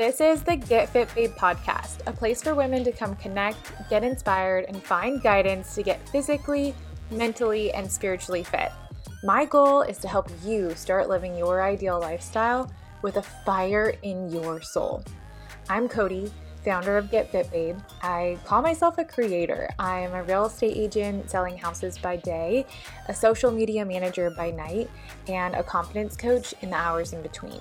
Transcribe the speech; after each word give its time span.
This 0.00 0.18
is 0.22 0.42
the 0.42 0.56
Get 0.56 0.88
Fit 0.88 1.14
Babe 1.14 1.32
podcast, 1.32 1.98
a 2.06 2.12
place 2.12 2.42
for 2.42 2.54
women 2.54 2.84
to 2.84 2.90
come 2.90 3.14
connect, 3.16 3.70
get 3.90 4.02
inspired, 4.02 4.64
and 4.66 4.82
find 4.82 5.22
guidance 5.22 5.74
to 5.74 5.82
get 5.82 6.08
physically, 6.08 6.74
mentally, 7.10 7.70
and 7.72 7.92
spiritually 7.92 8.42
fit. 8.42 8.72
My 9.22 9.44
goal 9.44 9.82
is 9.82 9.98
to 9.98 10.08
help 10.08 10.30
you 10.42 10.74
start 10.74 11.10
living 11.10 11.36
your 11.36 11.62
ideal 11.62 12.00
lifestyle 12.00 12.72
with 13.02 13.18
a 13.18 13.22
fire 13.44 13.92
in 14.02 14.30
your 14.30 14.62
soul. 14.62 15.04
I'm 15.68 15.86
Cody, 15.86 16.32
founder 16.64 16.96
of 16.96 17.10
Get 17.10 17.30
Fit 17.30 17.50
Babe. 17.52 17.76
I 18.00 18.38
call 18.46 18.62
myself 18.62 18.96
a 18.96 19.04
creator. 19.04 19.68
I 19.78 20.00
am 20.00 20.14
a 20.14 20.22
real 20.22 20.46
estate 20.46 20.78
agent 20.78 21.30
selling 21.30 21.58
houses 21.58 21.98
by 21.98 22.16
day, 22.16 22.64
a 23.08 23.14
social 23.14 23.50
media 23.50 23.84
manager 23.84 24.30
by 24.30 24.50
night, 24.50 24.88
and 25.28 25.54
a 25.54 25.62
confidence 25.62 26.16
coach 26.16 26.54
in 26.62 26.70
the 26.70 26.76
hours 26.76 27.12
in 27.12 27.20
between. 27.20 27.60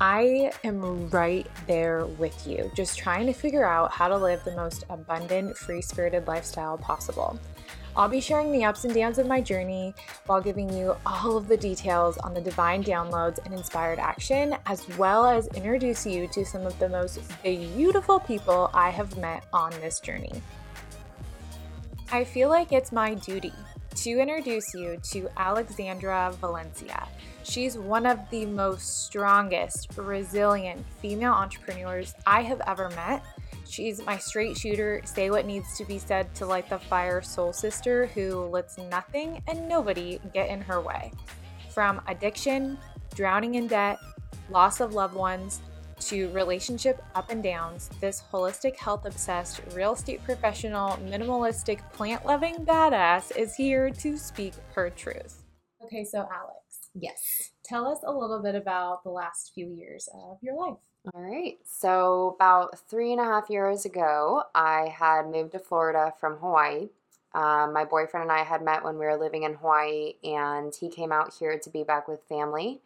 I 0.00 0.52
am 0.62 1.08
right 1.08 1.46
there 1.66 2.04
with 2.04 2.46
you, 2.46 2.70
just 2.74 2.98
trying 2.98 3.24
to 3.26 3.32
figure 3.32 3.64
out 3.64 3.90
how 3.92 4.08
to 4.08 4.16
live 4.16 4.44
the 4.44 4.54
most 4.54 4.84
abundant, 4.90 5.56
free 5.56 5.80
spirited 5.80 6.26
lifestyle 6.26 6.76
possible. 6.76 7.40
I'll 7.96 8.06
be 8.06 8.20
sharing 8.20 8.52
the 8.52 8.62
ups 8.62 8.84
and 8.84 8.94
downs 8.94 9.16
of 9.16 9.26
my 9.26 9.40
journey 9.40 9.94
while 10.26 10.42
giving 10.42 10.70
you 10.70 10.96
all 11.06 11.38
of 11.38 11.48
the 11.48 11.56
details 11.56 12.18
on 12.18 12.34
the 12.34 12.42
divine 12.42 12.84
downloads 12.84 13.38
and 13.46 13.54
inspired 13.54 13.98
action, 13.98 14.54
as 14.66 14.86
well 14.98 15.24
as 15.24 15.46
introduce 15.48 16.04
you 16.04 16.28
to 16.28 16.44
some 16.44 16.66
of 16.66 16.78
the 16.78 16.90
most 16.90 17.18
beautiful 17.42 18.20
people 18.20 18.70
I 18.74 18.90
have 18.90 19.16
met 19.16 19.44
on 19.54 19.70
this 19.80 19.98
journey. 19.98 20.42
I 22.12 22.24
feel 22.24 22.50
like 22.50 22.70
it's 22.70 22.92
my 22.92 23.14
duty 23.14 23.54
to 23.96 24.18
introduce 24.18 24.74
you 24.74 24.98
to 25.10 25.28
Alexandra 25.36 26.32
Valencia. 26.40 27.08
She's 27.42 27.78
one 27.78 28.06
of 28.06 28.18
the 28.30 28.46
most 28.46 29.04
strongest, 29.04 29.88
resilient 29.96 30.84
female 31.00 31.32
entrepreneurs 31.32 32.14
I 32.26 32.42
have 32.42 32.60
ever 32.66 32.88
met 32.90 33.22
She's 33.68 34.04
my 34.04 34.16
straight 34.16 34.56
shooter, 34.56 35.02
say 35.04 35.30
what 35.30 35.46
needs 35.46 35.76
to 35.76 35.84
be 35.84 35.98
said 35.98 36.34
to 36.36 36.46
light 36.46 36.68
the 36.68 36.78
fire 36.78 37.20
soul 37.20 37.52
sister 37.52 38.06
who 38.06 38.46
lets 38.46 38.78
nothing 38.78 39.42
and 39.48 39.68
nobody 39.68 40.20
get 40.32 40.48
in 40.48 40.60
her 40.60 40.80
way. 40.80 41.12
From 41.70 42.00
addiction, 42.06 42.78
drowning 43.14 43.56
in 43.56 43.66
debt, 43.66 43.98
loss 44.50 44.80
of 44.80 44.94
loved 44.94 45.14
ones, 45.14 45.60
to 46.00 46.28
relationship 46.30 47.02
up 47.14 47.30
and 47.30 47.42
downs, 47.42 47.90
this 48.00 48.22
holistic, 48.32 48.76
health 48.76 49.04
obsessed, 49.04 49.60
real 49.72 49.94
estate 49.94 50.22
professional, 50.24 50.96
minimalistic, 50.98 51.80
plant 51.92 52.24
loving 52.24 52.56
badass 52.64 53.36
is 53.36 53.54
here 53.54 53.90
to 53.90 54.16
speak 54.16 54.54
her 54.74 54.90
truth. 54.90 55.42
Okay, 55.84 56.04
so 56.04 56.18
Alex. 56.18 56.90
Yes. 56.94 57.50
Tell 57.64 57.86
us 57.86 57.98
a 58.06 58.12
little 58.12 58.40
bit 58.42 58.54
about 58.54 59.04
the 59.04 59.10
last 59.10 59.52
few 59.54 59.68
years 59.68 60.08
of 60.14 60.38
your 60.42 60.56
life. 60.56 60.78
All 61.14 61.22
right. 61.22 61.58
So, 61.64 62.34
about 62.36 62.78
three 62.88 63.12
and 63.12 63.20
a 63.20 63.24
half 63.24 63.48
years 63.48 63.84
ago, 63.84 64.42
I 64.54 64.88
had 64.88 65.26
moved 65.26 65.52
to 65.52 65.58
Florida 65.58 66.12
from 66.18 66.38
Hawaii. 66.38 66.88
Um, 67.32 67.72
my 67.72 67.84
boyfriend 67.84 68.30
and 68.30 68.32
I 68.32 68.42
had 68.42 68.62
met 68.62 68.82
when 68.82 68.98
we 68.98 69.04
were 69.04 69.16
living 69.16 69.44
in 69.44 69.54
Hawaii, 69.54 70.14
and 70.24 70.74
he 70.74 70.88
came 70.88 71.12
out 71.12 71.34
here 71.38 71.58
to 71.58 71.70
be 71.70 71.84
back 71.84 72.08
with 72.08 72.24
family. 72.28 72.80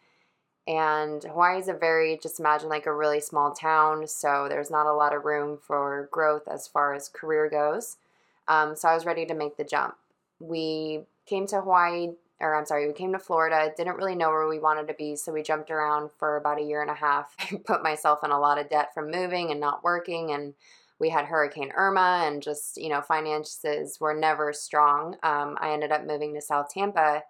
And 0.70 1.24
Hawaii 1.24 1.58
is 1.58 1.66
a 1.66 1.74
very, 1.74 2.16
just 2.22 2.38
imagine 2.38 2.68
like 2.68 2.86
a 2.86 2.94
really 2.94 3.20
small 3.20 3.50
town, 3.50 4.06
so 4.06 4.46
there's 4.48 4.70
not 4.70 4.86
a 4.86 4.94
lot 4.94 5.12
of 5.12 5.24
room 5.24 5.58
for 5.60 6.08
growth 6.12 6.46
as 6.46 6.68
far 6.68 6.94
as 6.94 7.08
career 7.08 7.50
goes. 7.50 7.96
Um, 8.46 8.76
so 8.76 8.88
I 8.88 8.94
was 8.94 9.04
ready 9.04 9.26
to 9.26 9.34
make 9.34 9.56
the 9.56 9.64
jump. 9.64 9.96
We 10.38 11.00
came 11.26 11.48
to 11.48 11.60
Hawaii 11.60 12.10
or 12.40 12.54
I'm 12.54 12.64
sorry, 12.64 12.86
we 12.86 12.94
came 12.94 13.12
to 13.12 13.18
Florida, 13.18 13.72
didn't 13.76 13.96
really 13.96 14.14
know 14.14 14.30
where 14.30 14.48
we 14.48 14.58
wanted 14.58 14.88
to 14.88 14.94
be, 14.94 15.14
so 15.14 15.32
we 15.32 15.42
jumped 15.42 15.70
around 15.70 16.10
for 16.18 16.36
about 16.36 16.58
a 16.58 16.64
year 16.64 16.80
and 16.80 16.90
a 16.90 16.94
half. 16.94 17.34
I 17.52 17.56
put 17.56 17.82
myself 17.82 18.24
in 18.24 18.30
a 18.30 18.40
lot 18.40 18.58
of 18.58 18.70
debt 18.70 18.94
from 18.94 19.10
moving 19.10 19.50
and 19.50 19.60
not 19.60 19.84
working, 19.84 20.32
and 20.32 20.54
we 20.98 21.10
had 21.10 21.26
Hurricane 21.26 21.72
Irma, 21.76 22.22
and 22.24 22.42
just, 22.42 22.78
you 22.78 22.88
know, 22.88 23.02
finances 23.02 24.00
were 24.00 24.14
never 24.14 24.52
strong. 24.52 25.16
Um, 25.22 25.58
I 25.60 25.72
ended 25.72 25.92
up 25.92 26.06
moving 26.06 26.34
to 26.34 26.40
South 26.40 26.70
Tampa 26.70 27.24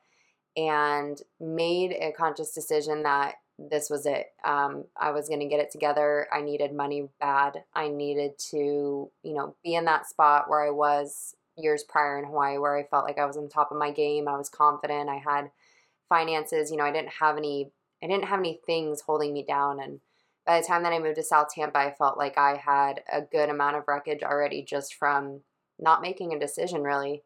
and 0.69 1.21
made 1.41 1.93
a 1.93 2.13
conscious 2.13 2.53
decision 2.53 3.03
that 3.05 3.37
this 3.59 3.91
was 3.91 4.07
it. 4.07 4.27
Um, 4.45 4.85
I 4.97 5.11
was 5.11 5.29
going 5.29 5.41
to 5.41 5.49
get 5.49 5.61
it 5.61 5.71
together. 5.71 6.27
I 6.33 6.41
needed 6.41 6.75
money 6.75 7.09
bad. 7.19 7.65
I 7.75 7.89
needed 7.89 8.39
to, 8.51 9.11
you 9.23 9.35
know, 9.35 9.55
be 9.63 9.75
in 9.75 9.85
that 9.87 10.09
spot 10.09 10.49
where 10.49 10.67
I 10.67 10.71
was 10.71 11.35
years 11.57 11.85
prior 11.85 12.19
in 12.19 12.25
Hawaii 12.25 12.59
where 12.59 12.77
I 12.77 12.85
felt 12.85 13.05
like 13.05 13.19
I 13.19 13.27
was 13.27 13.37
on 13.37 13.49
top 13.49 13.71
of 13.71 13.79
my 13.79 13.91
game. 13.91 14.29
I 14.29 14.37
was 14.37 14.49
confident. 14.49 15.11
I 15.11 15.17
had 15.17 15.51
finances. 16.09 16.71
You 16.71 16.77
know, 16.77 16.85
I 16.85 16.93
didn't 16.93 17.13
have 17.21 17.37
any. 17.37 17.71
I 18.03 18.07
didn't 18.07 18.25
have 18.25 18.39
any 18.39 18.61
things 18.65 19.03
holding 19.03 19.35
me 19.35 19.45
down. 19.45 19.79
And 19.79 20.01
by 20.47 20.61
the 20.61 20.67
time 20.67 20.83
that 20.85 20.93
I 20.93 20.99
moved 20.99 21.17
to 21.17 21.23
South 21.23 21.49
Tampa, 21.55 21.79
I 21.79 21.93
felt 21.93 22.17
like 22.17 22.39
I 22.39 22.57
had 22.57 23.03
a 23.13 23.21
good 23.21 23.51
amount 23.51 23.77
of 23.77 23.85
wreckage 23.87 24.23
already 24.23 24.63
just 24.63 24.95
from 24.95 25.41
not 25.79 26.01
making 26.01 26.33
a 26.33 26.39
decision 26.39 26.83
really. 26.83 27.23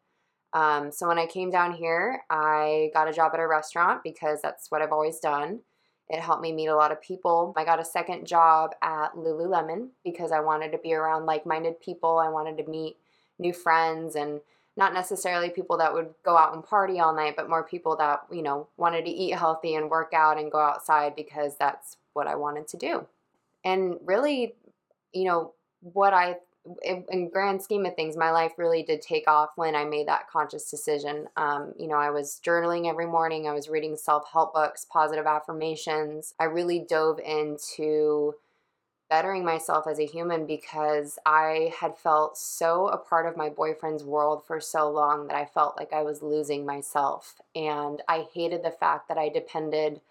Um, 0.55 0.89
so 0.89 1.07
when 1.07 1.19
I 1.19 1.25
came 1.25 1.51
down 1.51 1.73
here, 1.73 2.23
I 2.29 2.89
got 2.93 3.09
a 3.09 3.13
job 3.13 3.31
at 3.33 3.41
a 3.41 3.47
restaurant 3.47 4.01
because 4.03 4.41
that's 4.41 4.71
what 4.71 4.81
I've 4.81 4.93
always 4.93 5.19
done. 5.19 5.59
It 6.07 6.21
helped 6.21 6.41
me 6.41 6.53
meet 6.53 6.67
a 6.67 6.75
lot 6.75 6.93
of 6.93 7.01
people. 7.01 7.53
I 7.57 7.65
got 7.65 7.81
a 7.81 7.85
second 7.85 8.25
job 8.25 8.71
at 8.81 9.15
Lululemon 9.15 9.89
because 10.05 10.31
I 10.31 10.39
wanted 10.39 10.71
to 10.71 10.77
be 10.77 10.93
around 10.93 11.25
like 11.25 11.45
minded 11.45 11.81
people. 11.81 12.19
I 12.19 12.29
wanted 12.29 12.57
to 12.63 12.71
meet 12.71 12.95
new 13.37 13.51
friends 13.51 14.15
and 14.15 14.39
not 14.77 14.93
necessarily 14.93 15.49
people 15.49 15.77
that 15.77 15.93
would 15.93 16.13
go 16.23 16.37
out 16.37 16.53
and 16.53 16.63
party 16.63 17.01
all 17.01 17.13
night, 17.13 17.35
but 17.35 17.49
more 17.49 17.63
people 17.63 17.97
that, 17.97 18.21
you 18.31 18.41
know, 18.41 18.67
wanted 18.77 19.03
to 19.05 19.11
eat 19.11 19.35
healthy 19.35 19.75
and 19.75 19.89
work 19.89 20.13
out 20.13 20.37
and 20.37 20.51
go 20.51 20.59
outside 20.59 21.17
because 21.17 21.57
that's 21.57 21.97
what 22.13 22.27
I 22.27 22.35
wanted 22.35 22.67
to 22.69 22.77
do. 22.77 23.05
And 23.65 23.97
really, 24.05 24.55
you 25.11 25.25
know, 25.25 25.53
what 25.81 26.13
I, 26.13 26.37
in 26.83 27.29
grand 27.29 27.61
scheme 27.61 27.85
of 27.85 27.95
things, 27.95 28.17
my 28.17 28.31
life 28.31 28.53
really 28.57 28.83
did 28.83 29.01
take 29.01 29.27
off 29.27 29.51
when 29.55 29.75
I 29.75 29.85
made 29.85 30.07
that 30.07 30.29
conscious 30.29 30.69
decision. 30.69 31.27
Um, 31.37 31.73
you 31.77 31.87
know, 31.87 31.97
I 31.97 32.09
was 32.09 32.41
journaling 32.45 32.89
every 32.89 33.05
morning, 33.05 33.47
I 33.47 33.53
was 33.53 33.69
reading 33.69 33.95
self 33.95 34.25
help 34.31 34.53
books, 34.53 34.85
positive 34.89 35.25
affirmations. 35.25 36.33
I 36.39 36.45
really 36.45 36.79
dove 36.79 37.19
into 37.19 38.35
bettering 39.09 39.45
myself 39.45 39.85
as 39.87 39.99
a 39.99 40.05
human 40.05 40.47
because 40.47 41.19
I 41.25 41.71
had 41.79 41.97
felt 41.97 42.37
so 42.37 42.87
a 42.87 42.97
part 42.97 43.27
of 43.27 43.37
my 43.37 43.49
boyfriend's 43.49 44.03
world 44.03 44.43
for 44.45 44.59
so 44.59 44.89
long 44.89 45.27
that 45.27 45.37
I 45.37 45.45
felt 45.45 45.77
like 45.77 45.93
I 45.93 46.01
was 46.01 46.23
losing 46.23 46.65
myself. 46.65 47.39
And 47.55 48.01
I 48.07 48.25
hated 48.33 48.63
the 48.63 48.71
fact 48.71 49.07
that 49.07 49.17
I 49.17 49.29
depended 49.29 50.01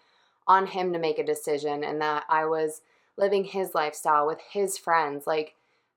on 0.47 0.67
him 0.67 0.93
to 0.93 0.99
make 0.99 1.19
a 1.19 1.25
decision 1.25 1.83
and 1.83 1.99
that 2.01 2.23
I 2.29 2.45
was 2.45 2.81
living 3.17 3.43
his 3.43 3.75
lifestyle 3.75 4.27
with 4.27 4.39
his 4.51 4.77
friends. 4.77 5.27
Like 5.27 5.55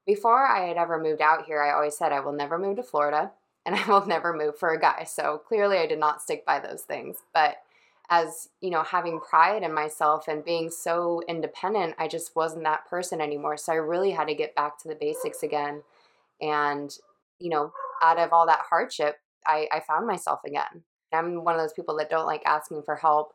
before 0.09 0.45
I 0.45 0.67
had 0.67 0.79
ever 0.79 0.99
moved 0.99 1.21
out 1.21 1.45
here, 1.45 1.63
I 1.63 1.73
always 1.73 1.97
said 1.97 2.13
I 2.13 2.21
will 2.21 2.33
never 2.33 2.59
move 2.59 2.77
to 2.77 2.83
Florida 2.83 3.31
and 3.67 3.77
I 3.77 3.87
will 3.87 4.07
never 4.07 4.33
move 4.33 4.59
for 4.59 4.71
a 4.71 4.81
guy. 4.81 5.05
So 5.05 5.39
clearly 5.47 5.79
I 5.79 5.87
did 5.87 6.01
not 6.01 6.23
stick 6.23 6.45
by 6.45 6.59
those 6.59 6.83
things. 6.83 7.19
But 7.35 7.59
as 8.11 8.49
you 8.61 8.71
know 8.71 8.83
having 8.83 9.21
pride 9.21 9.63
in 9.63 9.73
myself 9.73 10.29
and 10.29 10.45
being 10.45 10.71
so 10.71 11.21
independent 11.29 11.95
i 11.99 12.09
just 12.09 12.35
wasn't 12.35 12.65
that 12.65 12.87
person 12.89 13.21
anymore 13.21 13.57
so 13.57 13.73
i 13.73 13.77
really 13.77 14.11
had 14.11 14.29
to 14.29 14.35
get 14.35 14.55
back 14.55 14.79
to 14.79 14.89
the 14.89 14.95
basics 14.95 15.43
again 15.43 15.83
and 16.41 16.97
you 17.39 17.51
know 17.51 17.71
out 18.03 18.19
of 18.19 18.33
all 18.33 18.47
that 18.47 18.65
hardship 18.69 19.17
i, 19.47 19.69
I 19.73 19.81
found 19.81 20.07
myself 20.07 20.41
again 20.47 20.85
i'm 21.13 21.45
one 21.45 21.55
of 21.55 21.61
those 21.61 21.75
people 21.75 21.97
that 21.99 22.11
don't 22.11 22.27
like 22.27 22.43
asking 22.47 22.83
for 22.83 22.97
help 22.97 23.35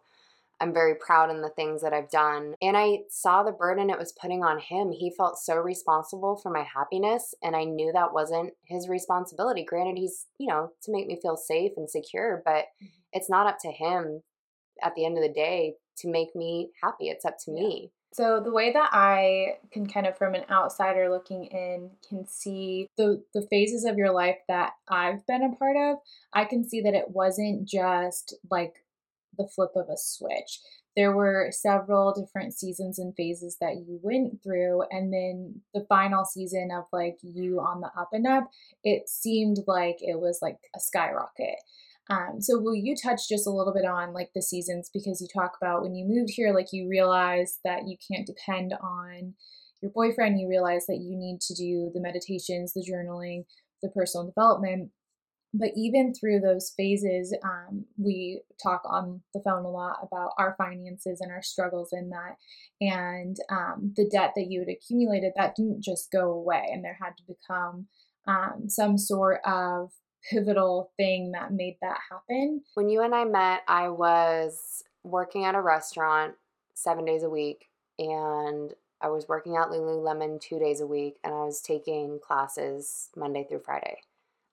i'm 0.62 0.74
very 0.74 0.96
proud 0.96 1.30
in 1.30 1.42
the 1.42 1.50
things 1.50 1.82
that 1.82 1.94
i've 1.94 2.10
done 2.10 2.56
and 2.62 2.78
i 2.78 3.00
saw 3.10 3.44
the 3.44 3.52
burden 3.52 3.90
it 3.90 4.00
was 4.00 4.14
putting 4.20 4.44
on 4.44 4.60
him 4.60 4.92
he 4.92 5.12
felt 5.18 5.38
so 5.38 5.56
responsible 5.56 6.40
for 6.42 6.52
my 6.52 6.64
happiness 6.64 7.34
and 7.44 7.56
i 7.56 7.64
knew 7.64 7.92
that 7.92 8.14
wasn't 8.14 8.54
his 8.66 8.88
responsibility 8.88 9.64
granted 9.64 9.98
he's 9.98 10.28
you 10.38 10.48
know 10.48 10.70
to 10.82 10.92
make 10.92 11.08
me 11.08 11.20
feel 11.22 11.38
safe 11.38 11.72
and 11.78 11.90
secure 11.90 12.42
but 12.46 12.66
mm-hmm. 12.82 12.88
it's 13.12 13.30
not 13.30 13.48
up 13.48 13.58
to 13.60 13.72
him 13.72 14.22
at 14.82 14.96
the 14.96 15.06
end 15.06 15.18
of 15.18 15.24
the 15.24 15.34
day 15.34 15.76
to 15.98 16.10
make 16.10 16.36
me 16.36 16.72
happy. 16.82 17.10
It's 17.10 17.26
up 17.26 17.38
to 17.46 17.52
yeah. 17.52 17.64
me. 17.64 17.92
So 18.14 18.42
the 18.44 18.52
way 18.52 18.72
that 18.72 18.90
I 18.94 19.58
can 19.72 19.88
kind 19.88 20.06
of 20.06 20.16
from 20.18 20.36
an 20.36 20.44
outsider 20.50 21.10
looking 21.10 21.46
in 21.46 21.90
can 22.08 22.28
see 22.28 22.88
the 22.96 23.24
the 23.34 23.48
phases 23.50 23.86
of 23.86 23.98
your 23.98 24.12
life 24.12 24.38
that 24.48 24.74
I've 24.88 25.26
been 25.26 25.44
a 25.44 25.56
part 25.56 25.76
of, 25.78 25.98
I 26.32 26.46
can 26.46 26.68
see 26.68 26.82
that 26.82 26.94
it 26.94 27.10
wasn't 27.10 27.68
just 27.68 28.36
like 28.52 28.76
the 29.38 29.48
flip 29.48 29.72
of 29.76 29.88
a 29.90 29.98
switch. 29.98 30.60
There 30.96 31.16
were 31.16 31.50
several 31.52 32.14
different 32.14 32.54
seasons 32.54 33.00
and 33.00 33.16
phases 33.16 33.58
that 33.60 33.78
you 33.88 34.00
went 34.04 34.44
through 34.44 34.84
and 34.92 35.12
then 35.12 35.62
the 35.74 35.86
final 35.90 36.24
season 36.24 36.70
of 36.72 36.84
like 36.94 37.18
you 37.24 37.60
on 37.60 37.82
the 37.82 37.90
up 38.00 38.10
and 38.12 38.28
up, 38.28 38.50
it 38.84 39.10
seemed 39.10 39.58
like 39.66 39.98
it 40.00 40.20
was 40.20 40.40
like 40.42 40.58
a 40.76 40.80
skyrocket. 40.80 41.58
Um, 42.10 42.42
so 42.42 42.60
will 42.60 42.76
you 42.76 42.96
touch 43.02 43.30
just 43.30 43.48
a 43.48 43.52
little 43.52 43.74
bit 43.74 43.86
on 43.86 44.14
like 44.14 44.32
the 44.36 44.42
seasons 44.42 44.90
because 44.94 45.22
you 45.22 45.28
talk 45.34 45.54
about 45.60 45.82
when 45.82 45.96
you 45.96 46.06
moved 46.06 46.34
here, 46.36 46.54
like 46.54 46.68
you 46.74 46.88
realized 46.90 47.60
that 47.64 47.88
you 47.88 47.96
can't 48.08 48.28
depend 48.28 48.74
on 48.74 49.34
your 49.82 49.92
boyfriend. 49.92 50.40
You 50.40 50.50
realize 50.50 50.86
that 50.88 51.02
you 51.02 51.16
need 51.16 51.40
to 51.42 51.54
do 51.54 51.92
the 51.94 52.02
meditations, 52.02 52.74
the 52.74 52.86
journaling, 52.90 53.46
the 53.82 53.90
personal 53.90 54.26
development. 54.26 54.92
But 55.54 55.70
even 55.76 56.14
through 56.14 56.40
those 56.40 56.74
phases, 56.76 57.36
um, 57.44 57.86
we 57.98 58.42
talk 58.62 58.82
on 58.86 59.22
the 59.34 59.42
phone 59.42 59.66
a 59.66 59.70
lot 59.70 59.98
about 60.02 60.32
our 60.40 60.56
finances 60.58 61.22
and 61.22 61.32
our 61.32 61.44
struggles 61.44 61.90
in 61.94 62.10
that. 62.10 62.38
And 62.82 63.38
um, 63.52 63.94
the 63.96 64.10
debt 64.10 64.32
that 64.36 64.48
you 64.50 64.62
had 64.62 64.70
accumulated, 64.70 65.34
that 65.36 65.56
didn't 65.56 65.84
just 65.84 66.12
go 66.12 66.32
away, 66.32 66.70
and 66.72 66.84
there 66.84 66.98
had 67.00 67.16
to 67.18 67.24
become 67.28 67.88
um, 68.28 68.68
some 68.68 68.98
sort 68.98 69.42
of 69.46 69.92
pivotal 70.30 70.92
thing 70.98 71.34
that 71.34 71.54
made 71.54 71.78
that 71.82 72.00
happen. 72.10 72.64
When 72.74 72.90
you 72.90 73.04
and 73.04 73.14
I 73.14 73.26
met, 73.26 73.62
I 73.68 73.90
was 73.90 74.84
working 75.04 75.46
at 75.46 75.56
a 75.56 75.62
restaurant 75.62 76.34
seven 76.74 77.06
days 77.06 77.22
a 77.22 77.30
week, 77.30 77.68
and 78.00 78.72
I 79.02 79.10
was 79.10 79.28
working 79.28 79.56
at 79.58 79.68
Lululemon 79.68 80.42
two 80.42 80.58
days 80.58 80.82
a 80.82 80.88
week, 80.88 81.18
and 81.24 81.34
I 81.34 81.44
was 81.46 81.62
taking 81.62 82.20
classes 82.26 83.10
Monday 83.16 83.46
through 83.48 83.62
Friday. 83.64 83.98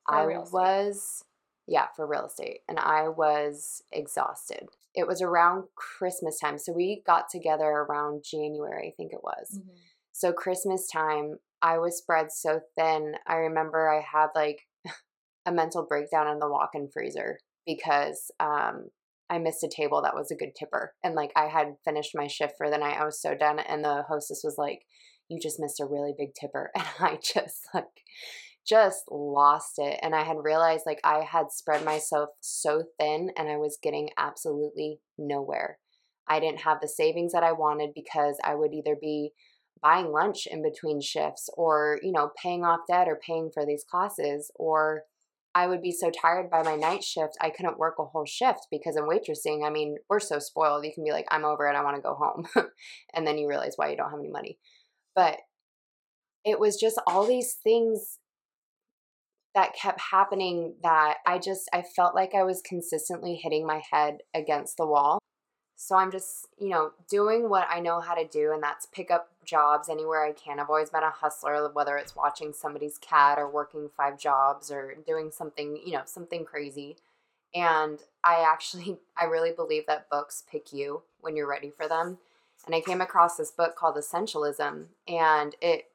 I 0.06 0.26
was, 0.52 1.24
yeah, 1.66 1.86
for 1.94 2.06
real 2.06 2.26
estate, 2.26 2.60
and 2.68 2.78
I 2.78 3.08
was 3.08 3.82
exhausted. 3.92 4.68
It 4.94 5.06
was 5.06 5.22
around 5.22 5.64
Christmas 5.76 6.38
time, 6.40 6.58
so 6.58 6.72
we 6.72 7.02
got 7.06 7.28
together 7.30 7.64
around 7.64 8.24
January, 8.24 8.88
I 8.88 8.94
think 8.96 9.12
it 9.12 9.22
was. 9.22 9.58
Mhm. 9.58 9.76
So 10.12 10.32
Christmas 10.32 10.88
time, 10.88 11.38
I 11.62 11.78
was 11.78 11.98
spread 11.98 12.32
so 12.32 12.60
thin. 12.76 13.14
I 13.26 13.36
remember 13.36 13.88
I 13.88 14.00
had 14.00 14.28
like 14.34 14.66
a 15.46 15.52
mental 15.52 15.86
breakdown 15.86 16.28
in 16.28 16.38
the 16.38 16.48
walk-in 16.48 16.88
freezer 16.88 17.38
because 17.66 18.30
um, 18.40 18.90
I 19.28 19.38
missed 19.38 19.62
a 19.62 19.68
table 19.68 20.02
that 20.02 20.14
was 20.14 20.30
a 20.30 20.36
good 20.36 20.54
tipper, 20.58 20.94
and 21.04 21.14
like 21.14 21.32
I 21.36 21.46
had 21.46 21.76
finished 21.84 22.12
my 22.14 22.26
shift 22.26 22.54
for 22.56 22.68
the 22.68 22.78
night. 22.78 22.98
I 23.00 23.04
was 23.04 23.20
so 23.20 23.34
done, 23.34 23.60
and 23.60 23.84
the 23.84 24.02
hostess 24.08 24.42
was 24.42 24.56
like, 24.58 24.82
"You 25.28 25.38
just 25.40 25.60
missed 25.60 25.80
a 25.80 25.86
really 25.86 26.14
big 26.18 26.34
tipper," 26.34 26.70
and 26.74 26.84
I 26.98 27.18
just 27.22 27.68
like 27.72 27.84
just 28.66 29.04
lost 29.10 29.78
it 29.78 29.98
and 30.02 30.14
i 30.14 30.22
had 30.22 30.36
realized 30.42 30.84
like 30.86 31.00
i 31.04 31.20
had 31.20 31.50
spread 31.50 31.84
myself 31.84 32.30
so 32.40 32.84
thin 32.98 33.30
and 33.36 33.48
i 33.48 33.56
was 33.56 33.78
getting 33.82 34.10
absolutely 34.18 35.00
nowhere. 35.18 35.78
I 36.28 36.38
didn't 36.38 36.60
have 36.60 36.80
the 36.80 36.88
savings 36.88 37.32
that 37.32 37.42
i 37.42 37.52
wanted 37.52 37.90
because 37.94 38.38
i 38.44 38.54
would 38.54 38.72
either 38.72 38.96
be 39.00 39.32
buying 39.82 40.12
lunch 40.12 40.46
in 40.46 40.62
between 40.62 41.00
shifts 41.00 41.48
or 41.56 41.98
you 42.02 42.12
know 42.12 42.30
paying 42.40 42.64
off 42.64 42.80
debt 42.88 43.08
or 43.08 43.18
paying 43.24 43.50
for 43.52 43.64
these 43.66 43.84
classes 43.90 44.50
or 44.54 45.02
i 45.54 45.66
would 45.66 45.82
be 45.82 45.90
so 45.90 46.10
tired 46.10 46.50
by 46.50 46.62
my 46.62 46.76
night 46.76 47.02
shift 47.02 47.36
i 47.40 47.50
couldn't 47.50 47.78
work 47.78 47.94
a 47.98 48.04
whole 48.04 48.26
shift 48.26 48.66
because 48.70 48.96
in 48.96 49.04
waitressing. 49.04 49.66
I 49.66 49.70
mean 49.70 49.96
we're 50.08 50.20
so 50.20 50.38
spoiled 50.38 50.84
you 50.84 50.92
can 50.94 51.04
be 51.04 51.12
like 51.12 51.26
i'm 51.30 51.44
over 51.44 51.66
it 51.66 51.74
i 51.74 51.82
want 51.82 51.96
to 51.96 52.02
go 52.02 52.14
home 52.14 52.46
and 53.14 53.26
then 53.26 53.38
you 53.38 53.48
realize 53.48 53.72
why 53.76 53.90
you 53.90 53.96
don't 53.96 54.10
have 54.10 54.20
any 54.20 54.30
money. 54.30 54.58
But 55.16 55.38
it 56.44 56.58
was 56.58 56.76
just 56.76 57.00
all 57.06 57.26
these 57.26 57.54
things 57.54 58.19
that 59.54 59.74
kept 59.74 60.00
happening 60.00 60.74
that 60.82 61.18
I 61.26 61.38
just 61.38 61.68
I 61.72 61.82
felt 61.82 62.14
like 62.14 62.34
I 62.34 62.44
was 62.44 62.62
consistently 62.62 63.34
hitting 63.34 63.66
my 63.66 63.82
head 63.90 64.18
against 64.34 64.76
the 64.76 64.86
wall. 64.86 65.18
So 65.76 65.96
I'm 65.96 66.12
just, 66.12 66.46
you 66.58 66.68
know, 66.68 66.92
doing 67.08 67.48
what 67.48 67.66
I 67.70 67.80
know 67.80 68.00
how 68.00 68.14
to 68.14 68.28
do 68.28 68.52
and 68.52 68.62
that's 68.62 68.86
pick 68.86 69.10
up 69.10 69.30
jobs 69.46 69.88
anywhere 69.88 70.22
I 70.22 70.32
can. 70.32 70.60
I've 70.60 70.68
always 70.68 70.90
been 70.90 71.02
a 71.02 71.10
hustler 71.10 71.70
whether 71.72 71.96
it's 71.96 72.14
watching 72.14 72.52
somebody's 72.52 72.98
cat 72.98 73.38
or 73.38 73.50
working 73.50 73.88
five 73.96 74.18
jobs 74.18 74.70
or 74.70 74.94
doing 75.06 75.30
something, 75.30 75.80
you 75.84 75.92
know, 75.92 76.02
something 76.04 76.44
crazy. 76.44 76.96
And 77.54 77.98
I 78.22 78.44
actually 78.46 78.98
I 79.16 79.24
really 79.24 79.52
believe 79.52 79.86
that 79.86 80.10
books 80.10 80.44
pick 80.50 80.72
you 80.72 81.02
when 81.20 81.34
you're 81.34 81.48
ready 81.48 81.70
for 81.70 81.88
them. 81.88 82.18
And 82.66 82.74
I 82.74 82.82
came 82.82 83.00
across 83.00 83.36
this 83.36 83.50
book 83.50 83.74
called 83.74 83.96
Essentialism 83.96 84.84
and 85.08 85.56
it 85.62 85.86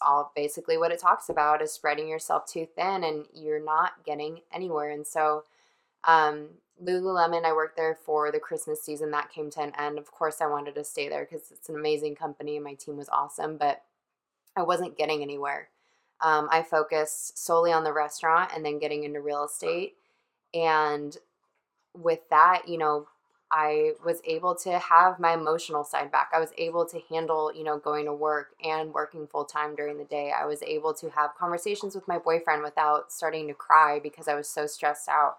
all 0.00 0.32
basically 0.36 0.76
what 0.76 0.92
it 0.92 0.98
talks 0.98 1.28
about 1.28 1.62
is 1.62 1.72
spreading 1.72 2.08
yourself 2.08 2.46
too 2.46 2.66
thin 2.76 3.04
and 3.04 3.26
you're 3.34 3.64
not 3.64 4.04
getting 4.04 4.40
anywhere. 4.52 4.90
And 4.90 5.06
so, 5.06 5.44
um, 6.04 6.48
Lululemon, 6.82 7.44
I 7.44 7.52
worked 7.52 7.76
there 7.76 7.94
for 8.04 8.30
the 8.30 8.38
Christmas 8.38 8.82
season 8.82 9.10
that 9.12 9.30
came 9.30 9.50
to 9.50 9.62
an 9.62 9.72
end. 9.78 9.98
Of 9.98 10.12
course, 10.12 10.40
I 10.40 10.46
wanted 10.46 10.74
to 10.74 10.84
stay 10.84 11.08
there 11.08 11.24
because 11.24 11.50
it's 11.50 11.68
an 11.68 11.76
amazing 11.76 12.16
company 12.16 12.56
and 12.56 12.64
my 12.64 12.74
team 12.74 12.96
was 12.96 13.08
awesome, 13.08 13.56
but 13.56 13.82
I 14.56 14.62
wasn't 14.62 14.98
getting 14.98 15.22
anywhere. 15.22 15.68
Um, 16.20 16.48
I 16.50 16.62
focused 16.62 17.38
solely 17.38 17.72
on 17.72 17.84
the 17.84 17.92
restaurant 17.92 18.50
and 18.54 18.64
then 18.64 18.78
getting 18.78 19.04
into 19.04 19.20
real 19.20 19.44
estate. 19.44 19.94
And 20.54 21.16
with 21.94 22.20
that, 22.30 22.68
you 22.68 22.78
know, 22.78 23.06
I 23.50 23.92
was 24.04 24.20
able 24.24 24.54
to 24.56 24.78
have 24.78 25.20
my 25.20 25.34
emotional 25.34 25.84
side 25.84 26.10
back. 26.10 26.30
I 26.34 26.40
was 26.40 26.52
able 26.58 26.84
to 26.86 27.00
handle, 27.08 27.52
you 27.54 27.62
know, 27.62 27.78
going 27.78 28.04
to 28.06 28.12
work 28.12 28.54
and 28.64 28.92
working 28.92 29.26
full 29.26 29.44
time 29.44 29.76
during 29.76 29.98
the 29.98 30.04
day. 30.04 30.32
I 30.36 30.46
was 30.46 30.62
able 30.62 30.92
to 30.94 31.10
have 31.10 31.36
conversations 31.38 31.94
with 31.94 32.08
my 32.08 32.18
boyfriend 32.18 32.62
without 32.62 33.12
starting 33.12 33.46
to 33.48 33.54
cry 33.54 34.00
because 34.02 34.26
I 34.26 34.34
was 34.34 34.48
so 34.48 34.66
stressed 34.66 35.08
out. 35.08 35.38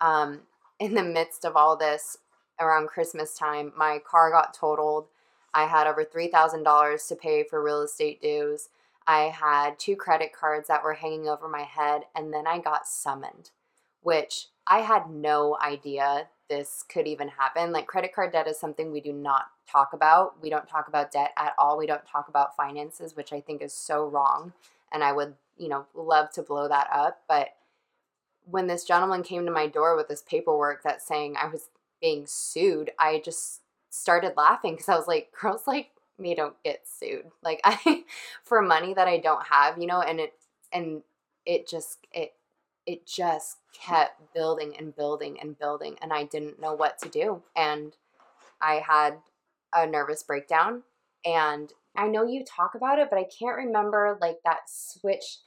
Um, 0.00 0.40
in 0.80 0.94
the 0.94 1.04
midst 1.04 1.44
of 1.44 1.56
all 1.56 1.76
this, 1.76 2.18
around 2.60 2.88
Christmas 2.88 3.36
time, 3.36 3.72
my 3.76 3.98
car 3.98 4.30
got 4.30 4.54
totaled. 4.54 5.06
I 5.54 5.66
had 5.66 5.86
over 5.86 6.04
$3,000 6.04 7.08
to 7.08 7.16
pay 7.16 7.44
for 7.44 7.62
real 7.62 7.82
estate 7.82 8.20
dues. 8.20 8.68
I 9.06 9.24
had 9.24 9.78
two 9.78 9.94
credit 9.94 10.32
cards 10.32 10.68
that 10.68 10.82
were 10.82 10.94
hanging 10.94 11.28
over 11.28 11.48
my 11.48 11.62
head, 11.62 12.02
and 12.14 12.32
then 12.32 12.46
I 12.46 12.58
got 12.58 12.88
summoned, 12.88 13.50
which 14.02 14.48
I 14.66 14.80
had 14.80 15.08
no 15.08 15.56
idea 15.62 16.28
this 16.48 16.84
could 16.88 17.06
even 17.06 17.28
happen. 17.28 17.72
Like 17.72 17.86
credit 17.86 18.14
card 18.14 18.32
debt 18.32 18.48
is 18.48 18.58
something 18.58 18.90
we 18.90 19.00
do 19.00 19.12
not 19.12 19.46
talk 19.70 19.92
about. 19.92 20.40
We 20.40 20.50
don't 20.50 20.68
talk 20.68 20.88
about 20.88 21.12
debt 21.12 21.32
at 21.36 21.54
all. 21.58 21.76
We 21.76 21.86
don't 21.86 22.06
talk 22.06 22.28
about 22.28 22.56
finances, 22.56 23.16
which 23.16 23.32
I 23.32 23.40
think 23.40 23.62
is 23.62 23.72
so 23.72 24.06
wrong. 24.06 24.52
And 24.92 25.02
I 25.02 25.12
would, 25.12 25.34
you 25.56 25.68
know, 25.68 25.86
love 25.94 26.30
to 26.32 26.42
blow 26.42 26.68
that 26.68 26.88
up. 26.92 27.22
But 27.28 27.48
when 28.44 28.66
this 28.66 28.84
gentleman 28.84 29.22
came 29.22 29.44
to 29.46 29.52
my 29.52 29.66
door 29.66 29.96
with 29.96 30.08
this 30.08 30.22
paperwork 30.22 30.82
that's 30.82 31.06
saying 31.06 31.36
I 31.36 31.48
was 31.48 31.68
being 32.00 32.24
sued, 32.26 32.90
I 32.98 33.20
just 33.24 33.62
started 33.90 34.34
laughing 34.36 34.74
because 34.74 34.88
I 34.88 34.96
was 34.96 35.08
like, 35.08 35.32
girls 35.40 35.66
like 35.66 35.90
me 36.18 36.34
don't 36.34 36.60
get 36.64 36.82
sued. 36.86 37.26
Like 37.42 37.60
I 37.64 38.04
for 38.42 38.62
money 38.62 38.94
that 38.94 39.08
I 39.08 39.18
don't 39.18 39.46
have, 39.46 39.78
you 39.78 39.86
know, 39.86 40.00
and 40.00 40.20
it 40.20 40.34
and 40.72 41.02
it 41.44 41.68
just 41.68 41.98
it 42.12 42.34
it 42.86 43.06
just 43.06 43.58
kept 43.74 44.32
building 44.32 44.74
and 44.78 44.94
building 44.94 45.38
and 45.40 45.58
building 45.58 45.96
and 46.00 46.12
I 46.12 46.24
didn't 46.24 46.60
know 46.60 46.72
what 46.72 46.98
to 47.02 47.08
do. 47.08 47.42
And 47.56 47.94
I 48.60 48.82
had 48.86 49.18
a 49.74 49.86
nervous 49.86 50.22
breakdown 50.22 50.82
and 51.24 51.72
I 51.96 52.06
know 52.08 52.24
you 52.24 52.44
talk 52.44 52.74
about 52.74 52.98
it, 52.98 53.08
but 53.10 53.18
I 53.18 53.24
can't 53.24 53.56
remember 53.56 54.16
like 54.20 54.36
that 54.44 54.60
switch 54.68 55.38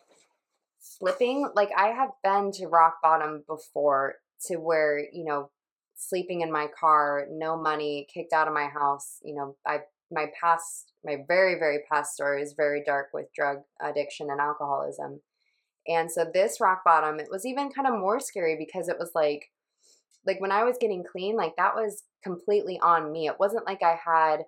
slipping. 0.79 1.49
Like 1.55 1.69
I 1.75 1.87
have 1.87 2.11
been 2.23 2.51
to 2.53 2.67
rock 2.67 2.97
bottom 3.01 3.43
before 3.47 4.15
to 4.47 4.57
where, 4.57 4.99
you 4.99 5.23
know, 5.23 5.49
sleeping 5.95 6.41
in 6.41 6.51
my 6.51 6.67
car, 6.67 7.27
no 7.29 7.57
money, 7.57 8.07
kicked 8.13 8.33
out 8.33 8.47
of 8.47 8.53
my 8.53 8.67
house, 8.67 9.19
you 9.23 9.35
know, 9.35 9.55
I 9.65 9.79
my 10.11 10.25
past 10.41 10.91
my 11.05 11.17
very 11.27 11.59
very 11.59 11.79
past 11.89 12.13
story 12.13 12.41
is 12.41 12.53
very 12.53 12.83
dark 12.83 13.09
with 13.13 13.31
drug 13.33 13.59
addiction 13.79 14.31
and 14.31 14.41
alcoholism 14.41 15.21
and 15.89 16.11
so 16.11 16.25
this 16.31 16.61
rock 16.61 16.83
bottom, 16.85 17.19
it 17.19 17.29
was 17.31 17.45
even 17.45 17.71
kind 17.71 17.87
of 17.87 17.99
more 17.99 18.19
scary 18.19 18.55
because 18.57 18.87
it 18.87 18.97
was 18.99 19.11
like 19.15 19.49
like 20.25 20.39
when 20.39 20.51
I 20.51 20.63
was 20.63 20.77
getting 20.79 21.03
clean, 21.03 21.35
like 21.35 21.55
that 21.57 21.75
was 21.75 22.03
completely 22.23 22.79
on 22.81 23.11
me. 23.11 23.27
It 23.27 23.39
wasn't 23.39 23.65
like 23.65 23.81
I 23.81 23.97
had 24.03 24.43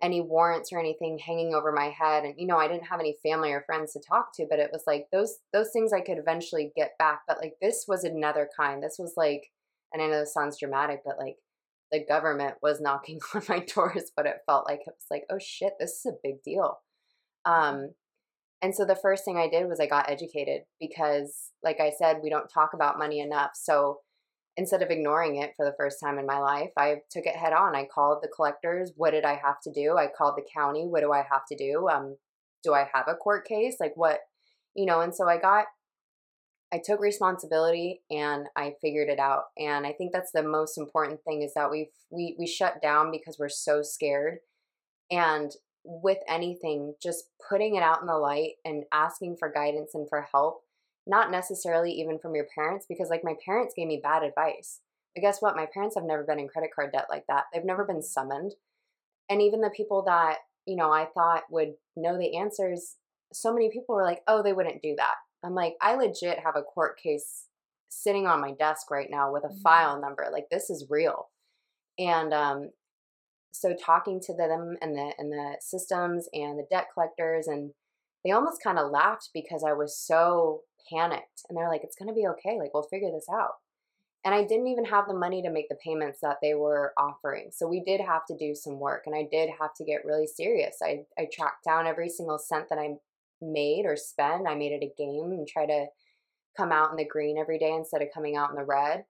any 0.00 0.20
warrants 0.20 0.72
or 0.72 0.78
anything 0.78 1.18
hanging 1.18 1.54
over 1.54 1.72
my 1.72 1.90
head 1.90 2.24
and 2.24 2.34
you 2.38 2.46
know, 2.46 2.56
I 2.56 2.68
didn't 2.68 2.86
have 2.86 3.00
any 3.00 3.16
family 3.22 3.52
or 3.52 3.62
friends 3.66 3.92
to 3.92 4.00
talk 4.00 4.34
to, 4.36 4.46
but 4.48 4.60
it 4.60 4.70
was 4.72 4.84
like 4.86 5.06
those 5.12 5.38
those 5.52 5.70
things 5.72 5.92
I 5.92 6.00
could 6.00 6.18
eventually 6.18 6.72
get 6.74 6.96
back, 6.98 7.22
but 7.28 7.38
like 7.38 7.54
this 7.60 7.84
was 7.86 8.04
another 8.04 8.48
kind. 8.58 8.82
This 8.82 8.96
was 8.98 9.14
like 9.16 9.50
and 9.92 10.02
I 10.02 10.06
know 10.06 10.20
this 10.20 10.34
sounds 10.34 10.58
dramatic, 10.58 11.02
but 11.04 11.18
like 11.18 11.36
the 11.92 12.04
government 12.04 12.56
was 12.62 12.80
knocking 12.80 13.20
on 13.34 13.42
my 13.48 13.60
doors, 13.60 14.12
but 14.16 14.26
it 14.26 14.42
felt 14.46 14.66
like 14.66 14.80
it 14.80 14.94
was 14.96 15.06
like, 15.10 15.24
oh 15.30 15.38
shit, 15.38 15.74
this 15.78 15.90
is 15.90 16.06
a 16.06 16.18
big 16.22 16.42
deal. 16.42 16.78
Um, 17.44 17.90
and 18.60 18.74
so 18.74 18.84
the 18.84 18.96
first 18.96 19.24
thing 19.24 19.36
I 19.36 19.48
did 19.48 19.68
was 19.68 19.80
I 19.80 19.86
got 19.86 20.10
educated 20.10 20.62
because, 20.80 21.52
like 21.62 21.78
I 21.80 21.92
said, 21.96 22.18
we 22.22 22.30
don't 22.30 22.48
talk 22.48 22.70
about 22.74 22.98
money 22.98 23.20
enough. 23.20 23.50
So 23.54 23.98
instead 24.56 24.82
of 24.82 24.90
ignoring 24.90 25.36
it 25.36 25.52
for 25.56 25.64
the 25.64 25.74
first 25.76 25.98
time 26.02 26.18
in 26.18 26.26
my 26.26 26.38
life, 26.38 26.70
I 26.76 26.96
took 27.10 27.26
it 27.26 27.36
head 27.36 27.52
on. 27.52 27.76
I 27.76 27.86
called 27.86 28.18
the 28.20 28.28
collectors. 28.34 28.92
What 28.96 29.12
did 29.12 29.24
I 29.24 29.34
have 29.34 29.60
to 29.62 29.72
do? 29.72 29.96
I 29.96 30.08
called 30.08 30.36
the 30.36 30.46
county. 30.52 30.86
What 30.88 31.02
do 31.02 31.12
I 31.12 31.24
have 31.30 31.46
to 31.50 31.56
do? 31.56 31.88
Um, 31.88 32.16
do 32.64 32.74
I 32.74 32.88
have 32.92 33.06
a 33.06 33.14
court 33.14 33.46
case? 33.46 33.76
Like 33.78 33.92
what, 33.94 34.18
you 34.74 34.84
know? 34.84 35.00
And 35.00 35.14
so 35.14 35.28
I 35.28 35.38
got, 35.38 35.66
I 36.72 36.80
took 36.84 37.00
responsibility 37.00 38.02
and 38.10 38.46
I 38.56 38.74
figured 38.80 39.08
it 39.08 39.20
out. 39.20 39.44
And 39.56 39.86
I 39.86 39.92
think 39.92 40.12
that's 40.12 40.32
the 40.32 40.42
most 40.42 40.76
important 40.76 41.20
thing 41.22 41.42
is 41.42 41.54
that 41.54 41.70
we've 41.70 41.86
we 42.10 42.34
we 42.38 42.46
shut 42.46 42.82
down 42.82 43.12
because 43.12 43.36
we're 43.38 43.48
so 43.48 43.82
scared. 43.82 44.38
And 45.10 45.52
with 45.84 46.18
anything, 46.28 46.94
just 47.02 47.24
putting 47.48 47.76
it 47.76 47.82
out 47.82 48.00
in 48.00 48.06
the 48.06 48.16
light 48.16 48.52
and 48.64 48.84
asking 48.92 49.36
for 49.38 49.50
guidance 49.50 49.94
and 49.94 50.08
for 50.08 50.26
help, 50.32 50.60
not 51.06 51.30
necessarily 51.30 51.92
even 51.92 52.18
from 52.18 52.34
your 52.34 52.46
parents, 52.54 52.86
because 52.88 53.08
like 53.08 53.24
my 53.24 53.34
parents 53.44 53.74
gave 53.76 53.88
me 53.88 54.00
bad 54.02 54.22
advice. 54.22 54.80
But 55.14 55.22
guess 55.22 55.40
what? 55.40 55.56
My 55.56 55.66
parents 55.72 55.94
have 55.96 56.04
never 56.04 56.24
been 56.24 56.38
in 56.38 56.48
credit 56.48 56.70
card 56.74 56.92
debt 56.92 57.06
like 57.10 57.24
that. 57.28 57.44
They've 57.52 57.64
never 57.64 57.84
been 57.84 58.02
summoned. 58.02 58.54
And 59.30 59.40
even 59.40 59.60
the 59.60 59.70
people 59.70 60.04
that, 60.06 60.38
you 60.66 60.76
know, 60.76 60.92
I 60.92 61.06
thought 61.06 61.44
would 61.50 61.74
know 61.96 62.18
the 62.18 62.36
answers, 62.36 62.96
so 63.32 63.52
many 63.52 63.70
people 63.70 63.94
were 63.94 64.04
like, 64.04 64.22
oh, 64.26 64.42
they 64.42 64.52
wouldn't 64.52 64.82
do 64.82 64.94
that. 64.96 65.14
I'm 65.44 65.54
like, 65.54 65.74
I 65.80 65.94
legit 65.94 66.40
have 66.40 66.56
a 66.56 66.62
court 66.62 66.98
case 67.00 67.44
sitting 67.88 68.26
on 68.26 68.40
my 68.40 68.52
desk 68.52 68.90
right 68.90 69.08
now 69.10 69.32
with 69.32 69.44
a 69.44 69.48
mm-hmm. 69.48 69.60
file 69.62 70.00
number. 70.00 70.28
Like 70.30 70.46
this 70.50 70.70
is 70.70 70.86
real. 70.90 71.28
And 71.98 72.32
um, 72.32 72.70
so 73.52 73.74
talking 73.74 74.20
to 74.20 74.34
them 74.34 74.76
and 74.80 74.94
the 74.94 75.12
and 75.18 75.32
the 75.32 75.56
systems 75.60 76.28
and 76.32 76.58
the 76.58 76.66
debt 76.70 76.86
collectors 76.94 77.46
and 77.46 77.72
they 78.24 78.30
almost 78.32 78.62
kind 78.62 78.78
of 78.78 78.90
laughed 78.90 79.30
because 79.32 79.64
I 79.66 79.72
was 79.72 79.96
so 79.96 80.62
panicked. 80.90 81.42
And 81.48 81.56
they're 81.56 81.68
like, 81.68 81.82
it's 81.84 81.96
going 81.96 82.08
to 82.08 82.14
be 82.14 82.26
okay. 82.26 82.58
Like, 82.58 82.74
we'll 82.74 82.82
figure 82.84 83.10
this 83.12 83.28
out. 83.32 83.52
And 84.24 84.34
I 84.34 84.42
didn't 84.42 84.66
even 84.66 84.84
have 84.86 85.06
the 85.06 85.14
money 85.14 85.42
to 85.42 85.50
make 85.50 85.68
the 85.68 85.78
payments 85.82 86.18
that 86.22 86.38
they 86.42 86.54
were 86.54 86.92
offering. 86.98 87.50
So 87.52 87.68
we 87.68 87.82
did 87.84 88.00
have 88.00 88.26
to 88.26 88.36
do 88.36 88.54
some 88.54 88.80
work 88.80 89.04
and 89.06 89.14
I 89.14 89.28
did 89.30 89.48
have 89.60 89.72
to 89.74 89.84
get 89.84 90.04
really 90.04 90.26
serious. 90.26 90.78
I, 90.82 91.04
I 91.16 91.28
tracked 91.32 91.64
down 91.64 91.86
every 91.86 92.08
single 92.08 92.38
cent 92.38 92.68
that 92.68 92.78
I 92.78 92.96
made 93.40 93.84
or 93.86 93.96
spent. 93.96 94.48
I 94.48 94.56
made 94.56 94.72
it 94.72 94.84
a 94.84 95.00
game 95.00 95.30
and 95.30 95.46
try 95.46 95.66
to 95.66 95.86
come 96.56 96.72
out 96.72 96.90
in 96.90 96.96
the 96.96 97.06
green 97.06 97.38
every 97.38 97.58
day 97.58 97.72
instead 97.72 98.02
of 98.02 98.08
coming 98.12 98.36
out 98.36 98.50
in 98.50 98.56
the 98.56 98.64
red. 98.64 99.04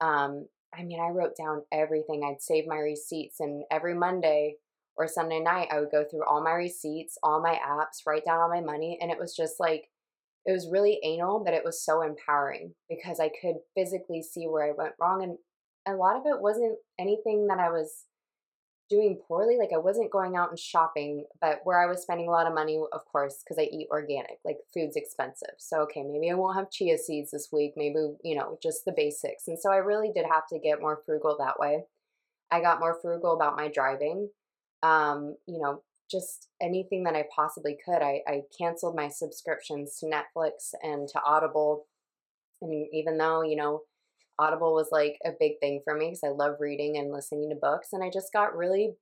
Um, 0.00 0.46
I 0.76 0.82
mean, 0.82 1.00
I 1.00 1.08
wrote 1.08 1.36
down 1.36 1.62
everything. 1.72 2.22
I'd 2.24 2.42
save 2.42 2.66
my 2.66 2.78
receipts, 2.78 3.40
and 3.40 3.64
every 3.70 3.94
Monday 3.94 4.56
or 4.96 5.08
Sunday 5.08 5.40
night, 5.40 5.68
I 5.70 5.80
would 5.80 5.90
go 5.90 6.04
through 6.04 6.24
all 6.24 6.42
my 6.42 6.52
receipts, 6.52 7.18
all 7.22 7.42
my 7.42 7.58
apps, 7.66 8.06
write 8.06 8.24
down 8.24 8.40
all 8.40 8.48
my 8.48 8.60
money. 8.60 8.98
And 9.00 9.10
it 9.10 9.18
was 9.18 9.34
just 9.34 9.58
like, 9.58 9.88
it 10.46 10.52
was 10.52 10.68
really 10.70 11.00
anal, 11.02 11.42
but 11.44 11.54
it 11.54 11.64
was 11.64 11.84
so 11.84 12.02
empowering 12.02 12.74
because 12.88 13.18
I 13.18 13.30
could 13.40 13.56
physically 13.74 14.22
see 14.22 14.46
where 14.46 14.68
I 14.68 14.72
went 14.76 14.94
wrong. 15.00 15.22
And 15.22 15.38
a 15.86 15.96
lot 15.96 16.16
of 16.16 16.22
it 16.26 16.40
wasn't 16.40 16.78
anything 16.98 17.46
that 17.48 17.58
I 17.58 17.70
was 17.70 18.04
doing 18.90 19.20
poorly. 19.26 19.56
Like 19.58 19.70
I 19.74 19.78
wasn't 19.78 20.10
going 20.10 20.36
out 20.36 20.50
and 20.50 20.58
shopping, 20.58 21.24
but 21.40 21.60
where 21.64 21.82
I 21.82 21.86
was 21.86 22.02
spending 22.02 22.28
a 22.28 22.30
lot 22.30 22.46
of 22.46 22.54
money, 22.54 22.80
of 22.92 23.04
course, 23.06 23.42
because 23.42 23.58
I 23.58 23.68
eat 23.72 23.88
organic, 23.90 24.38
like 24.44 24.58
food's 24.72 24.96
expensive. 24.96 25.54
So, 25.58 25.80
okay, 25.82 26.02
maybe 26.02 26.30
I 26.30 26.34
won't 26.34 26.56
have 26.56 26.70
chia 26.70 26.98
seeds 26.98 27.30
this 27.30 27.48
week, 27.52 27.74
maybe, 27.76 28.14
you 28.22 28.36
know, 28.36 28.58
just 28.62 28.84
the 28.84 28.92
basics. 28.92 29.48
And 29.48 29.58
so 29.58 29.72
I 29.72 29.76
really 29.76 30.10
did 30.14 30.26
have 30.30 30.46
to 30.48 30.58
get 30.58 30.80
more 30.80 31.02
frugal 31.06 31.36
that 31.38 31.58
way. 31.58 31.84
I 32.50 32.60
got 32.60 32.80
more 32.80 32.98
frugal 33.00 33.34
about 33.34 33.56
my 33.56 33.68
driving. 33.68 34.28
Um, 34.82 35.36
you 35.46 35.58
know, 35.60 35.82
just 36.10 36.48
anything 36.60 37.04
that 37.04 37.16
I 37.16 37.24
possibly 37.34 37.78
could. 37.84 38.02
I, 38.02 38.20
I 38.28 38.42
canceled 38.56 38.94
my 38.94 39.08
subscriptions 39.08 39.98
to 39.98 40.06
Netflix 40.06 40.74
and 40.82 41.08
to 41.08 41.20
Audible. 41.24 41.86
And 42.60 42.86
even 42.92 43.16
though, 43.16 43.42
you 43.42 43.56
know, 43.56 43.80
Audible 44.38 44.74
was 44.74 44.88
like 44.90 45.18
a 45.24 45.30
big 45.38 45.60
thing 45.60 45.80
for 45.84 45.94
me 45.94 46.06
because 46.06 46.24
I 46.24 46.28
love 46.28 46.56
reading 46.60 46.96
and 46.96 47.12
listening 47.12 47.50
to 47.50 47.56
books. 47.56 47.88
And 47.92 48.02
I 48.02 48.10
just 48.12 48.32
got 48.32 48.56
really 48.56 48.94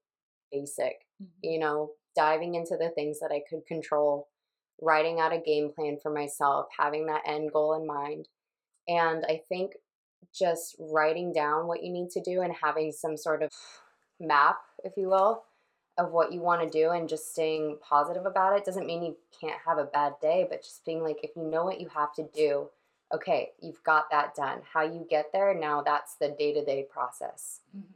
basic, 0.51 1.07
mm-hmm. 1.23 1.27
you 1.43 1.59
know, 1.59 1.93
diving 2.15 2.55
into 2.55 2.77
the 2.79 2.91
things 2.91 3.21
that 3.21 3.33
I 3.33 3.41
could 3.49 3.67
control, 3.67 4.29
writing 4.81 5.21
out 5.21 5.33
a 5.33 5.39
game 5.39 5.71
plan 5.75 5.99
for 6.03 6.13
myself, 6.13 6.67
having 6.79 7.07
that 7.07 7.23
end 7.27 7.53
goal 7.53 7.75
in 7.75 7.87
mind. 7.87 8.29
And 8.89 9.25
I 9.27 9.41
think 9.49 9.73
just 10.35 10.77
writing 10.79 11.33
down 11.33 11.67
what 11.67 11.83
you 11.83 11.93
need 11.93 12.11
to 12.11 12.23
do 12.23 12.43
and 12.43 12.55
having 12.63 12.93
some 12.93 13.17
sort 13.17 13.43
of 13.43 13.51
map, 14.21 14.59
if 14.85 14.93
you 14.97 15.09
will, 15.09 15.45
of 15.99 16.11
what 16.11 16.33
you 16.33 16.41
want 16.41 16.63
to 16.63 16.79
do 16.79 16.91
and 16.91 17.09
just 17.09 17.33
staying 17.33 17.79
positive 17.87 18.25
about 18.25 18.57
it 18.57 18.65
doesn't 18.65 18.87
mean 18.87 19.03
you 19.03 19.17
can't 19.39 19.61
have 19.67 19.79
a 19.79 19.85
bad 19.85 20.15
day, 20.23 20.47
but 20.49 20.63
just 20.63 20.85
being 20.85 21.03
like, 21.03 21.19
if 21.23 21.31
you 21.37 21.45
know 21.45 21.65
what 21.65 21.81
you 21.81 21.89
have 21.95 22.15
to 22.15 22.27
do, 22.35 22.69
okay, 23.13 23.53
you've 23.61 23.83
got 23.85 24.11
that 24.11 24.35
done. 24.35 24.61
How 24.73 24.83
you 24.83 25.07
get 25.09 25.33
there, 25.33 25.55
now 25.55 25.83
that's 25.83 26.15
the 26.15 26.29
day 26.39 26.53
to 26.55 26.65
day 26.65 26.87
process. 26.91 27.61
Mm-hmm. 27.77 27.87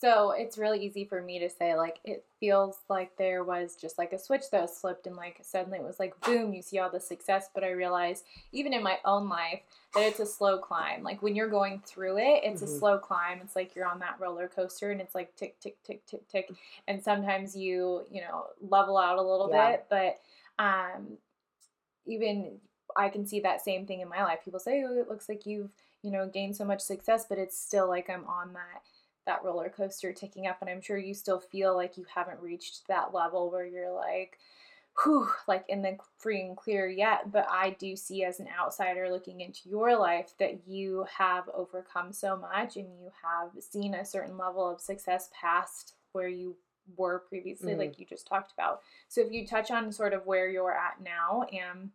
So 0.00 0.32
it's 0.32 0.58
really 0.58 0.84
easy 0.84 1.04
for 1.04 1.22
me 1.22 1.38
to 1.38 1.48
say, 1.48 1.76
like, 1.76 2.00
it 2.02 2.24
feels 2.40 2.78
like 2.88 3.16
there 3.16 3.44
was 3.44 3.76
just 3.80 3.98
like 3.98 4.12
a 4.12 4.18
switch 4.18 4.42
that 4.50 4.62
was 4.62 4.76
flipped, 4.76 5.06
and 5.06 5.14
like 5.14 5.38
suddenly 5.42 5.78
it 5.78 5.84
was 5.84 6.00
like, 6.00 6.20
boom, 6.22 6.52
you 6.52 6.60
see 6.60 6.80
all 6.80 6.90
the 6.90 6.98
success. 6.98 7.50
But 7.54 7.62
I 7.62 7.70
realize, 7.70 8.24
even 8.50 8.72
in 8.72 8.82
my 8.82 8.98
own 9.04 9.28
life, 9.28 9.60
that 9.94 10.00
it's 10.00 10.18
a 10.18 10.26
slow 10.26 10.58
climb. 10.58 11.04
Like, 11.04 11.22
when 11.22 11.36
you're 11.36 11.48
going 11.48 11.80
through 11.86 12.18
it, 12.18 12.40
it's 12.42 12.62
mm-hmm. 12.62 12.74
a 12.74 12.78
slow 12.78 12.98
climb. 12.98 13.38
It's 13.44 13.54
like 13.54 13.76
you're 13.76 13.86
on 13.86 14.00
that 14.00 14.16
roller 14.18 14.48
coaster, 14.48 14.90
and 14.90 15.00
it's 15.00 15.14
like 15.14 15.36
tick, 15.36 15.60
tick, 15.60 15.76
tick, 15.84 16.04
tick, 16.04 16.26
tick. 16.28 16.50
And 16.88 17.00
sometimes 17.00 17.54
you, 17.54 18.02
you 18.10 18.22
know, 18.22 18.46
level 18.60 18.98
out 18.98 19.18
a 19.18 19.22
little 19.22 19.50
yeah. 19.52 19.70
bit, 19.70 19.86
but 19.88 20.20
um, 20.58 21.16
even 22.06 22.58
I 22.96 23.08
can 23.08 23.26
see 23.26 23.40
that 23.40 23.64
same 23.64 23.86
thing 23.86 24.00
in 24.00 24.08
my 24.08 24.22
life. 24.22 24.40
People 24.44 24.60
say, 24.60 24.84
"Oh, 24.84 24.98
it 24.98 25.08
looks 25.08 25.28
like 25.28 25.46
you've, 25.46 25.70
you 26.02 26.10
know, 26.10 26.26
gained 26.26 26.56
so 26.56 26.64
much 26.64 26.80
success," 26.80 27.26
but 27.28 27.38
it's 27.38 27.58
still 27.58 27.88
like 27.88 28.10
I'm 28.10 28.26
on 28.26 28.52
that 28.54 28.82
that 29.24 29.44
roller 29.44 29.68
coaster 29.68 30.12
ticking 30.12 30.48
up 30.48 30.60
and 30.60 30.68
I'm 30.68 30.80
sure 30.80 30.98
you 30.98 31.14
still 31.14 31.38
feel 31.38 31.76
like 31.76 31.96
you 31.96 32.04
haven't 32.12 32.40
reached 32.40 32.88
that 32.88 33.14
level 33.14 33.52
where 33.52 33.64
you're 33.64 33.92
like 33.92 34.36
whew, 35.02 35.28
like 35.48 35.64
in 35.68 35.82
the 35.82 35.96
free 36.18 36.40
and 36.42 36.56
clear 36.56 36.88
yet, 36.88 37.32
but 37.32 37.46
I 37.50 37.70
do 37.78 37.96
see 37.96 38.24
as 38.24 38.40
an 38.40 38.48
outsider 38.58 39.10
looking 39.10 39.40
into 39.40 39.68
your 39.68 39.96
life 39.96 40.34
that 40.38 40.66
you 40.66 41.06
have 41.16 41.48
overcome 41.54 42.12
so 42.12 42.36
much 42.36 42.76
and 42.76 42.86
you 43.00 43.10
have 43.22 43.50
seen 43.62 43.94
a 43.94 44.04
certain 44.04 44.36
level 44.36 44.68
of 44.68 44.80
success 44.80 45.30
past 45.38 45.94
where 46.12 46.28
you 46.28 46.56
were 46.96 47.20
previously, 47.28 47.72
mm-hmm. 47.72 47.80
like 47.80 47.98
you 47.98 48.04
just 48.04 48.26
talked 48.26 48.52
about. 48.52 48.82
So 49.08 49.20
if 49.20 49.32
you 49.32 49.46
touch 49.46 49.70
on 49.70 49.92
sort 49.92 50.12
of 50.12 50.26
where 50.26 50.48
you're 50.48 50.76
at 50.76 51.00
now 51.02 51.44
and 51.44 51.90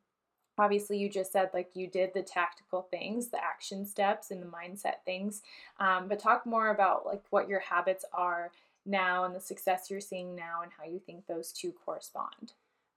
obviously 0.57 0.97
you 0.97 1.09
just 1.09 1.31
said 1.31 1.49
like 1.53 1.69
you 1.73 1.87
did 1.87 2.11
the 2.13 2.21
tactical 2.21 2.87
things 2.89 3.27
the 3.27 3.43
action 3.43 3.85
steps 3.85 4.31
and 4.31 4.41
the 4.41 4.47
mindset 4.47 5.03
things 5.05 5.41
um, 5.79 6.07
but 6.07 6.19
talk 6.19 6.45
more 6.45 6.69
about 6.69 7.05
like 7.05 7.23
what 7.29 7.47
your 7.47 7.59
habits 7.59 8.05
are 8.13 8.51
now 8.87 9.25
and 9.25 9.35
the 9.35 9.39
success 9.39 9.89
you're 9.89 9.99
seeing 9.99 10.35
now 10.35 10.61
and 10.63 10.71
how 10.77 10.85
you 10.85 10.99
think 11.05 11.27
those 11.27 11.51
two 11.51 11.73
correspond. 11.85 12.53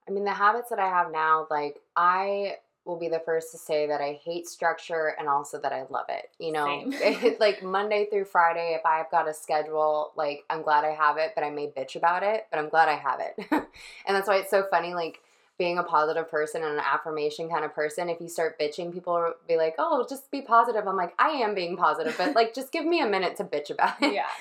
I 0.07 0.11
mean 0.11 0.23
the 0.23 0.33
habits 0.33 0.69
that 0.69 0.79
i 0.79 0.87
have 0.87 1.11
now 1.11 1.47
like 1.51 1.79
i 1.95 2.55
will 2.85 2.97
be 2.97 3.07
the 3.07 3.21
first 3.23 3.51
to 3.51 3.57
say 3.57 3.85
that 3.85 4.01
i 4.01 4.19
hate 4.25 4.47
structure 4.47 5.15
and 5.19 5.29
also 5.29 5.59
that 5.61 5.71
i 5.71 5.83
love 5.89 6.07
it 6.09 6.31
you 6.39 6.51
know? 6.51 6.91
Like 7.39 7.61
monday 7.63 8.07
through 8.11 8.25
friday 8.25 8.75
if 8.77 8.83
i've 8.83 9.11
got 9.11 9.29
a 9.29 9.33
schedule 9.33 10.11
like 10.15 10.43
i'm 10.49 10.63
glad 10.63 10.83
i 10.85 10.91
have 10.91 11.17
it 11.17 11.33
but 11.35 11.43
i 11.43 11.51
may 11.51 11.67
bitch 11.67 11.95
about 11.95 12.23
it 12.23 12.47
but 12.49 12.59
i'm 12.59 12.67
glad 12.67 12.89
i 12.89 12.95
have 12.95 13.19
it. 13.19 13.45
And 14.07 14.17
that's 14.17 14.27
why 14.27 14.37
it's 14.37 14.49
so 14.49 14.65
funny 14.71 14.95
like 14.95 15.21
being 15.61 15.77
a 15.77 15.83
positive 15.83 16.27
person 16.27 16.63
and 16.63 16.73
an 16.73 16.83
affirmation 16.83 17.47
kind 17.47 17.63
of 17.63 17.71
person, 17.71 18.09
if 18.09 18.19
you 18.19 18.27
start 18.27 18.59
bitching, 18.59 18.91
people 18.91 19.13
will 19.13 19.35
be 19.47 19.57
like, 19.57 19.75
"Oh, 19.77 20.03
just 20.09 20.31
be 20.31 20.41
positive." 20.41 20.87
I'm 20.87 20.95
like, 20.95 21.13
"I 21.19 21.29
am 21.45 21.53
being 21.53 21.77
positive, 21.77 22.15
but 22.17 22.33
like 22.35 22.55
just 22.55 22.71
give 22.71 22.83
me 22.83 22.99
a 22.99 23.05
minute 23.05 23.35
to 23.35 23.43
bitch 23.43 23.69
about 23.69 24.01
it." 24.01 24.13
Yeah. 24.13 24.25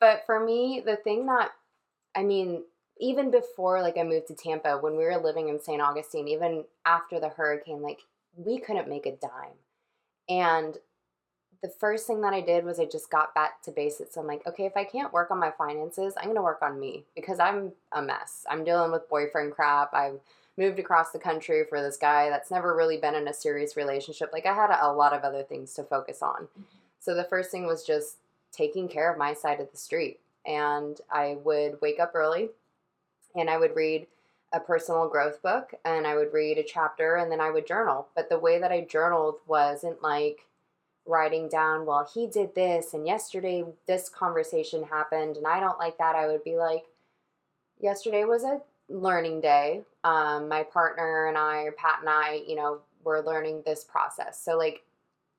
But 0.00 0.26
for 0.26 0.38
me, 0.44 0.82
the 0.84 0.96
thing 0.96 1.26
that 1.26 1.52
I 2.16 2.24
mean, 2.24 2.64
even 2.98 3.30
before 3.30 3.80
like 3.82 3.96
I 3.96 4.02
moved 4.02 4.26
to 4.26 4.34
Tampa, 4.34 4.76
when 4.76 4.96
we 4.96 5.04
were 5.04 5.16
living 5.16 5.48
in 5.48 5.60
St. 5.60 5.80
Augustine, 5.80 6.26
even 6.26 6.64
after 6.84 7.20
the 7.20 7.28
hurricane, 7.28 7.80
like 7.80 8.00
we 8.36 8.58
couldn't 8.58 8.88
make 8.88 9.06
a 9.06 9.12
dime. 9.12 9.60
And 10.28 10.76
the 11.62 11.68
first 11.68 12.08
thing 12.08 12.20
that 12.22 12.34
I 12.34 12.40
did 12.40 12.64
was 12.64 12.80
I 12.80 12.84
just 12.84 13.10
got 13.10 13.32
back 13.34 13.62
to 13.62 13.70
basics. 13.70 14.16
I'm 14.16 14.26
like, 14.26 14.46
okay, 14.46 14.66
if 14.66 14.76
I 14.76 14.84
can't 14.84 15.12
work 15.12 15.30
on 15.30 15.38
my 15.38 15.52
finances, 15.56 16.14
I'm 16.18 16.24
going 16.24 16.36
to 16.36 16.42
work 16.42 16.60
on 16.60 16.78
me 16.80 17.04
because 17.14 17.38
I'm 17.38 17.72
a 17.92 18.02
mess. 18.02 18.44
I'm 18.50 18.64
dealing 18.64 18.90
with 18.90 19.08
boyfriend 19.08 19.52
crap. 19.52 19.94
I've 19.94 20.20
moved 20.56 20.78
across 20.78 21.10
the 21.10 21.18
country 21.18 21.64
for 21.68 21.82
this 21.82 21.96
guy 21.96 22.30
that's 22.30 22.50
never 22.50 22.76
really 22.76 22.96
been 22.96 23.14
in 23.14 23.28
a 23.28 23.34
serious 23.34 23.76
relationship. 23.76 24.30
Like 24.32 24.46
I 24.46 24.54
had 24.54 24.70
a, 24.70 24.92
lot 24.92 25.12
of 25.12 25.22
other 25.22 25.42
things 25.42 25.72
to 25.74 25.82
focus 25.82 26.22
on. 26.22 26.48
So 27.00 27.14
the 27.14 27.24
first 27.24 27.50
thing 27.50 27.66
was 27.66 27.84
just 27.84 28.18
taking 28.52 28.88
care 28.88 29.10
of 29.10 29.18
my 29.18 29.34
side 29.34 29.60
of 29.60 29.70
the 29.70 29.76
street. 29.76 30.20
And 30.46 31.00
I 31.10 31.38
would 31.42 31.80
wake 31.80 31.98
up 31.98 32.12
early 32.14 32.50
and 33.34 33.50
I 33.50 33.58
would 33.58 33.74
read 33.74 34.06
a 34.52 34.60
personal 34.60 35.08
growth 35.08 35.42
book 35.42 35.74
and 35.84 36.06
I 36.06 36.14
would 36.14 36.32
read 36.32 36.58
a 36.58 36.62
chapter 36.62 37.16
and 37.16 37.32
then 37.32 37.40
I 37.40 37.50
would 37.50 37.66
journal. 37.66 38.06
But 38.14 38.28
the 38.28 38.38
way 38.38 38.60
that 38.60 38.70
I 38.70 38.82
journaled 38.82 39.36
wasn't 39.48 40.02
like 40.02 40.46
writing 41.06 41.48
down, 41.48 41.84
well, 41.84 42.08
he 42.14 42.28
did 42.28 42.54
this 42.54 42.94
and 42.94 43.06
yesterday 43.06 43.64
this 43.86 44.08
conversation 44.08 44.84
happened 44.84 45.36
and 45.36 45.46
I 45.46 45.58
don't 45.58 45.78
like 45.80 45.98
that. 45.98 46.14
I 46.14 46.28
would 46.28 46.44
be 46.44 46.56
like, 46.56 46.84
yesterday 47.80 48.24
was 48.24 48.44
a 48.44 48.60
learning 48.88 49.40
day. 49.40 49.82
Um, 50.04 50.48
my 50.48 50.62
partner 50.62 51.26
and 51.26 51.38
I, 51.38 51.68
Pat 51.76 52.00
and 52.00 52.08
I, 52.08 52.42
you 52.46 52.56
know, 52.56 52.80
were 53.02 53.22
learning 53.22 53.62
this 53.64 53.84
process. 53.84 54.42
So, 54.42 54.56
like, 54.56 54.82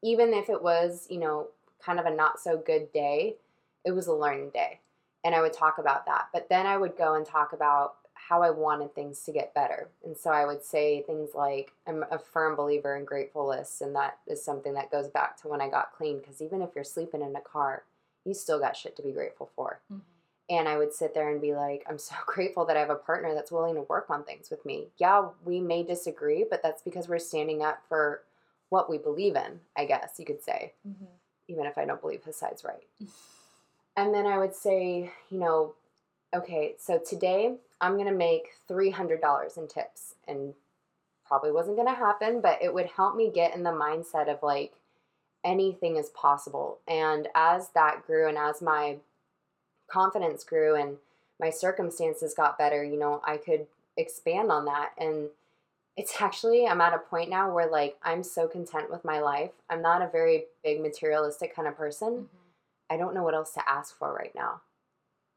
even 0.04 0.34
if 0.34 0.50
it 0.50 0.62
was, 0.62 1.08
you 1.10 1.20
know, 1.20 1.48
kind 1.84 2.00
of 2.00 2.06
a 2.06 2.16
not 2.16 2.40
so 2.40 2.58
good 2.58 2.92
day, 2.92 3.36
it 3.84 3.92
was 3.92 4.08
a 4.08 4.14
learning 4.14 4.52
day. 4.52 4.80
And 5.24 5.34
I 5.34 5.42
would 5.42 5.54
talk 5.54 5.78
about 5.80 6.06
that. 6.06 6.28
But 6.34 6.50
then 6.50 6.66
I 6.66 6.78
would 6.78 6.98
go 6.98 7.16
and 7.16 7.26
talk 7.26 7.54
about 7.54 7.96
how 8.14 8.42
I 8.42 8.50
wanted 8.50 8.94
things 8.94 9.22
to 9.24 9.32
get 9.32 9.54
better. 9.54 9.90
And 10.04 10.18
so 10.18 10.32
I 10.32 10.46
would 10.46 10.64
say 10.64 11.04
things 11.04 11.32
like, 11.36 11.72
I'm 11.88 12.04
a 12.12 12.18
firm 12.18 12.56
believer 12.56 12.96
in 12.96 13.06
grateful 13.06 13.48
lists. 13.48 13.82
And 13.82 13.96
that 13.96 14.20
is 14.28 14.44
something 14.44 14.74
that 14.74 14.92
goes 14.92 15.08
back 15.08 15.40
to 15.42 15.48
when 15.48 15.62
I 15.62 15.70
got 15.70 15.94
clean. 15.94 16.20
Because 16.20 16.42
even 16.42 16.62
if 16.62 16.70
you're 16.76 16.84
sleeping 16.84 17.22
in 17.22 17.36
a 17.36 17.42
car, 17.42 17.84
you 18.24 18.34
still 18.34 18.60
got 18.60 18.76
shit 18.76 18.96
to 18.98 19.04
be 19.04 19.12
grateful 19.12 19.52
for. 19.56 19.80
Mm-hmm. 19.92 20.15
And 20.50 20.68
I 20.68 20.78
would 20.78 20.94
sit 20.94 21.14
there 21.14 21.32
and 21.32 21.42
be 21.42 21.56
like, 21.56 21.84
I'm 21.90 21.98
so 21.98 22.16
grateful 22.26 22.66
that 22.66 22.78
I 22.78 22.80
have 22.82 22.90
a 22.90 22.96
partner 22.96 23.34
that's 23.34 23.52
willing 23.52 23.76
to 23.76 23.82
work 23.82 24.10
on 24.10 24.24
things 24.24 24.50
with 24.50 24.66
me. 24.66 24.88
Yeah, 24.98 25.30
we 25.44 25.60
may 25.60 25.84
disagree, 25.84 26.46
but 26.50 26.62
that's 26.62 26.82
because 26.82 27.08
we're 27.08 27.20
standing 27.20 27.64
up 27.64 27.82
for 27.88 28.24
what 28.70 28.90
we 28.90 28.98
believe 28.98 29.36
in, 29.36 29.60
I 29.78 29.86
guess 29.86 30.16
you 30.18 30.26
could 30.26 30.44
say, 30.44 30.74
mm-hmm. 30.88 31.06
even 31.48 31.66
if 31.66 31.78
I 31.78 31.86
don't 31.86 32.02
believe 32.02 32.24
his 32.24 32.36
side's 32.36 32.64
right. 32.64 32.84
and 33.96 34.14
then 34.14 34.26
I 34.26 34.38
would 34.38 34.56
say, 34.56 35.12
you 35.30 35.40
know, 35.40 35.74
okay, 36.34 36.76
so 36.80 37.00
today 37.00 37.56
I'm 37.80 37.94
going 37.94 38.08
to 38.08 38.12
make 38.12 38.50
$300 38.70 39.58
in 39.58 39.68
tips. 39.68 40.16
And 40.28 40.54
probably 41.26 41.52
wasn't 41.52 41.76
going 41.76 41.88
to 41.88 41.94
happen, 41.94 42.40
but 42.40 42.62
it 42.62 42.74
would 42.74 42.86
help 42.86 43.16
me 43.16 43.32
get 43.34 43.56
in 43.56 43.64
the 43.64 43.72
mindset 43.72 44.32
of 44.32 44.42
like 44.44 44.74
anything 45.44 45.98
is 45.98 46.10
possible. 46.10 46.80
And 46.88 47.28
as 47.36 47.70
that 47.70 48.06
grew 48.06 48.28
and 48.30 48.38
as 48.38 48.62
my 48.62 48.98
confidence 49.88 50.44
grew 50.44 50.76
and 50.76 50.98
my 51.40 51.50
circumstances 51.50 52.34
got 52.34 52.58
better, 52.58 52.84
you 52.84 52.98
know, 52.98 53.22
I 53.26 53.38
could 53.38 53.68
expand 53.98 54.52
on 54.52 54.66
that. 54.66 54.92
And 54.98 55.30
it's 55.98 56.14
actually, 56.22 56.68
I'm 56.68 56.82
at 56.82 56.94
a 56.94 57.00
point 57.00 57.30
now 57.30 57.54
where 57.54 57.70
like 57.70 57.98
I'm 58.04 58.24
so 58.24 58.48
content 58.48 58.92
with 58.92 59.04
my 59.06 59.20
life. 59.20 59.52
I'm 59.70 59.82
not 59.82 60.02
a 60.02 60.08
very 60.08 60.46
big 60.64 60.82
materialistic 60.82 61.56
kind 61.56 61.68
of 61.68 61.78
person. 61.78 62.10
Mm-hmm. 62.10 62.26
I 62.90 62.98
don't 62.98 63.16
know 63.16 63.24
what 63.24 63.34
else 63.34 63.54
to 63.54 63.70
ask 63.70 63.98
for 63.98 64.14
right 64.14 64.34
now. 64.36 64.62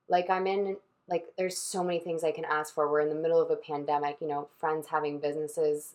Like 0.09 0.29
I'm 0.31 0.47
in 0.47 0.77
like 1.09 1.25
there's 1.39 1.57
so 1.57 1.83
many 1.83 1.99
things 1.99 2.23
I 2.23 2.33
can 2.33 2.45
ask 2.45 2.75
for. 2.75 2.91
We're 2.91 3.01
in 3.01 3.09
the 3.09 3.15
middle 3.15 3.41
of 3.41 3.51
a 3.51 3.57
pandemic, 3.57 4.19
you 4.21 4.29
know, 4.29 4.49
friends 4.59 4.87
having 4.89 5.19
businesses 5.19 5.95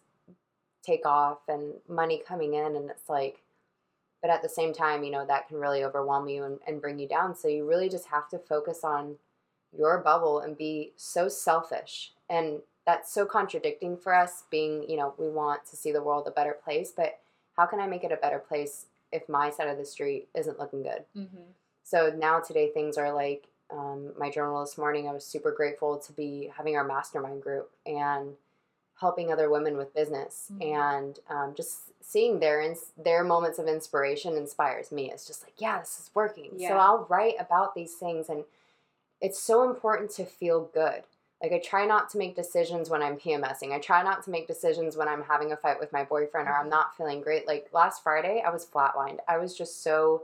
take 0.83 1.05
off 1.05 1.39
and 1.47 1.73
money 1.87 2.21
coming 2.27 2.55
in 2.55 2.75
and 2.75 2.89
it's 2.89 3.07
like 3.07 3.42
but 4.23 4.31
at 4.31 4.41
the 4.41 4.47
same 4.47 4.73
time, 4.73 5.03
you 5.03 5.11
know, 5.11 5.25
that 5.25 5.49
can 5.49 5.57
really 5.57 5.83
overwhelm 5.83 6.29
you 6.29 6.45
and, 6.45 6.57
and 6.65 6.81
bring 6.81 6.97
you 6.97 7.07
down. 7.09 7.35
So 7.35 7.49
you 7.49 7.67
really 7.67 7.89
just 7.89 8.07
have 8.07 8.29
to 8.29 8.39
focus 8.39 8.79
on 8.81 9.17
your 9.77 9.97
bubble 9.97 10.39
and 10.39 10.57
be 10.57 10.93
so 10.95 11.27
selfish. 11.27 12.13
And 12.29 12.59
that's 12.85 13.13
so 13.13 13.25
contradicting 13.25 13.97
for 13.97 14.15
us 14.15 14.43
being, 14.49 14.89
you 14.89 14.95
know, 14.95 15.13
we 15.17 15.27
want 15.27 15.65
to 15.65 15.75
see 15.75 15.91
the 15.91 16.01
world 16.01 16.25
a 16.25 16.31
better 16.31 16.53
place, 16.63 16.93
but 16.95 17.19
how 17.57 17.65
can 17.65 17.81
I 17.81 17.87
make 17.87 18.05
it 18.05 18.13
a 18.13 18.17
better 18.17 18.39
place 18.39 18.85
if 19.11 19.27
my 19.27 19.51
side 19.51 19.67
of 19.67 19.77
the 19.77 19.85
street 19.85 20.29
isn't 20.33 20.57
looking 20.57 20.83
good? 20.83 21.03
Mm-hmm. 21.17 21.51
So 21.83 22.13
now 22.17 22.39
today 22.39 22.69
things 22.69 22.97
are 22.97 23.13
like 23.13 23.49
um, 23.71 24.13
my 24.17 24.29
journal 24.29 24.61
this 24.61 24.77
morning. 24.77 25.09
I 25.09 25.13
was 25.13 25.25
super 25.25 25.51
grateful 25.51 25.97
to 25.97 26.13
be 26.13 26.49
having 26.55 26.77
our 26.77 26.87
mastermind 26.87 27.41
group 27.41 27.71
and 27.85 28.35
helping 28.99 29.31
other 29.31 29.49
women 29.49 29.77
with 29.77 29.93
business. 29.93 30.51
Mm-hmm. 30.51 30.61
and 30.61 31.19
um, 31.29 31.53
just 31.55 31.91
seeing 32.01 32.39
their 32.39 32.61
ins- 32.61 32.91
their 33.01 33.23
moments 33.23 33.59
of 33.59 33.67
inspiration 33.67 34.35
inspires 34.35 34.91
me. 34.91 35.11
It's 35.11 35.25
just 35.25 35.43
like 35.43 35.53
yeah 35.57 35.79
this 35.79 35.99
is 35.99 36.11
working. 36.13 36.51
Yeah. 36.55 36.69
so 36.69 36.77
i'll 36.77 37.07
write 37.09 37.35
about 37.39 37.75
these 37.75 37.93
things 37.93 38.29
and 38.29 38.43
it's 39.21 39.39
so 39.39 39.69
important 39.69 40.11
to 40.11 40.25
feel 40.25 40.69
good. 40.73 41.03
Like 41.41 41.53
i 41.53 41.59
try 41.59 41.85
not 41.85 42.09
to 42.11 42.17
make 42.17 42.35
decisions 42.35 42.89
when 42.89 43.01
i'm 43.01 43.17
pmsing 43.17 43.71
i 43.71 43.79
try 43.79 44.03
not 44.03 44.23
to 44.23 44.29
make 44.29 44.47
decisions 44.47 44.95
when 44.95 45.07
i'm 45.07 45.23
having 45.23 45.51
a 45.51 45.57
fight 45.57 45.79
with 45.79 45.91
my 45.91 46.03
boyfriend 46.03 46.47
or 46.47 46.53
i'm 46.53 46.63
mm-hmm. 46.63 46.69
not 46.69 46.95
feeling 46.95 47.21
great. 47.21 47.47
Like 47.47 47.69
last 47.73 48.03
friday 48.03 48.43
i 48.45 48.49
was 48.49 48.65
flatlined. 48.65 49.19
I 49.27 49.37
was 49.37 49.57
just 49.57 49.83
so 49.83 50.23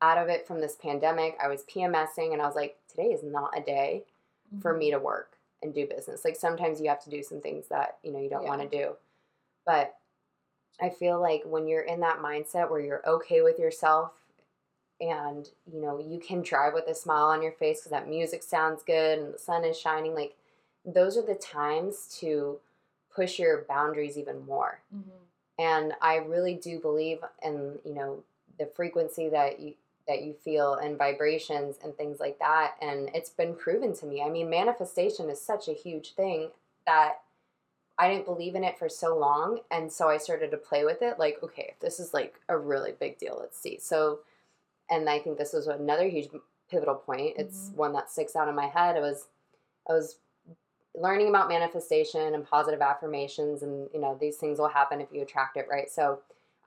out 0.00 0.18
of 0.18 0.28
it 0.28 0.46
from 0.46 0.60
this 0.60 0.76
pandemic. 0.76 1.36
I 1.42 1.48
was 1.48 1.62
pmsing 1.62 2.32
and 2.32 2.42
i 2.42 2.46
was 2.46 2.56
like 2.56 2.76
today 2.90 3.08
is 3.08 3.22
not 3.22 3.56
a 3.56 3.62
day 3.62 4.04
mm-hmm. 4.48 4.60
for 4.60 4.74
me 4.74 4.90
to 4.90 4.98
work 4.98 5.37
and 5.62 5.74
do 5.74 5.86
business. 5.86 6.24
Like 6.24 6.36
sometimes 6.36 6.80
you 6.80 6.88
have 6.88 7.02
to 7.04 7.10
do 7.10 7.22
some 7.22 7.40
things 7.40 7.66
that, 7.68 7.98
you 8.02 8.12
know, 8.12 8.20
you 8.20 8.30
don't 8.30 8.44
yeah. 8.44 8.48
want 8.48 8.70
to 8.70 8.76
do. 8.76 8.92
But 9.66 9.94
I 10.80 10.88
feel 10.88 11.20
like 11.20 11.42
when 11.44 11.66
you're 11.66 11.82
in 11.82 12.00
that 12.00 12.20
mindset 12.20 12.70
where 12.70 12.80
you're 12.80 13.06
okay 13.08 13.42
with 13.42 13.58
yourself 13.58 14.12
and, 15.00 15.48
you 15.72 15.80
know, 15.80 15.98
you 15.98 16.20
can 16.20 16.42
drive 16.42 16.74
with 16.74 16.86
a 16.86 16.94
smile 16.94 17.26
on 17.26 17.42
your 17.42 17.52
face 17.52 17.80
because 17.80 17.90
that 17.90 18.08
music 18.08 18.42
sounds 18.42 18.82
good 18.82 19.18
and 19.18 19.34
the 19.34 19.38
sun 19.38 19.64
is 19.64 19.78
shining, 19.78 20.14
like 20.14 20.36
those 20.84 21.16
are 21.16 21.26
the 21.26 21.34
times 21.34 22.16
to 22.20 22.58
push 23.14 23.38
your 23.38 23.64
boundaries 23.68 24.16
even 24.16 24.46
more. 24.46 24.80
Mm-hmm. 24.94 25.10
And 25.58 25.92
I 26.00 26.16
really 26.16 26.54
do 26.54 26.78
believe 26.78 27.18
in, 27.42 27.78
you 27.84 27.94
know, 27.94 28.22
the 28.58 28.66
frequency 28.66 29.28
that 29.28 29.58
you 29.58 29.74
that 30.08 30.22
you 30.22 30.32
feel 30.32 30.74
and 30.74 30.98
vibrations 30.98 31.76
and 31.84 31.94
things 31.96 32.18
like 32.18 32.38
that. 32.38 32.74
And 32.80 33.10
it's 33.14 33.30
been 33.30 33.54
proven 33.54 33.94
to 33.96 34.06
me. 34.06 34.22
I 34.22 34.30
mean, 34.30 34.50
manifestation 34.50 35.30
is 35.30 35.40
such 35.40 35.68
a 35.68 35.72
huge 35.72 36.14
thing 36.14 36.48
that 36.86 37.20
I 37.98 38.08
didn't 38.10 38.24
believe 38.24 38.54
in 38.54 38.64
it 38.64 38.78
for 38.78 38.88
so 38.88 39.16
long. 39.16 39.60
And 39.70 39.92
so 39.92 40.08
I 40.08 40.16
started 40.16 40.50
to 40.50 40.56
play 40.56 40.84
with 40.84 41.02
it 41.02 41.18
like, 41.18 41.38
okay, 41.42 41.66
if 41.68 41.78
this 41.80 42.00
is 42.00 42.14
like 42.14 42.40
a 42.48 42.56
really 42.56 42.92
big 42.98 43.18
deal, 43.18 43.36
let's 43.38 43.60
see. 43.60 43.78
So, 43.80 44.20
and 44.90 45.08
I 45.08 45.18
think 45.18 45.36
this 45.36 45.52
was 45.52 45.66
another 45.66 46.08
huge 46.08 46.28
pivotal 46.70 46.94
point. 46.94 47.34
It's 47.36 47.68
mm-hmm. 47.68 47.76
one 47.76 47.92
that 47.92 48.10
sticks 48.10 48.34
out 48.34 48.48
in 48.48 48.54
my 48.54 48.66
head. 48.66 48.96
It 48.96 49.02
was, 49.02 49.26
I 49.88 49.92
was 49.92 50.16
learning 50.94 51.28
about 51.28 51.48
manifestation 51.48 52.34
and 52.34 52.48
positive 52.48 52.80
affirmations 52.80 53.62
and 53.62 53.88
you 53.92 54.00
know 54.00 54.16
these 54.20 54.36
things 54.36 54.58
will 54.58 54.68
happen 54.68 55.00
if 55.00 55.08
you 55.12 55.22
attract 55.22 55.56
it 55.56 55.66
right 55.70 55.90
so 55.90 56.18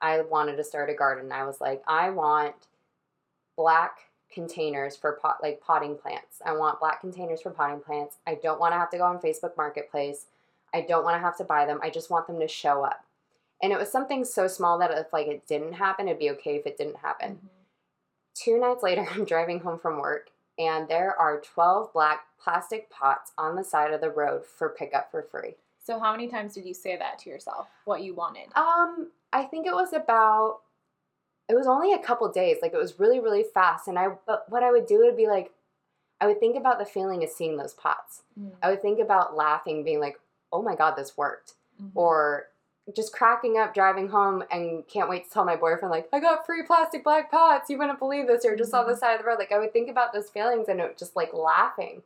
i 0.01 0.21
wanted 0.21 0.55
to 0.55 0.63
start 0.63 0.89
a 0.89 0.93
garden 0.93 1.31
i 1.31 1.43
was 1.43 1.59
like 1.59 1.81
i 1.87 2.09
want 2.09 2.55
black 3.61 3.99
containers 4.33 4.95
for 4.95 5.11
pot 5.21 5.37
like 5.43 5.61
potting 5.61 5.95
plants. 5.95 6.41
I 6.43 6.53
want 6.53 6.79
black 6.79 6.99
containers 6.99 7.43
for 7.43 7.51
potting 7.51 7.79
plants. 7.79 8.17
I 8.25 8.39
don't 8.41 8.59
want 8.59 8.73
to 8.73 8.79
have 8.79 8.89
to 8.89 8.97
go 8.97 9.03
on 9.03 9.19
Facebook 9.19 9.55
Marketplace. 9.55 10.25
I 10.73 10.81
don't 10.81 11.03
want 11.03 11.15
to 11.15 11.21
have 11.21 11.37
to 11.37 11.43
buy 11.43 11.67
them. 11.67 11.79
I 11.83 11.91
just 11.91 12.09
want 12.09 12.25
them 12.25 12.39
to 12.39 12.47
show 12.47 12.83
up. 12.83 13.05
And 13.61 13.71
it 13.71 13.77
was 13.77 13.91
something 13.91 14.25
so 14.25 14.47
small 14.47 14.79
that 14.79 14.89
if 14.89 15.13
like 15.13 15.27
it 15.27 15.45
didn't 15.47 15.73
happen, 15.73 16.07
it'd 16.07 16.17
be 16.17 16.31
okay 16.31 16.55
if 16.55 16.65
it 16.65 16.77
didn't 16.77 16.97
happen. 16.97 17.33
Mm-hmm. 17.33 17.47
Two 18.33 18.59
nights 18.59 18.81
later, 18.81 19.07
I'm 19.11 19.25
driving 19.25 19.59
home 19.59 19.77
from 19.77 19.99
work 19.99 20.31
and 20.57 20.87
there 20.87 21.15
are 21.19 21.41
12 21.41 21.93
black 21.93 22.25
plastic 22.41 22.89
pots 22.89 23.31
on 23.37 23.55
the 23.55 23.63
side 23.63 23.93
of 23.93 24.01
the 24.01 24.09
road 24.09 24.43
for 24.43 24.69
pickup 24.69 25.11
for 25.11 25.21
free. 25.21 25.55
So 25.83 25.99
how 25.99 26.11
many 26.11 26.27
times 26.27 26.55
did 26.55 26.65
you 26.65 26.73
say 26.73 26.97
that 26.97 27.19
to 27.19 27.29
yourself? 27.29 27.67
What 27.85 28.01
you 28.01 28.15
wanted? 28.15 28.47
Um, 28.55 29.11
I 29.33 29.43
think 29.43 29.67
it 29.67 29.73
was 29.73 29.93
about 29.93 30.61
it 31.51 31.55
was 31.55 31.67
only 31.67 31.91
a 31.91 31.99
couple 31.99 32.31
days. 32.31 32.57
Like 32.61 32.73
it 32.73 32.77
was 32.77 32.97
really, 32.97 33.19
really 33.19 33.43
fast. 33.53 33.89
And 33.89 33.99
I, 33.99 34.07
but 34.25 34.45
what 34.47 34.63
I 34.63 34.71
would 34.71 34.85
do 34.85 34.99
would 34.99 35.17
be 35.17 35.27
like, 35.27 35.51
I 36.21 36.27
would 36.27 36.39
think 36.39 36.55
about 36.55 36.79
the 36.79 36.85
feeling 36.85 37.23
of 37.23 37.29
seeing 37.29 37.57
those 37.57 37.73
pots. 37.73 38.21
Mm. 38.39 38.51
I 38.63 38.69
would 38.69 38.81
think 38.81 38.99
about 38.99 39.35
laughing, 39.35 39.83
being 39.83 39.99
like, 39.99 40.17
oh 40.53 40.61
my 40.61 40.75
God, 40.75 40.95
this 40.95 41.17
worked. 41.17 41.55
Mm-hmm. 41.81 41.99
Or 41.99 42.45
just 42.95 43.11
cracking 43.11 43.57
up 43.57 43.73
driving 43.73 44.07
home 44.07 44.43
and 44.49 44.87
can't 44.87 45.09
wait 45.09 45.25
to 45.25 45.29
tell 45.29 45.43
my 45.43 45.57
boyfriend, 45.57 45.91
like, 45.91 46.07
I 46.13 46.21
got 46.21 46.45
free 46.45 46.63
plastic 46.63 47.03
black 47.03 47.29
pots. 47.29 47.69
You 47.69 47.77
wouldn't 47.77 47.99
believe 47.99 48.27
this. 48.27 48.45
Or 48.45 48.55
just 48.55 48.71
mm-hmm. 48.71 48.87
on 48.87 48.91
the 48.91 48.97
side 48.97 49.15
of 49.15 49.19
the 49.19 49.27
road. 49.27 49.39
Like 49.39 49.51
I 49.51 49.59
would 49.59 49.73
think 49.73 49.89
about 49.89 50.13
those 50.13 50.29
feelings 50.29 50.69
and 50.69 50.79
it 50.79 50.97
just 50.97 51.17
like 51.17 51.33
laughing. 51.33 52.01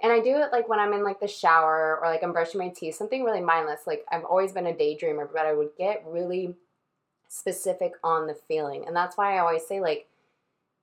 And 0.00 0.12
I 0.12 0.20
do 0.20 0.36
it 0.38 0.52
like 0.52 0.66
when 0.68 0.78
I'm 0.78 0.94
in 0.94 1.04
like 1.04 1.20
the 1.20 1.28
shower 1.28 1.98
or 2.00 2.08
like 2.08 2.22
I'm 2.22 2.32
brushing 2.32 2.58
my 2.58 2.68
teeth, 2.68 2.94
something 2.94 3.22
really 3.22 3.42
mindless. 3.42 3.80
Like 3.86 4.06
I've 4.10 4.24
always 4.24 4.52
been 4.52 4.66
a 4.66 4.72
daydreamer, 4.72 5.28
but 5.30 5.44
I 5.44 5.52
would 5.52 5.70
get 5.76 6.04
really 6.06 6.54
specific 7.28 7.92
on 8.02 8.26
the 8.26 8.34
feeling. 8.34 8.86
And 8.86 8.96
that's 8.96 9.16
why 9.16 9.36
I 9.36 9.38
always 9.38 9.66
say, 9.66 9.80
like, 9.80 10.08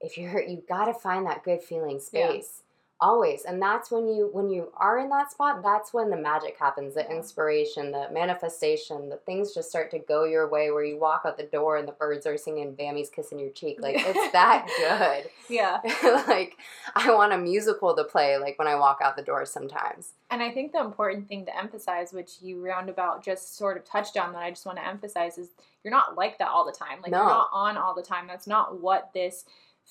if 0.01 0.17
you're 0.17 0.41
you've 0.41 0.67
got 0.67 0.85
to 0.85 0.93
find 0.93 1.25
that 1.25 1.43
good 1.43 1.61
feeling 1.61 1.99
space. 1.99 2.61
Always. 3.01 3.43
And 3.43 3.61
that's 3.61 3.91
when 3.91 4.07
you 4.07 4.29
when 4.31 4.49
you 4.49 4.71
are 4.77 4.99
in 4.99 5.09
that 5.09 5.29
spot, 5.29 5.61
that's 5.61 5.93
when 5.93 6.09
the 6.09 6.15
magic 6.15 6.55
happens, 6.57 6.93
the 6.93 7.09
inspiration, 7.11 7.91
the 7.91 8.07
manifestation, 8.13 9.09
the 9.09 9.17
things 9.17 9.53
just 9.53 9.69
start 9.69 9.91
to 9.91 9.99
go 9.99 10.23
your 10.23 10.47
way 10.47 10.71
where 10.71 10.83
you 10.85 10.97
walk 10.97 11.23
out 11.25 11.37
the 11.37 11.43
door 11.43 11.75
and 11.75 11.85
the 11.85 11.91
birds 11.91 12.25
are 12.25 12.37
singing 12.37 12.73
Bambi's 12.73 13.09
kissing 13.09 13.37
your 13.37 13.49
cheek. 13.49 13.81
Like 13.81 13.97
it's 13.97 14.31
that 14.31 14.65
good. 14.77 15.29
Yeah. 15.53 15.81
like 16.27 16.55
I 16.95 17.13
want 17.13 17.33
a 17.33 17.37
musical 17.37 17.93
to 17.97 18.05
play 18.05 18.37
like 18.37 18.57
when 18.57 18.67
I 18.69 18.75
walk 18.75 18.99
out 19.03 19.17
the 19.17 19.23
door 19.23 19.45
sometimes. 19.45 20.13
And 20.31 20.41
I 20.41 20.51
think 20.51 20.71
the 20.71 20.79
important 20.79 21.27
thing 21.27 21.45
to 21.47 21.57
emphasize, 21.57 22.13
which 22.13 22.37
you 22.41 22.65
roundabout 22.65 23.21
just 23.25 23.57
sort 23.57 23.75
of 23.75 23.83
touched 23.83 24.15
on 24.15 24.31
that 24.31 24.41
I 24.41 24.51
just 24.51 24.65
want 24.65 24.77
to 24.77 24.87
emphasize 24.87 25.37
is 25.37 25.49
you're 25.83 25.91
not 25.91 26.15
like 26.15 26.37
that 26.39 26.47
all 26.47 26.65
the 26.65 26.71
time. 26.71 27.01
Like 27.01 27.11
no. 27.11 27.17
you're 27.17 27.27
not 27.27 27.49
on 27.51 27.75
all 27.75 27.93
the 27.93 28.01
time. 28.01 28.25
That's 28.25 28.47
not 28.47 28.79
what 28.79 29.11
this 29.13 29.43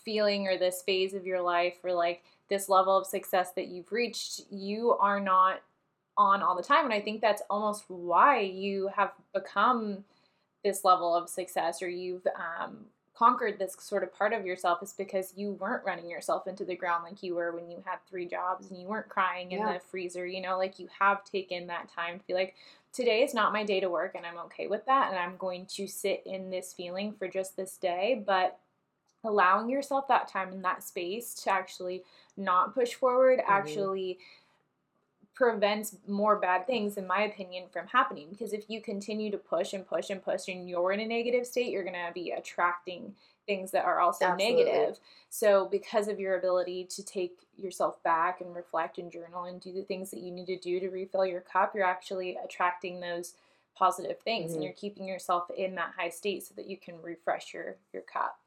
feeling 0.04 0.48
or 0.48 0.56
this 0.56 0.82
phase 0.82 1.14
of 1.14 1.26
your 1.26 1.40
life 1.40 1.76
or 1.84 1.92
like 1.92 2.22
this 2.48 2.68
level 2.68 2.96
of 2.96 3.06
success 3.06 3.52
that 3.56 3.68
you've 3.68 3.92
reached, 3.92 4.42
you 4.50 4.92
are 5.00 5.20
not 5.20 5.62
on 6.16 6.42
all 6.42 6.56
the 6.56 6.62
time. 6.62 6.84
And 6.84 6.94
I 6.94 7.00
think 7.00 7.20
that's 7.20 7.42
almost 7.50 7.84
why 7.88 8.40
you 8.40 8.90
have 8.94 9.12
become 9.32 10.04
this 10.62 10.84
level 10.84 11.14
of 11.14 11.28
success 11.28 11.82
or 11.82 11.88
you've 11.88 12.26
um, 12.36 12.86
conquered 13.14 13.58
this 13.58 13.76
sort 13.78 14.02
of 14.02 14.14
part 14.14 14.32
of 14.32 14.44
yourself 14.44 14.82
is 14.82 14.92
because 14.92 15.32
you 15.36 15.52
weren't 15.52 15.84
running 15.84 16.08
yourself 16.08 16.46
into 16.46 16.64
the 16.64 16.74
ground 16.74 17.04
like 17.04 17.22
you 17.22 17.34
were 17.34 17.54
when 17.54 17.70
you 17.70 17.82
had 17.86 17.98
three 18.08 18.26
jobs 18.26 18.70
and 18.70 18.80
you 18.80 18.88
weren't 18.88 19.08
crying 19.08 19.52
in 19.52 19.60
yeah. 19.60 19.74
the 19.74 19.80
freezer. 19.80 20.26
You 20.26 20.40
know, 20.42 20.58
like 20.58 20.78
you 20.78 20.88
have 20.98 21.24
taken 21.24 21.66
that 21.68 21.88
time 21.88 22.18
to 22.18 22.26
be 22.26 22.34
like, 22.34 22.54
today 22.92 23.22
is 23.22 23.34
not 23.34 23.52
my 23.52 23.64
day 23.64 23.80
to 23.80 23.90
work 23.90 24.14
and 24.14 24.24
I'm 24.24 24.38
okay 24.46 24.66
with 24.66 24.84
that 24.86 25.10
and 25.10 25.18
I'm 25.18 25.36
going 25.36 25.66
to 25.74 25.86
sit 25.86 26.22
in 26.26 26.50
this 26.50 26.72
feeling 26.72 27.12
for 27.12 27.28
just 27.28 27.56
this 27.56 27.76
day, 27.76 28.22
but 28.26 28.58
allowing 29.24 29.68
yourself 29.68 30.08
that 30.08 30.28
time 30.28 30.52
and 30.52 30.64
that 30.64 30.82
space 30.82 31.34
to 31.34 31.50
actually 31.50 32.02
not 32.36 32.74
push 32.74 32.94
forward 32.94 33.38
mm-hmm. 33.38 33.52
actually 33.52 34.18
prevents 35.34 35.96
more 36.06 36.36
bad 36.36 36.64
things 36.64 36.96
in 36.96 37.06
my 37.06 37.22
opinion 37.22 37.64
from 37.72 37.88
happening 37.88 38.28
because 38.30 38.52
if 38.52 38.64
you 38.68 38.80
continue 38.80 39.30
to 39.30 39.36
push 39.36 39.72
and 39.72 39.86
push 39.86 40.10
and 40.10 40.22
push 40.22 40.46
and 40.46 40.68
you're 40.68 40.92
in 40.92 41.00
a 41.00 41.06
negative 41.06 41.44
state 41.44 41.72
you're 41.72 41.82
going 41.82 41.92
to 41.92 42.12
be 42.14 42.30
attracting 42.30 43.12
things 43.46 43.70
that 43.72 43.84
are 43.84 44.00
also 44.00 44.26
Absolutely. 44.26 44.64
negative. 44.64 44.98
So, 45.30 45.68
because 45.70 46.08
of 46.08 46.18
your 46.18 46.38
ability 46.38 46.84
to 46.90 47.04
take 47.04 47.38
yourself 47.56 48.02
back 48.02 48.40
and 48.40 48.54
reflect 48.54 48.98
and 48.98 49.10
journal 49.10 49.44
and 49.44 49.60
do 49.60 49.72
the 49.72 49.82
things 49.82 50.10
that 50.10 50.20
you 50.20 50.30
need 50.30 50.46
to 50.46 50.58
do 50.58 50.80
to 50.80 50.88
refill 50.88 51.26
your 51.26 51.40
cup, 51.40 51.72
you're 51.74 51.84
actually 51.84 52.38
attracting 52.42 53.00
those 53.00 53.34
positive 53.76 54.18
things 54.20 54.46
mm-hmm. 54.46 54.54
and 54.54 54.64
you're 54.64 54.72
keeping 54.72 55.06
yourself 55.06 55.50
in 55.56 55.74
that 55.74 55.92
high 55.96 56.08
state 56.08 56.44
so 56.44 56.54
that 56.54 56.68
you 56.68 56.76
can 56.76 57.00
refresh 57.02 57.52
your 57.52 57.76
your 57.92 58.02
cup. 58.02 58.38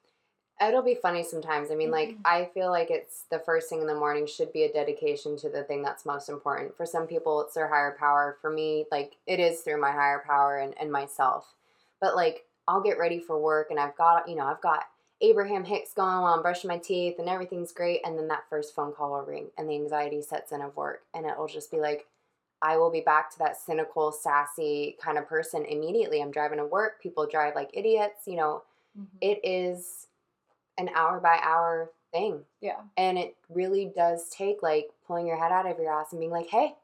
It'll 0.60 0.82
be 0.82 0.96
funny 0.96 1.24
sometimes. 1.24 1.70
I 1.70 1.76
mean, 1.76 1.92
like, 1.92 2.10
Mhm. 2.10 2.22
I 2.26 2.46
feel 2.46 2.72
like 2.72 2.90
it's 2.90 3.24
the 3.30 3.38
first 3.40 3.70
thing 3.70 3.82
in 3.82 3.88
the 3.88 3.94
morning 3.94 4.26
should 4.26 4.52
be 4.52 4.64
a 4.64 4.72
dedication 4.74 5.38
to 5.38 5.50
the 5.50 5.64
thing 5.64 5.84
that's 5.84 6.04
most 6.06 6.30
important. 6.30 6.76
For 6.76 6.86
some 6.86 7.06
people, 7.06 7.42
it's 7.42 7.54
their 7.54 7.68
higher 7.68 7.92
power. 7.92 8.38
For 8.42 8.50
me, 8.50 8.88
like, 8.92 9.18
it 9.28 9.40
is 9.40 9.62
through 9.62 9.80
my 9.80 9.92
higher 9.92 10.20
power 10.26 10.58
and, 10.58 10.76
and 10.80 10.92
myself. 10.92 11.54
But, 12.00 12.16
like, 12.16 12.48
I'll 12.68 12.82
get 12.82 12.98
ready 12.98 13.20
for 13.20 13.40
work 13.40 13.70
and 13.70 13.80
I've 13.80 13.96
got, 13.96 14.28
you 14.28 14.36
know, 14.36 14.46
I've 14.46 14.62
got 14.62 14.90
Abraham 15.22 15.64
Hicks 15.64 15.94
going 15.94 16.22
while 16.22 16.34
I'm 16.34 16.42
brushing 16.42 16.68
my 16.68 16.80
teeth 16.80 17.20
and 17.20 17.30
everything's 17.30 17.72
great. 17.72 18.02
And 18.04 18.18
then 18.18 18.28
that 18.30 18.50
first 18.50 18.74
phone 18.74 18.94
call 18.94 19.12
will 19.12 19.22
ring 19.22 19.52
and 19.58 19.70
the 19.70 19.76
anxiety 19.76 20.22
sets 20.24 20.52
in 20.52 20.62
of 20.62 20.76
work. 20.76 21.04
And 21.14 21.26
it'll 21.26 21.48
just 21.48 21.70
be 21.72 21.80
like, 21.80 22.08
I 22.62 22.78
will 22.78 22.90
be 22.92 23.02
back 23.02 23.30
to 23.32 23.38
that 23.40 23.58
cynical, 23.58 24.12
sassy 24.12 24.98
kind 25.00 25.18
of 25.20 25.28
person 25.28 25.66
immediately. 25.66 26.22
I'm 26.22 26.32
driving 26.32 26.58
to 26.58 26.66
work. 26.66 27.02
People 27.02 27.28
drive 27.28 27.54
like 27.56 27.70
idiots. 27.74 28.28
You 28.28 28.36
know, 28.38 28.64
Mhm. 28.98 29.22
it 29.22 29.40
is 29.44 30.08
an 30.78 30.90
hour 30.96 31.20
by 31.20 31.40
hour 31.42 31.92
thing. 32.12 32.42
yeah. 32.62 32.82
And 32.96 33.18
it 33.18 33.36
really 33.50 33.92
does 33.96 34.30
take 34.30 34.62
like 34.62 34.90
pulling 35.06 35.28
your 35.28 35.38
head 35.38 35.52
out 35.52 35.70
of 35.70 35.78
your 35.80 35.92
ass 35.92 36.12
and 36.12 36.20
being 36.20 36.32
like, 36.32 36.50
hey, 36.50 36.76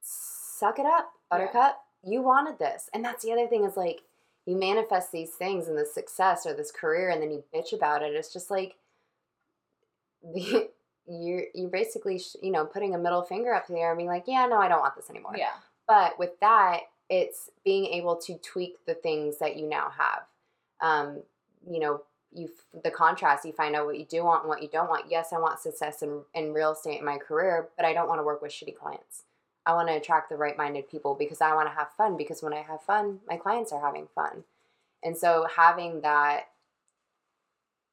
suck 0.00 0.78
it 0.78 0.86
up, 0.86 1.12
buttercup. 1.30 1.82
You 2.04 2.22
wanted 2.22 2.58
this. 2.58 2.90
And 2.92 3.04
that's 3.04 3.24
the 3.24 3.32
other 3.32 3.46
thing 3.46 3.64
is 3.64 3.76
like, 3.76 4.00
you 4.44 4.56
manifest 4.56 5.12
these 5.12 5.30
things 5.30 5.68
and 5.68 5.78
this 5.78 5.94
success 5.94 6.46
or 6.46 6.54
this 6.54 6.72
career 6.72 7.10
and 7.10 7.22
then 7.22 7.30
you 7.30 7.44
bitch 7.54 7.72
about 7.72 8.02
it. 8.02 8.14
It's 8.14 8.32
just 8.32 8.50
like, 8.50 8.74
you're, 11.06 11.44
you're 11.54 11.70
basically, 11.70 12.20
you 12.42 12.50
know, 12.50 12.64
putting 12.64 12.94
a 12.94 12.98
middle 12.98 13.22
finger 13.22 13.54
up 13.54 13.68
in 13.68 13.74
the 13.74 13.80
air 13.80 13.90
and 13.90 13.98
being 13.98 14.08
like, 14.08 14.24
yeah, 14.26 14.46
no, 14.46 14.58
I 14.58 14.68
don't 14.68 14.80
want 14.80 14.96
this 14.96 15.10
anymore. 15.10 15.34
Yeah. 15.36 15.52
But 15.86 16.18
with 16.18 16.38
that, 16.40 16.80
it's 17.08 17.50
being 17.64 17.86
able 17.86 18.16
to 18.16 18.38
tweak 18.38 18.76
the 18.86 18.94
things 18.94 19.38
that 19.38 19.56
you 19.56 19.68
now 19.68 19.92
have. 19.96 20.22
Um, 20.80 21.22
you 21.68 21.78
know, 21.78 22.02
you 22.34 22.50
the 22.82 22.90
contrast. 22.90 23.44
You 23.44 23.52
find 23.52 23.76
out 23.76 23.86
what 23.86 23.98
you 23.98 24.04
do 24.04 24.24
want 24.24 24.42
and 24.42 24.48
what 24.48 24.62
you 24.62 24.68
don't 24.68 24.88
want. 24.88 25.10
Yes, 25.10 25.32
I 25.32 25.38
want 25.38 25.60
success 25.60 26.02
in 26.02 26.22
in 26.34 26.52
real 26.52 26.72
estate 26.72 26.98
in 26.98 27.04
my 27.04 27.18
career, 27.18 27.68
but 27.76 27.86
I 27.86 27.92
don't 27.92 28.08
want 28.08 28.18
to 28.20 28.24
work 28.24 28.42
with 28.42 28.52
shitty 28.52 28.76
clients. 28.76 29.24
I 29.64 29.74
want 29.74 29.88
to 29.88 29.96
attract 29.96 30.28
the 30.28 30.36
right-minded 30.36 30.90
people 30.90 31.14
because 31.14 31.40
I 31.40 31.54
want 31.54 31.68
to 31.68 31.74
have 31.74 31.92
fun. 31.96 32.16
Because 32.16 32.42
when 32.42 32.52
I 32.52 32.62
have 32.62 32.82
fun, 32.82 33.20
my 33.28 33.36
clients 33.36 33.72
are 33.72 33.80
having 33.80 34.08
fun, 34.14 34.44
and 35.02 35.16
so 35.16 35.46
having 35.56 36.00
that 36.02 36.48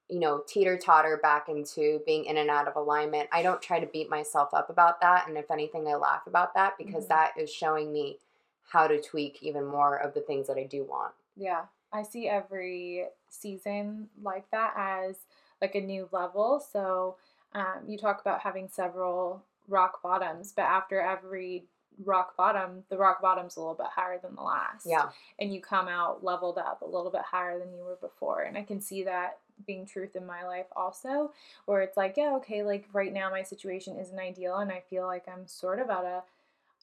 you 0.09 0.19
know, 0.19 0.43
teeter 0.47 0.75
totter 0.75 1.19
back 1.21 1.47
into 1.49 2.01
being 2.05 2.25
in 2.25 2.37
and 2.37 2.49
out 2.49 2.67
of 2.67 2.75
alignment. 2.75 3.29
I 3.31 3.43
don't 3.43 3.61
try 3.61 3.79
to 3.79 3.85
beat 3.85 4.09
myself 4.09 4.55
up 4.55 4.71
about 4.71 4.99
that. 5.01 5.27
And 5.27 5.37
if 5.37 5.51
anything, 5.51 5.87
I 5.87 5.95
laugh 5.95 6.25
about 6.25 6.55
that 6.55 6.79
because 6.79 7.05
Mhm. 7.05 7.09
that 7.09 7.37
is 7.37 7.53
showing 7.53 7.93
me 7.93 8.19
how 8.63 8.87
to 8.87 8.99
tweak 8.99 9.43
even 9.43 9.65
more 9.65 9.95
of 9.95 10.15
the 10.15 10.21
things 10.21 10.47
that 10.47 10.57
I 10.57 10.63
do 10.63 10.83
want. 10.83 11.13
Yeah, 11.35 11.67
I 11.91 12.03
see 12.03 12.27
every 12.27 13.05
season 13.29 14.09
like 14.21 14.49
that 14.51 14.73
as 14.77 15.15
like 15.61 15.75
a 15.75 15.81
new 15.81 16.07
level. 16.11 16.63
So 16.71 17.17
um, 17.53 17.83
you 17.87 17.97
talk 17.97 18.21
about 18.21 18.41
having 18.41 18.67
several 18.67 19.43
rock 19.67 20.01
bottoms, 20.01 20.53
but 20.55 20.63
after 20.63 21.01
every 21.01 21.65
rock 22.05 22.37
bottom, 22.37 22.83
the 22.89 22.97
rock 22.97 23.21
bottom's 23.21 23.57
a 23.57 23.59
little 23.59 23.75
bit 23.75 23.87
higher 23.93 24.19
than 24.21 24.35
the 24.35 24.41
last. 24.41 24.85
Yeah. 24.85 25.09
And 25.39 25.53
you 25.53 25.61
come 25.61 25.87
out 25.87 26.23
leveled 26.23 26.57
up 26.57 26.81
a 26.81 26.85
little 26.85 27.11
bit 27.11 27.21
higher 27.21 27.59
than 27.59 27.73
you 27.73 27.83
were 27.83 27.97
before. 27.99 28.41
And 28.43 28.57
I 28.57 28.63
can 28.63 28.79
see 28.79 29.03
that 29.03 29.39
being 29.67 29.85
truth 29.85 30.15
in 30.15 30.25
my 30.25 30.45
life 30.45 30.67
also, 30.75 31.31
where 31.65 31.81
it's 31.81 31.97
like, 31.97 32.15
yeah, 32.17 32.33
okay, 32.37 32.63
like 32.63 32.87
right 32.93 33.13
now 33.13 33.29
my 33.29 33.43
situation 33.43 33.97
isn't 33.97 34.17
ideal 34.17 34.57
and 34.57 34.71
I 34.71 34.83
feel 34.89 35.05
like 35.05 35.25
I'm 35.27 35.47
sort 35.47 35.79
of 35.79 35.89
at 35.89 36.05
a 36.05 36.23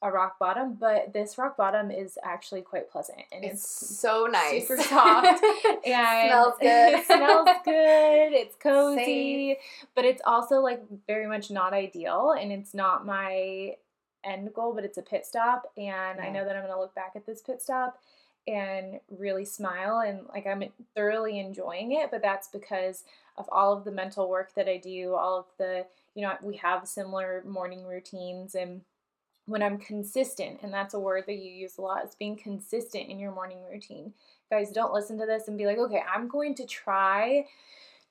a 0.03 0.11
rock 0.11 0.37
bottom, 0.37 0.75
but 0.75 1.11
this 1.13 1.37
rock 1.39 1.57
bottom 1.57 1.89
is 1.89 2.19
actually 2.23 2.61
quite 2.61 2.89
pleasant 2.89 3.17
and 3.31 3.43
It's 3.43 3.63
it's 3.63 3.99
so 3.99 4.27
nice. 4.27 4.67
super 4.67 4.81
soft 4.83 5.43
and 5.85 6.29
smells 6.29 6.53
good. 6.61 6.93
it 6.93 7.05
smells 7.07 7.47
good. 7.65 8.33
It's 8.33 8.55
cozy, 8.59 9.57
but 9.95 10.05
it's 10.05 10.21
also 10.25 10.61
like 10.61 10.83
very 11.07 11.25
much 11.27 11.49
not 11.49 11.73
ideal, 11.73 12.35
and 12.39 12.51
it's 12.51 12.73
not 12.75 13.05
my 13.05 13.75
end 14.23 14.53
goal, 14.53 14.73
but 14.75 14.83
it's 14.83 14.97
a 14.97 15.01
pit 15.01 15.25
stop. 15.25 15.71
And 15.77 16.19
I 16.19 16.29
know 16.29 16.45
that 16.45 16.55
I'm 16.55 16.61
gonna 16.61 16.79
look 16.79 16.93
back 16.93 17.13
at 17.15 17.25
this 17.25 17.41
pit 17.41 17.61
stop 17.61 17.97
and 18.47 18.99
really 19.09 19.43
smile 19.45 19.99
and 19.99 20.21
like 20.33 20.45
I'm 20.47 20.63
thoroughly 20.95 21.39
enjoying 21.39 21.93
it. 21.93 22.11
But 22.11 22.21
that's 22.21 22.47
because 22.47 23.03
of 23.37 23.45
all 23.51 23.73
of 23.73 23.83
the 23.83 23.91
mental 23.91 24.29
work 24.29 24.53
that 24.55 24.69
I 24.69 24.77
do, 24.77 25.15
all 25.15 25.39
of 25.39 25.45
the 25.57 25.85
you 26.13 26.21
know 26.21 26.33
we 26.41 26.57
have 26.57 26.87
similar 26.87 27.43
morning 27.47 27.85
routines 27.85 28.53
and 28.53 28.81
when 29.47 29.63
I'm 29.63 29.77
consistent, 29.77 30.59
and 30.61 30.73
that's 30.73 30.93
a 30.93 30.99
word 30.99 31.23
that 31.25 31.37
you 31.37 31.49
use 31.49 31.77
a 31.77 31.81
lot, 31.81 32.03
is 32.05 32.15
being 32.15 32.35
consistent 32.35 33.09
in 33.09 33.17
your 33.17 33.31
morning 33.31 33.59
routine. 33.71 34.13
Guys, 34.51 34.71
don't 34.71 34.93
listen 34.93 35.17
to 35.17 35.25
this 35.25 35.47
and 35.47 35.57
be 35.57 35.65
like, 35.65 35.77
okay, 35.77 36.03
I'm 36.13 36.27
going 36.27 36.53
to 36.55 36.65
try 36.65 37.45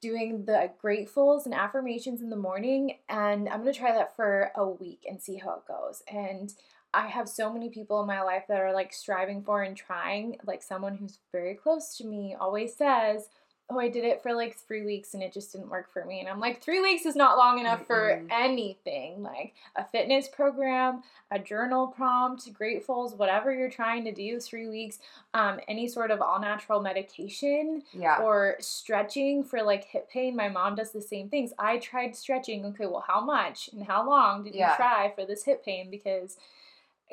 doing 0.00 0.44
the 0.46 0.70
gratefuls 0.82 1.44
and 1.44 1.54
affirmations 1.54 2.22
in 2.22 2.30
the 2.30 2.36
morning, 2.36 2.96
and 3.08 3.48
I'm 3.48 3.62
going 3.62 3.72
to 3.72 3.78
try 3.78 3.92
that 3.92 4.16
for 4.16 4.50
a 4.56 4.66
week 4.66 5.04
and 5.08 5.20
see 5.20 5.36
how 5.36 5.54
it 5.54 5.68
goes. 5.68 6.02
And 6.10 6.52
I 6.94 7.08
have 7.08 7.28
so 7.28 7.52
many 7.52 7.68
people 7.68 8.00
in 8.00 8.06
my 8.06 8.22
life 8.22 8.44
that 8.48 8.60
are 8.60 8.72
like 8.72 8.94
striving 8.94 9.42
for 9.42 9.62
and 9.62 9.76
trying. 9.76 10.38
Like 10.46 10.62
someone 10.62 10.96
who's 10.96 11.18
very 11.32 11.54
close 11.54 11.96
to 11.98 12.06
me 12.06 12.34
always 12.38 12.74
says, 12.74 13.28
Oh, 13.68 13.80
I 13.80 13.88
did 13.88 14.04
it 14.04 14.22
for 14.22 14.32
like 14.32 14.56
three 14.56 14.84
weeks 14.84 15.12
and 15.14 15.22
it 15.24 15.32
just 15.32 15.50
didn't 15.50 15.70
work 15.70 15.92
for 15.92 16.04
me. 16.04 16.20
And 16.20 16.28
I'm 16.28 16.38
like, 16.38 16.62
three 16.62 16.80
weeks 16.80 17.04
is 17.04 17.16
not 17.16 17.36
long 17.36 17.58
enough 17.58 17.84
for 17.84 18.20
Mm-mm. 18.22 18.28
anything. 18.30 19.24
Like 19.24 19.54
a 19.74 19.84
fitness 19.84 20.28
program, 20.28 21.02
a 21.32 21.40
journal 21.40 21.88
prompt, 21.88 22.48
gratefuls, 22.54 23.16
whatever 23.16 23.52
you're 23.52 23.68
trying 23.68 24.04
to 24.04 24.12
do, 24.12 24.38
three 24.38 24.68
weeks, 24.68 25.00
um, 25.34 25.58
any 25.66 25.88
sort 25.88 26.12
of 26.12 26.22
all 26.22 26.38
natural 26.40 26.80
medication 26.80 27.82
Yeah. 27.92 28.18
or 28.22 28.54
stretching 28.60 29.42
for 29.42 29.60
like 29.64 29.84
hip 29.86 30.08
pain. 30.08 30.36
My 30.36 30.48
mom 30.48 30.76
does 30.76 30.92
the 30.92 31.02
same 31.02 31.28
things. 31.28 31.52
I 31.58 31.78
tried 31.78 32.14
stretching. 32.14 32.64
Okay, 32.66 32.86
well, 32.86 33.04
how 33.04 33.20
much 33.20 33.70
and 33.72 33.84
how 33.84 34.08
long 34.08 34.44
did 34.44 34.54
Yeah. 34.54 34.70
you 34.70 34.76
try 34.76 35.12
for 35.16 35.24
this 35.24 35.42
hip 35.42 35.64
pain? 35.64 35.90
Because 35.90 36.36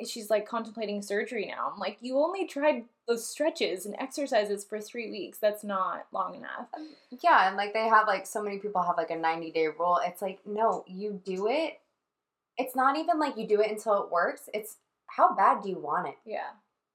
she's 0.06 0.30
like 0.30 0.48
contemplating 0.48 1.02
surgery 1.02 1.46
now. 1.46 1.70
I'm 1.72 1.78
like, 1.78 1.98
you 2.00 2.18
only 2.18 2.46
tried 2.46 2.84
those 3.06 3.26
stretches 3.26 3.86
and 3.86 3.94
exercises 3.98 4.64
for 4.64 4.80
three 4.80 5.10
weeks. 5.10 5.38
That's 5.38 5.62
not 5.62 6.06
long 6.12 6.34
enough. 6.34 6.66
Um, 6.76 6.88
yeah, 7.22 7.48
and 7.48 7.56
like 7.56 7.72
they 7.72 7.88
have 7.88 8.06
like 8.06 8.26
so 8.26 8.42
many 8.42 8.58
people 8.58 8.82
have 8.82 8.96
like 8.96 9.10
a 9.10 9.16
90 9.16 9.52
day 9.52 9.68
rule. 9.68 10.00
It's 10.04 10.22
like, 10.22 10.40
no, 10.46 10.84
you 10.86 11.20
do 11.24 11.48
it. 11.48 11.80
It's 12.56 12.74
not 12.74 12.96
even 12.96 13.18
like 13.18 13.36
you 13.36 13.46
do 13.46 13.60
it 13.60 13.70
until 13.70 14.02
it 14.02 14.10
works. 14.10 14.48
It's 14.52 14.76
how 15.06 15.34
bad 15.34 15.62
do 15.62 15.68
you 15.68 15.78
want 15.78 16.08
it? 16.08 16.16
Yeah. 16.24 16.50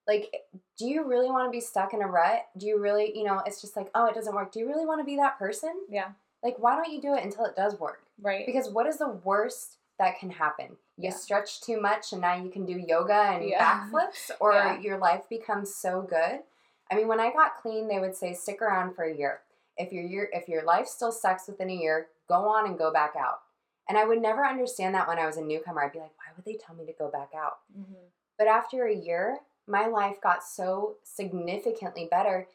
Like, 0.07 0.33
do 0.77 0.87
you 0.87 1.07
really 1.07 1.29
want 1.29 1.47
to 1.47 1.51
be 1.51 1.61
stuck 1.61 1.93
in 1.93 2.01
a 2.01 2.07
rut? 2.07 2.47
Do 2.57 2.65
you 2.65 2.79
really, 2.79 3.15
you 3.15 3.23
know, 3.23 3.41
it's 3.45 3.61
just 3.61 3.75
like, 3.77 3.89
oh, 3.93 4.07
it 4.07 4.15
doesn't 4.15 4.33
work. 4.33 4.51
Do 4.51 4.59
you 4.59 4.67
really 4.67 4.85
want 4.85 4.99
to 5.01 5.05
be 5.05 5.17
that 5.17 5.37
person? 5.37 5.73
Yeah. 5.87 6.09
Like, 6.41 6.55
why 6.57 6.75
don't 6.75 6.91
you 6.91 7.01
do 7.01 7.13
it 7.13 7.23
until 7.23 7.45
it 7.45 7.55
does 7.55 7.79
work? 7.79 8.01
Right. 8.19 8.45
Because 8.45 8.69
what 8.69 8.87
is 8.87 8.97
the 8.97 9.19
worst 9.23 9.77
that 9.99 10.17
can 10.19 10.31
happen? 10.31 10.77
You 10.97 11.09
Yeah. 11.09 11.15
stretch 11.15 11.61
too 11.61 11.79
much 11.79 12.11
and 12.13 12.21
now 12.21 12.33
you 12.35 12.49
can 12.49 12.65
do 12.65 12.73
yoga 12.73 13.13
and 13.13 13.43
Yeah. 13.47 13.87
backflips, 13.91 14.31
or 14.39 14.53
Yeah. 14.53 14.79
your 14.79 14.97
life 14.97 15.29
becomes 15.29 15.73
so 15.75 16.01
good. 16.01 16.43
I 16.91 16.95
mean, 16.95 17.07
when 17.07 17.19
I 17.19 17.31
got 17.31 17.57
clean, 17.57 17.87
they 17.87 17.99
would 17.99 18.15
say 18.15 18.33
stick 18.33 18.61
around 18.61 18.95
for 18.95 19.03
a 19.03 19.13
year. 19.13 19.41
If 19.77 19.93
your 19.93 20.03
year, 20.03 20.29
if 20.33 20.49
your 20.49 20.63
life 20.63 20.87
still 20.87 21.11
sucks 21.11 21.47
within 21.47 21.69
a 21.69 21.73
year, 21.75 22.09
go 22.27 22.47
on 22.49 22.65
and 22.65 22.77
go 22.77 22.91
back 22.91 23.15
out. 23.15 23.41
And 23.87 23.97
I 23.97 24.05
would 24.05 24.21
never 24.21 24.45
understand 24.45 24.93
that 24.95 25.07
when 25.07 25.19
I 25.19 25.25
was 25.25 25.37
a 25.37 25.41
newcomer. 25.41 25.83
I'd 25.83 25.91
be 25.93 25.99
like, 25.99 26.17
why 26.17 26.31
would 26.35 26.45
they 26.45 26.55
tell 26.55 26.75
me 26.75 26.85
to 26.85 26.93
go 26.93 27.07
back 27.09 27.33
out? 27.35 27.59
Mhm. 27.77 28.09
But 28.37 28.47
after 28.47 28.85
a 28.85 28.93
year, 28.93 29.39
my 29.67 29.85
life 29.87 30.19
got 30.21 30.43
so 30.43 30.97
significantly 31.03 32.05
better. 32.05 32.47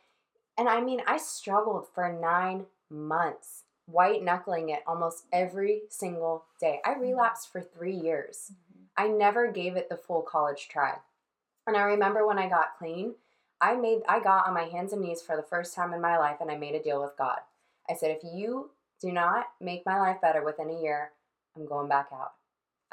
And 0.57 0.69
I 0.69 0.81
mean, 0.81 1.03
I 1.07 1.17
struggled 1.17 1.89
for 1.89 2.11
nine 2.13 2.67
months, 2.89 3.64
white 3.87 4.23
knuckling 4.23 4.71
it 4.71 4.83
almost 4.87 5.25
every 5.33 5.83
single 5.89 6.47
day. 6.61 6.81
I 6.85 6.95
relapsed 6.95 7.51
for 7.53 7.61
three 7.61 7.95
years. 7.95 8.53
Mhm. 8.53 8.87
I 8.97 9.09
never 9.09 9.51
gave 9.51 9.77
it 9.77 9.89
the 9.89 9.97
full 9.97 10.23
college 10.23 10.69
try. 10.69 11.01
And 11.67 11.77
I 11.77 11.83
remember 11.83 12.27
when 12.27 12.39
I 12.39 12.49
got 12.49 12.77
clean, 12.79 13.17
I 13.61 13.75
made 13.77 14.03
I 14.09 14.21
got 14.21 14.47
on 14.47 14.55
my 14.55 14.65
hands 14.65 14.93
and 14.93 15.03
knees 15.03 15.23
for 15.23 15.37
the 15.37 15.43
first 15.43 15.75
time 15.75 15.95
in 15.95 16.01
my 16.01 16.19
life 16.19 16.41
and 16.41 16.51
I 16.51 16.57
made 16.57 16.75
a 16.75 16.83
deal 16.83 17.03
with 17.03 17.17
God. 17.17 17.41
I 17.89 17.95
said, 17.95 18.11
if 18.11 18.25
you 18.25 18.71
do 19.01 19.13
not 19.13 19.47
make 19.61 19.87
my 19.87 19.99
life 19.99 20.21
better 20.21 20.43
within 20.43 20.71
a 20.71 20.81
year, 20.81 21.13
I'm 21.57 21.67
going 21.67 21.89
back 21.89 22.09
out. 22.13 22.35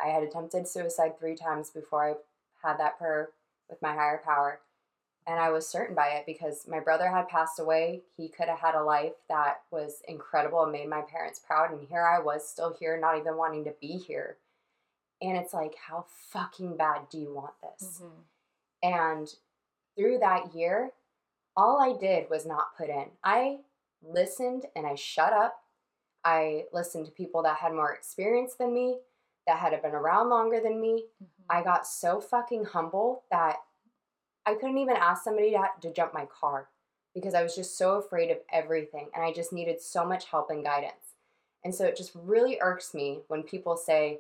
I 0.04 0.08
had 0.08 0.24
attempted 0.24 0.68
suicide 0.68 1.18
three 1.20 1.36
times 1.36 1.70
before 1.70 2.10
I 2.10 2.68
had 2.68 2.78
that 2.80 2.98
prayer 2.98 3.30
with 3.70 3.82
my 3.82 3.94
higher 3.94 4.22
power. 4.24 4.62
And 5.28 5.40
I 5.40 5.50
was 5.52 5.68
certain 5.68 5.96
by 5.96 6.08
it 6.10 6.26
because 6.26 6.68
my 6.68 6.80
brother 6.80 7.08
had 7.10 7.28
passed 7.28 7.60
away. 7.60 8.02
He 8.18 8.28
could 8.28 8.48
have 8.48 8.60
had 8.60 8.76
a 8.76 8.84
life 8.84 9.14
that 9.30 9.62
was 9.70 10.02
incredible 10.08 10.64
and 10.64 10.72
made 10.72 10.90
my 10.90 11.02
parents 11.02 11.40
proud. 11.40 11.72
And 11.72 11.88
here 11.88 12.06
I 12.06 12.20
was 12.20 12.48
still 12.48 12.74
here, 12.74 13.00
not 13.00 13.18
even 13.18 13.38
wanting 13.38 13.64
to 13.66 13.76
be 13.80 13.98
here. 13.98 14.38
And 15.22 15.38
it's 15.38 15.54
like, 15.54 15.76
how 15.76 16.06
fucking 16.32 16.76
bad 16.76 17.10
do 17.10 17.20
you 17.20 17.32
want 17.34 17.54
this? 17.62 18.02
Mhm. 18.02 18.24
And 18.82 19.36
through 19.96 20.18
that 20.20 20.56
year, 20.56 20.94
all 21.56 21.80
I 21.80 21.94
did 21.94 22.30
was 22.30 22.46
not 22.46 22.76
put 22.76 22.90
in. 22.90 23.12
I 23.24 23.64
listened 24.02 24.66
and 24.76 24.88
I 24.88 24.96
shut 24.96 25.34
up. 25.34 25.64
I 26.24 26.68
listened 26.72 27.06
to 27.06 27.12
people 27.12 27.44
that 27.44 27.58
had 27.58 27.74
more 27.74 27.94
experience 27.94 28.56
than 28.56 28.74
me, 28.74 29.02
that 29.46 29.60
had 29.60 29.80
been 29.82 29.94
around 29.94 30.30
longer 30.30 30.60
than 30.60 30.82
me. 30.82 31.08
Mhm. 31.22 31.28
I 31.50 31.62
got 31.62 31.86
so 31.86 32.20
fucking 32.20 32.66
humble 32.66 33.24
that 33.30 33.64
I 34.46 34.56
couldn't 34.56 34.78
even 34.80 34.96
ask 34.96 35.24
somebody 35.24 35.52
to, 35.52 35.66
to 35.82 35.94
jump 35.94 36.14
my 36.14 36.26
car. 36.26 36.68
because 37.14 37.34
I 37.34 37.44
was 37.44 37.56
just 37.56 37.78
so 37.78 37.96
afraid 37.98 38.32
of 38.32 38.38
everything 38.52 39.08
and 39.14 39.24
I 39.24 39.34
just 39.34 39.52
needed 39.52 39.82
so 39.82 40.06
much 40.06 40.26
help 40.26 40.50
and 40.50 40.64
guidance. 40.64 41.16
And 41.64 41.76
so 41.76 41.86
it 41.86 41.96
just 41.98 42.12
really 42.16 42.58
irks 42.62 42.94
me 42.94 43.20
when 43.28 43.44
people 43.44 43.76
say 43.78 44.20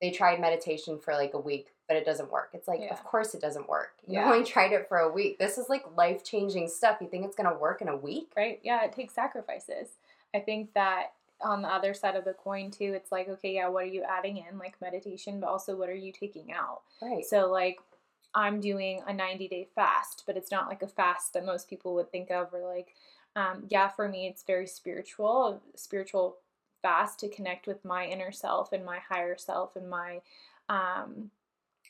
they 0.00 0.10
tried 0.10 0.40
meditation 0.40 0.98
for 0.98 1.12
like 1.14 1.34
a 1.34 1.38
week, 1.38 1.68
but 1.86 1.96
it 1.98 2.06
doesn't 2.06 2.32
work. 2.32 2.48
It's 2.54 2.66
like, 2.66 2.80
Yeah. 2.80 2.92
of 2.94 3.04
course 3.04 3.34
it 3.34 3.42
doesn't 3.42 3.68
work. 3.68 3.92
You 4.06 4.14
Yeah. 4.20 4.32
only 4.32 4.44
tried 4.44 4.72
it 4.72 4.88
for 4.88 4.98
a 4.98 5.08
week. 5.12 5.38
This 5.38 5.58
is 5.58 5.68
like 5.68 5.84
life 5.96 6.24
changing 6.24 6.68
stuff. 6.68 6.96
You 7.02 7.08
think 7.08 7.26
it's 7.26 7.36
going 7.36 7.50
to 7.52 7.58
work 7.58 7.82
in 7.82 7.88
a 7.88 7.96
week? 7.96 8.32
right? 8.36 8.58
Yeah, 8.62 8.82
it 8.84 8.92
takes 8.92 9.12
sacrifices. 9.14 9.98
I 10.34 10.40
think 10.40 10.72
that 10.72 11.12
on 11.42 11.60
the 11.62 11.68
other 11.68 11.92
side 11.94 12.16
of 12.16 12.24
the 12.24 12.32
coin 12.32 12.70
too, 12.70 12.92
it's 12.94 13.12
like, 13.12 13.28
okay, 13.28 13.54
yeah, 13.54 13.68
what 13.68 13.84
are 13.84 13.86
you 13.88 14.02
adding 14.02 14.38
in, 14.38 14.58
like 14.58 14.80
meditation, 14.80 15.40
but 15.40 15.48
also 15.48 15.76
what 15.76 15.88
are 15.90 15.94
you 15.94 16.10
taking 16.12 16.52
out? 16.52 16.80
Right. 17.02 17.24
So, 17.24 17.50
like, 17.50 17.78
I'm 18.34 18.60
doing 18.60 19.02
a 19.06 19.12
90 19.12 19.48
day 19.48 19.68
fast, 19.74 20.24
but 20.26 20.36
it's 20.36 20.50
not 20.50 20.68
like 20.68 20.82
a 20.82 20.88
fast 20.88 21.32
that 21.34 21.44
most 21.44 21.68
people 21.68 21.94
would 21.94 22.10
think 22.10 22.30
of, 22.30 22.52
or 22.52 22.66
like, 22.66 22.94
um, 23.36 23.64
yeah, 23.68 23.88
for 23.88 24.08
me, 24.08 24.26
it's 24.26 24.42
very 24.42 24.66
spiritual, 24.66 25.62
spiritual 25.76 26.36
fast 26.82 27.20
to 27.20 27.28
connect 27.28 27.66
with 27.66 27.84
my 27.84 28.06
inner 28.06 28.32
self 28.32 28.72
and 28.72 28.84
my 28.84 28.98
higher 29.08 29.36
self 29.36 29.76
and 29.76 29.88
my 29.88 30.20
um, 30.68 31.30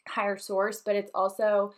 higher 0.09 0.37
source, 0.37 0.83
but 0.85 0.97
it's 0.97 1.11
also 1.15 1.73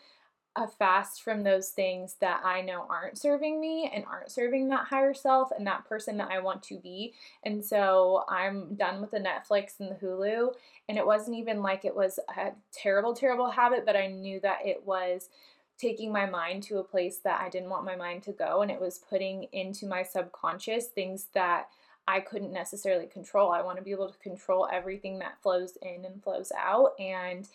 a 0.56 0.68
fast 0.68 1.22
from 1.22 1.42
those 1.42 1.70
things 1.70 2.16
that 2.20 2.42
I 2.44 2.60
know 2.60 2.84
aren't 2.88 3.16
serving 3.16 3.58
me 3.58 3.90
and 3.92 4.04
aren't 4.04 4.30
serving 4.30 4.68
that 4.68 4.86
higher 4.86 5.14
self 5.14 5.50
and 5.50 5.66
that 5.66 5.86
person 5.86 6.18
that 6.18 6.30
I 6.30 6.40
want 6.40 6.62
to 6.64 6.78
be. 6.78 7.14
And 7.42 7.64
so 7.64 8.24
I'm 8.28 8.74
done 8.74 9.00
with 9.00 9.12
the 9.12 9.18
Netflix 9.18 9.80
and 9.80 9.90
the 9.90 9.94
Hulu. 9.94 10.52
And 10.88 10.98
it 10.98 11.06
wasn't 11.06 11.38
even 11.38 11.62
like 11.62 11.84
it 11.84 11.96
was 11.96 12.18
a 12.36 12.50
terrible, 12.70 13.14
terrible 13.14 13.50
habit, 13.50 13.86
but 13.86 13.96
I 13.96 14.08
knew 14.08 14.40
that 14.40 14.58
it 14.66 14.82
was 14.84 15.30
taking 15.78 16.12
my 16.12 16.26
mind 16.26 16.62
to 16.64 16.78
a 16.78 16.84
place 16.84 17.18
that 17.24 17.40
I 17.40 17.48
didn't 17.48 17.70
want 17.70 17.86
my 17.86 17.96
mind 17.96 18.22
to 18.24 18.32
go. 18.32 18.60
And 18.60 18.70
it 18.70 18.80
was 18.80 19.00
putting 19.08 19.44
into 19.52 19.86
my 19.86 20.02
subconscious 20.02 20.86
things 20.86 21.28
that 21.32 21.68
I 22.06 22.20
couldn't 22.20 22.52
necessarily 22.52 23.06
control. 23.06 23.52
I 23.52 23.62
want 23.62 23.78
to 23.78 23.84
be 23.84 23.92
able 23.92 24.10
to 24.10 24.18
control 24.18 24.68
everything 24.70 25.20
that 25.20 25.40
flows 25.42 25.78
in 25.80 26.04
and 26.04 26.22
flows 26.22 26.52
out. 26.58 26.90
And 27.00 27.48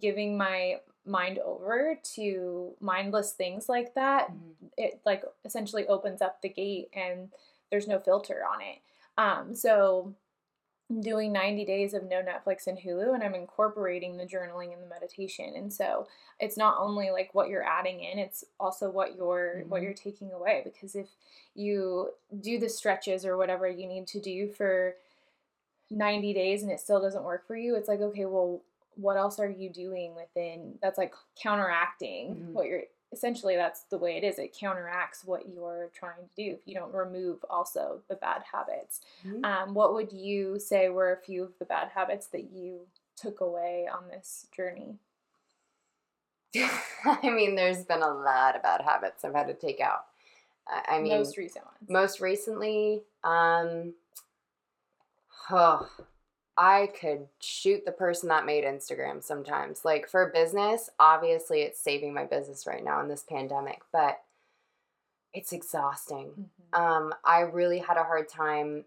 giving 0.00 0.36
my 0.36 0.76
mind 1.04 1.38
over 1.38 1.98
to 2.02 2.74
mindless 2.80 3.32
things 3.32 3.68
like 3.68 3.94
that 3.94 4.30
Mhm. 4.30 4.70
it 4.76 5.00
like 5.04 5.24
essentially 5.44 5.86
opens 5.88 6.22
up 6.22 6.40
the 6.40 6.48
gate 6.48 6.88
and 6.92 7.32
there's 7.70 7.88
no 7.88 7.98
filter 7.98 8.44
on 8.46 8.60
it 8.60 8.78
um 9.18 9.54
so 9.54 10.14
I'm 10.90 11.00
doing 11.00 11.32
90 11.32 11.64
days 11.64 11.94
of 11.94 12.04
no 12.04 12.22
netflix 12.22 12.66
and 12.66 12.78
hulu 12.78 13.14
and 13.14 13.22
i'm 13.24 13.34
incorporating 13.34 14.16
the 14.16 14.26
journaling 14.26 14.72
and 14.74 14.82
the 14.82 14.86
meditation 14.86 15.54
and 15.56 15.72
so 15.72 16.06
it's 16.38 16.56
not 16.58 16.76
only 16.78 17.10
like 17.10 17.34
what 17.34 17.48
you're 17.48 17.64
adding 17.66 18.00
in 18.00 18.18
it's 18.18 18.44
also 18.60 18.90
what 18.90 19.16
you're 19.16 19.64
what 19.68 19.80
Mhm. 19.80 19.84
you're 19.84 19.94
taking 19.94 20.32
away 20.32 20.60
because 20.64 20.94
if 20.94 21.08
you 21.54 22.14
do 22.40 22.58
the 22.58 22.68
stretches 22.68 23.24
or 23.26 23.36
whatever 23.36 23.66
you 23.68 23.86
need 23.86 24.06
to 24.08 24.20
do 24.20 24.48
for 24.48 24.96
90 25.90 26.32
days 26.32 26.62
and 26.62 26.72
it 26.72 26.80
still 26.80 27.00
doesn't 27.00 27.24
work 27.24 27.46
for 27.46 27.56
you 27.56 27.74
it's 27.76 27.88
like 27.88 28.00
okay 28.00 28.24
well 28.26 28.62
what 28.96 29.16
else 29.16 29.38
are 29.38 29.48
you 29.50 29.70
doing 29.70 30.14
within 30.14 30.78
that's 30.82 30.98
like 30.98 31.14
counteracting 31.40 32.34
Mhm. 32.34 32.52
what 32.52 32.66
you're 32.66 32.82
essentially 33.12 33.56
that's 33.56 33.82
the 33.84 33.98
way 33.98 34.16
it 34.16 34.24
is 34.24 34.38
it 34.38 34.56
counteracts 34.58 35.24
what 35.24 35.48
you're 35.48 35.90
trying 35.94 36.26
to 36.28 36.34
do 36.34 36.52
if 36.52 36.60
you 36.66 36.74
don't 36.74 36.94
remove 36.94 37.44
also 37.50 38.02
the 38.08 38.14
bad 38.16 38.42
habits 38.50 39.00
Mhm. 39.24 39.44
um, 39.44 39.74
what 39.74 39.92
would 39.94 40.12
you 40.12 40.58
say 40.58 40.88
were 40.88 41.12
a 41.12 41.16
few 41.20 41.42
of 41.44 41.58
the 41.58 41.64
bad 41.66 41.88
habits 41.88 42.28
that 42.28 42.50
you 42.50 42.86
took 43.16 43.40
away 43.40 43.86
on 43.86 44.08
this 44.08 44.46
journey 44.54 44.98
I 47.04 47.30
mean, 47.30 47.54
there's 47.54 47.84
been 47.84 48.02
a 48.02 48.12
lot 48.12 48.56
of 48.56 48.62
bad 48.62 48.82
habits 48.82 49.24
I've 49.24 49.34
had 49.34 49.46
to 49.46 49.54
take 49.54 49.80
out. 49.80 50.04
I 50.68 50.96
I 50.96 51.00
mean, 51.00 51.18
most 51.18 51.38
recent 51.38 51.64
ones 51.64 51.88
most 51.88 52.20
recently, 52.20 53.02
um, 53.24 53.94
oh, 55.50 55.88
I 56.62 56.90
could 57.00 57.26
shoot 57.40 57.84
the 57.84 57.90
person 57.90 58.28
that 58.28 58.46
made 58.46 58.62
Instagram 58.62 59.20
sometimes. 59.20 59.84
Like 59.84 60.08
for 60.08 60.30
business, 60.32 60.90
obviously 61.00 61.62
it's 61.62 61.80
saving 61.80 62.14
my 62.14 62.24
business 62.24 62.68
right 62.68 62.84
now 62.84 63.00
in 63.00 63.08
this 63.08 63.24
pandemic, 63.28 63.82
but 63.92 64.22
it's 65.34 65.52
exhausting. 65.52 66.50
Mhm. 66.72 66.78
Um, 66.78 67.14
I 67.24 67.40
really 67.40 67.78
had 67.78 67.96
a 67.96 68.04
hard 68.04 68.28
time 68.28 68.84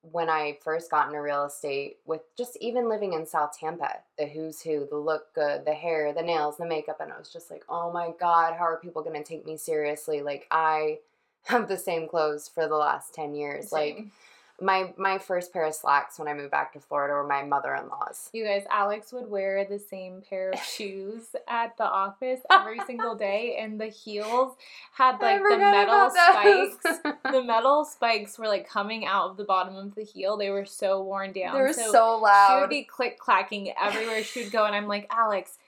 when 0.00 0.30
I 0.30 0.60
first 0.62 0.90
got 0.90 1.08
into 1.08 1.20
real 1.20 1.44
estate 1.44 1.98
with 2.06 2.22
just 2.38 2.56
even 2.56 2.88
living 2.88 3.12
in 3.12 3.26
South 3.26 3.54
Tampa, 3.54 3.98
the 4.16 4.24
who's 4.24 4.62
who, 4.62 4.86
the 4.86 4.96
look 4.96 5.34
good, 5.34 5.66
the 5.66 5.74
hair, 5.74 6.14
the 6.14 6.22
nails, 6.22 6.56
the 6.56 6.64
makeup. 6.64 7.00
And 7.00 7.12
I 7.12 7.18
was 7.18 7.30
just 7.30 7.50
like, 7.50 7.64
oh 7.68 7.92
my 7.92 8.14
God, 8.18 8.54
how 8.54 8.64
are 8.64 8.78
people 8.78 9.02
going 9.02 9.22
to 9.22 9.28
take 9.28 9.44
me 9.44 9.58
seriously? 9.58 10.22
Like, 10.22 10.46
I 10.50 11.00
have 11.42 11.68
the 11.68 11.76
same 11.76 12.08
clothes 12.08 12.48
for 12.48 12.66
the 12.66 12.76
last 12.76 13.12
10 13.12 13.34
years. 13.34 13.72
Like, 13.72 13.96
Same. 13.96 14.12
My, 14.60 14.92
my 14.96 15.18
first 15.18 15.52
pair 15.52 15.64
of 15.64 15.74
slacks 15.74 16.18
when 16.18 16.28
I 16.28 16.34
moved 16.34 16.50
back 16.50 16.72
to 16.74 16.80
Florida 16.80 17.14
were 17.14 17.26
my 17.26 17.42
mother 17.42 17.74
in 17.74 17.88
law's. 17.88 18.30
You 18.32 18.44
guys, 18.44 18.64
Alex 18.70 19.12
would 19.12 19.30
wear 19.30 19.64
the 19.64 19.78
same 19.78 20.22
pair 20.28 20.50
of 20.50 20.58
shoes 20.64 21.34
at 21.48 21.76
the 21.76 21.84
office 21.84 22.40
every 22.50 22.80
single 22.86 23.14
day, 23.14 23.56
and 23.60 23.80
the 23.80 23.86
heels 23.86 24.54
had 24.94 25.20
like 25.20 25.42
the 25.42 25.56
metal 25.56 26.10
spikes. 26.10 27.00
the 27.32 27.42
metal 27.42 27.84
spikes 27.84 28.38
were 28.38 28.48
like 28.48 28.68
coming 28.68 29.06
out 29.06 29.30
of 29.30 29.36
the 29.36 29.44
bottom 29.44 29.76
of 29.76 29.94
the 29.94 30.04
heel. 30.04 30.36
They 30.36 30.50
were 30.50 30.66
so 30.66 31.02
worn 31.02 31.32
down. 31.32 31.54
they 31.54 31.60
were 31.60 31.72
so, 31.72 32.18
loud. 32.18 32.54
She 32.54 32.60
would 32.60 32.70
be 32.70 32.84
click 32.84 33.18
clacking 33.18 33.72
everywhere 33.80 34.22
she 34.22 34.44
would 34.44 34.52
go, 34.52 34.64
and 34.64 34.74
I'm 34.74 34.88
like, 34.88 35.06
Alex, 35.10 35.58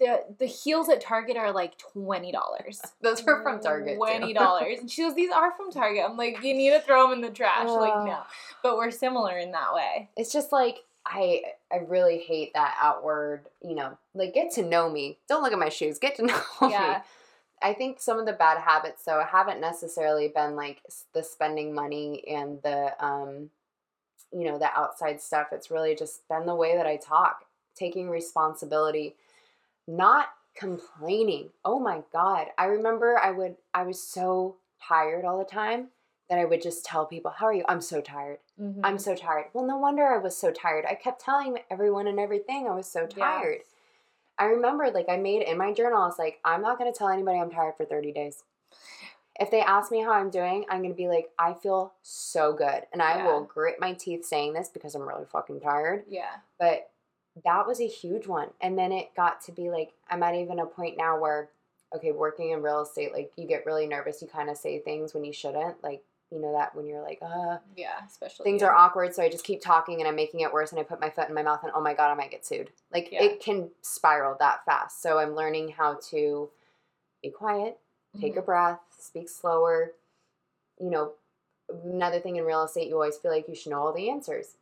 the 0.00 0.24
the 0.38 0.46
heels 0.46 0.88
at 0.88 1.00
Target 1.00 1.36
are 1.36 1.52
like 1.52 1.78
twenty 1.78 2.32
dollars. 2.32 2.80
Those 3.02 3.22
were 3.22 3.42
from 3.42 3.60
Target. 3.60 3.96
Twenty 3.96 4.32
dollars, 4.32 4.78
and 4.80 4.90
she 4.90 5.02
goes, 5.02 5.14
"These 5.14 5.30
are 5.30 5.52
from 5.52 5.70
Target." 5.70 6.04
I'm 6.08 6.16
like, 6.16 6.42
"You 6.42 6.54
need 6.54 6.70
to 6.70 6.80
throw 6.80 7.04
them 7.04 7.12
in 7.12 7.20
the 7.20 7.30
trash." 7.30 7.68
like, 7.68 8.06
no, 8.06 8.22
but 8.62 8.76
we're 8.76 8.90
similar 8.90 9.38
in 9.38 9.52
that 9.52 9.74
way. 9.74 10.08
it's 10.16 10.32
just 10.32 10.50
like 10.50 10.78
I 11.06 11.42
I 11.72 11.78
really 11.86 12.18
hate 12.18 12.54
that 12.54 12.76
outward, 12.80 13.46
you 13.62 13.74
know, 13.74 13.96
like 14.14 14.34
get 14.34 14.52
to 14.54 14.62
know 14.62 14.90
me. 14.90 15.18
Don't 15.28 15.42
look 15.42 15.52
at 15.52 15.58
my 15.58 15.68
shoes. 15.68 15.98
Get 15.98 16.16
to 16.16 16.22
know 16.26 16.42
me. 16.62 16.74
I 17.62 17.74
think 17.74 18.00
some 18.00 18.18
of 18.18 18.24
the 18.24 18.32
bad 18.32 18.58
habits 18.58 19.04
though 19.04 19.22
haven't 19.22 19.60
necessarily 19.60 20.28
been 20.28 20.56
like 20.56 20.80
the 21.12 21.22
spending 21.22 21.74
money 21.74 22.26
and 22.26 22.60
the 22.62 22.92
um 23.04 23.50
you 24.32 24.44
know, 24.44 24.58
the 24.58 24.72
outside 24.72 25.20
stuff. 25.20 25.48
It's 25.52 25.70
really 25.70 25.94
just 25.94 26.26
been 26.28 26.46
the 26.46 26.54
way 26.54 26.76
that 26.76 26.86
I 26.86 26.96
talk, 26.96 27.44
taking 27.74 28.08
responsibility, 28.08 29.16
not 29.96 30.28
complaining. 30.54 31.50
Oh 31.64 31.78
my 31.78 32.02
god. 32.12 32.48
I 32.58 32.66
remember 32.66 33.18
I 33.18 33.30
would 33.30 33.56
I 33.74 33.82
was 33.82 34.02
so 34.02 34.56
tired 34.82 35.24
all 35.24 35.38
the 35.38 35.44
time 35.44 35.88
that 36.28 36.38
I 36.38 36.44
would 36.44 36.62
just 36.62 36.84
tell 36.84 37.06
people, 37.06 37.30
"How 37.32 37.46
are 37.46 37.52
you? 37.54 37.64
I'm 37.68 37.80
so 37.80 38.00
tired." 38.00 38.38
Mhm. 38.60 38.80
I'm 38.84 38.98
so 38.98 39.14
tired. 39.16 39.46
Well, 39.52 39.64
no 39.66 39.76
wonder 39.78 40.06
I 40.06 40.18
was 40.18 40.36
so 40.36 40.50
tired. 40.52 40.84
I 40.86 40.94
kept 40.94 41.20
telling 41.20 41.58
everyone 41.70 42.06
and 42.06 42.20
everything 42.20 42.68
I 42.68 42.74
was 42.74 42.86
so 42.86 43.06
tired. 43.06 43.62
I 44.38 44.44
remember, 44.46 44.90
like, 44.90 45.08
I 45.08 45.16
made 45.18 45.42
in 45.42 45.58
my 45.58 45.72
journal, 45.72 46.00
I 46.02 46.06
was 46.06 46.18
like, 46.18 46.40
I'm 46.46 46.62
not 46.62 46.78
going 46.78 46.90
to 46.90 46.96
tell 46.98 47.08
anybody 47.08 47.38
I'm 47.38 47.50
tired 47.50 47.76
for 47.76 47.84
30 47.84 48.10
days. 48.12 48.42
If 49.38 49.50
they 49.50 49.60
ask 49.60 49.90
me 49.92 50.00
how 50.02 50.12
I'm 50.12 50.30
doing, 50.30 50.64
I'm 50.70 50.78
going 50.80 50.92
to 50.92 50.96
be 50.96 51.08
like, 51.08 51.30
I 51.38 51.52
feel 51.54 51.92
so 52.02 52.52
good. 52.54 52.86
And 52.92 53.02
I 53.02 53.16
Yeah. 53.16 53.26
will 53.26 53.44
grit 53.44 53.80
my 53.80 53.92
teeth 53.94 54.24
saying 54.24 54.52
this 54.54 54.68
because 54.68 54.94
I'm 54.94 55.06
really 55.08 55.24
fucking 55.26 55.60
tired. 55.60 56.04
yeah. 56.08 56.36
But 56.58 56.90
that 57.44 57.66
was 57.66 57.80
a 57.80 57.86
huge 57.86 58.26
one. 58.26 58.48
And 58.60 58.78
then 58.78 58.92
it 58.92 59.14
got 59.16 59.40
to 59.42 59.52
be 59.52 59.70
like, 59.70 59.92
I'm 60.08 60.22
at 60.22 60.34
even 60.34 60.58
a 60.58 60.66
point 60.66 60.96
now 60.96 61.18
where, 61.18 61.50
okay, 61.94 62.12
working 62.12 62.50
in 62.50 62.62
real 62.62 62.82
estate, 62.82 63.12
like, 63.12 63.32
you 63.36 63.46
get 63.46 63.66
really 63.66 63.86
nervous. 63.86 64.20
You 64.22 64.28
kind 64.28 64.50
of 64.50 64.56
say 64.56 64.78
things 64.78 65.14
when 65.14 65.24
you 65.24 65.32
shouldn't. 65.32 65.82
Like, 65.82 66.02
you 66.30 66.40
know, 66.40 66.52
that 66.52 66.74
when 66.74 66.86
you're 66.86 67.02
like, 67.02 67.18
uh, 67.22 67.58
Yeah, 67.76 68.04
especially 68.06 68.44
things 68.44 68.62
you. 68.62 68.68
are 68.68 68.74
awkward 68.74 69.12
so 69.14 69.22
i 69.22 69.28
just 69.28 69.44
keep 69.44 69.60
talking 69.60 69.98
and 70.00 70.06
i'm 70.08 70.14
making 70.14 70.40
it 70.40 70.52
worse 70.52 70.70
and 70.70 70.78
i 70.80 70.84
put 70.84 71.00
my 71.00 71.10
foot 71.10 71.28
in 71.28 71.34
my 71.34 71.42
mouth 71.42 71.60
and 71.64 71.72
oh 71.74 71.80
my 71.80 71.92
god 71.92 72.10
i 72.10 72.14
might 72.14 72.30
get 72.30 72.46
sued 72.46 72.70
like 72.92 73.10
Yeah. 73.10 73.24
it 73.24 73.40
can 73.40 73.68
spiral 73.82 74.36
that 74.38 74.64
fast 74.64 75.02
so 75.02 75.18
i'm 75.18 75.34
learning 75.34 75.70
how 75.70 75.94
to 76.10 76.48
be 77.22 77.30
quiet 77.30 77.78
take 78.20 78.36
a 78.36 78.42
Mhm. 78.42 78.44
breath 78.46 78.80
speak 78.96 79.28
slower 79.28 79.92
you 80.78 80.88
know 80.90 81.12
another 81.84 82.20
thing 82.20 82.36
in 82.36 82.44
real 82.44 82.62
estate 82.62 82.88
you 82.88 82.94
always 82.94 83.18
feel 83.18 83.32
like 83.32 83.48
you 83.48 83.54
should 83.56 83.70
know 83.70 83.80
all 83.80 83.92
the 83.92 84.08
answers 84.08 84.54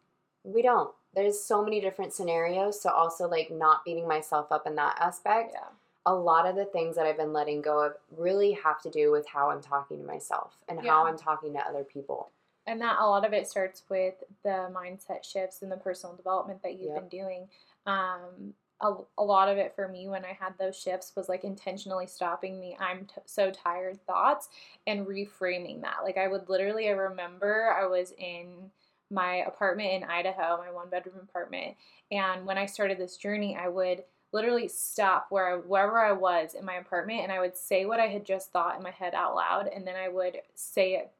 we 0.44 0.62
don't 0.62 0.94
there's 1.14 1.40
so 1.40 1.64
many 1.64 1.80
different 1.80 2.12
scenarios 2.12 2.80
so 2.80 2.90
also 2.90 3.28
like 3.28 3.50
not 3.50 3.84
beating 3.84 4.06
myself 4.06 4.50
up 4.52 4.66
in 4.66 4.74
that 4.76 4.96
aspect 5.00 5.52
Yeah. 5.54 5.68
a 6.06 6.14
lot 6.14 6.46
of 6.46 6.56
the 6.56 6.64
things 6.66 6.96
that 6.96 7.06
I've 7.06 7.16
been 7.16 7.32
letting 7.32 7.60
go 7.60 7.80
of 7.84 7.92
really 8.16 8.52
have 8.52 8.80
to 8.82 8.90
do 8.90 9.10
with 9.10 9.26
how 9.26 9.50
I'm 9.50 9.60
talking 9.60 9.98
to 9.98 10.04
myself 10.04 10.56
and 10.68 10.80
how 10.80 11.06
I'm 11.06 11.18
talking 11.18 11.52
to 11.52 11.58
other 11.60 11.84
people. 11.84 12.30
And 12.66 12.80
that 12.80 12.96
a 13.00 13.06
lot 13.06 13.26
of 13.26 13.32
it 13.32 13.46
starts 13.48 13.82
with 13.88 14.14
the 14.42 14.70
mindset 14.74 15.24
shifts 15.24 15.62
and 15.62 15.70
the 15.72 15.76
personal 15.76 16.14
development 16.16 16.62
that 16.62 16.78
you've 16.78 16.94
Yep. 16.94 17.10
been 17.10 17.20
doing. 17.20 17.48
Um, 17.86 18.54
a, 18.80 18.94
a 19.18 19.24
lot 19.24 19.48
of 19.48 19.58
it 19.58 19.74
for 19.74 19.88
me 19.88 20.08
when 20.08 20.24
I 20.24 20.32
had 20.38 20.56
those 20.58 20.78
shifts 20.78 21.12
was 21.16 21.28
like 21.28 21.44
intentionally 21.44 22.06
stopping 22.06 22.60
the 22.60 22.76
I'm 22.78 23.06
t- 23.06 23.20
so 23.26 23.50
tired 23.50 23.98
thoughts 24.06 24.48
and 24.86 25.06
reframing 25.06 25.80
that. 25.82 25.96
Like 26.04 26.16
I 26.16 26.28
would 26.28 26.48
literally, 26.48 26.88
I 26.88 26.92
remember 26.92 27.74
I 27.76 27.86
was 27.86 28.12
in 28.18 28.70
my 29.10 29.36
apartment 29.46 29.92
in 29.92 30.04
Idaho, 30.04 30.58
my 30.58 30.70
one 30.70 30.88
bedroom 30.90 31.16
apartment. 31.22 31.76
And 32.10 32.46
when 32.46 32.58
I 32.58 32.66
started 32.66 32.98
this 32.98 33.16
journey, 33.16 33.56
I 33.56 33.68
would 33.68 34.04
literally 34.32 34.68
stop 34.68 35.26
where 35.30 35.54
I, 35.54 35.56
wherever 35.56 35.98
I 35.98 36.12
was 36.12 36.54
in 36.54 36.64
my 36.64 36.74
apartment 36.74 37.20
and 37.22 37.32
I 37.32 37.40
would 37.40 37.56
say 37.56 37.86
what 37.86 38.00
I 38.00 38.08
had 38.08 38.26
just 38.26 38.52
thought 38.52 38.76
in 38.76 38.82
my 38.82 38.90
head 38.90 39.14
out 39.14 39.34
loud 39.34 39.68
and 39.68 39.86
then 39.86 39.96
I 39.96 40.08
would 40.08 40.38
say 40.54 40.94
it 40.94 41.10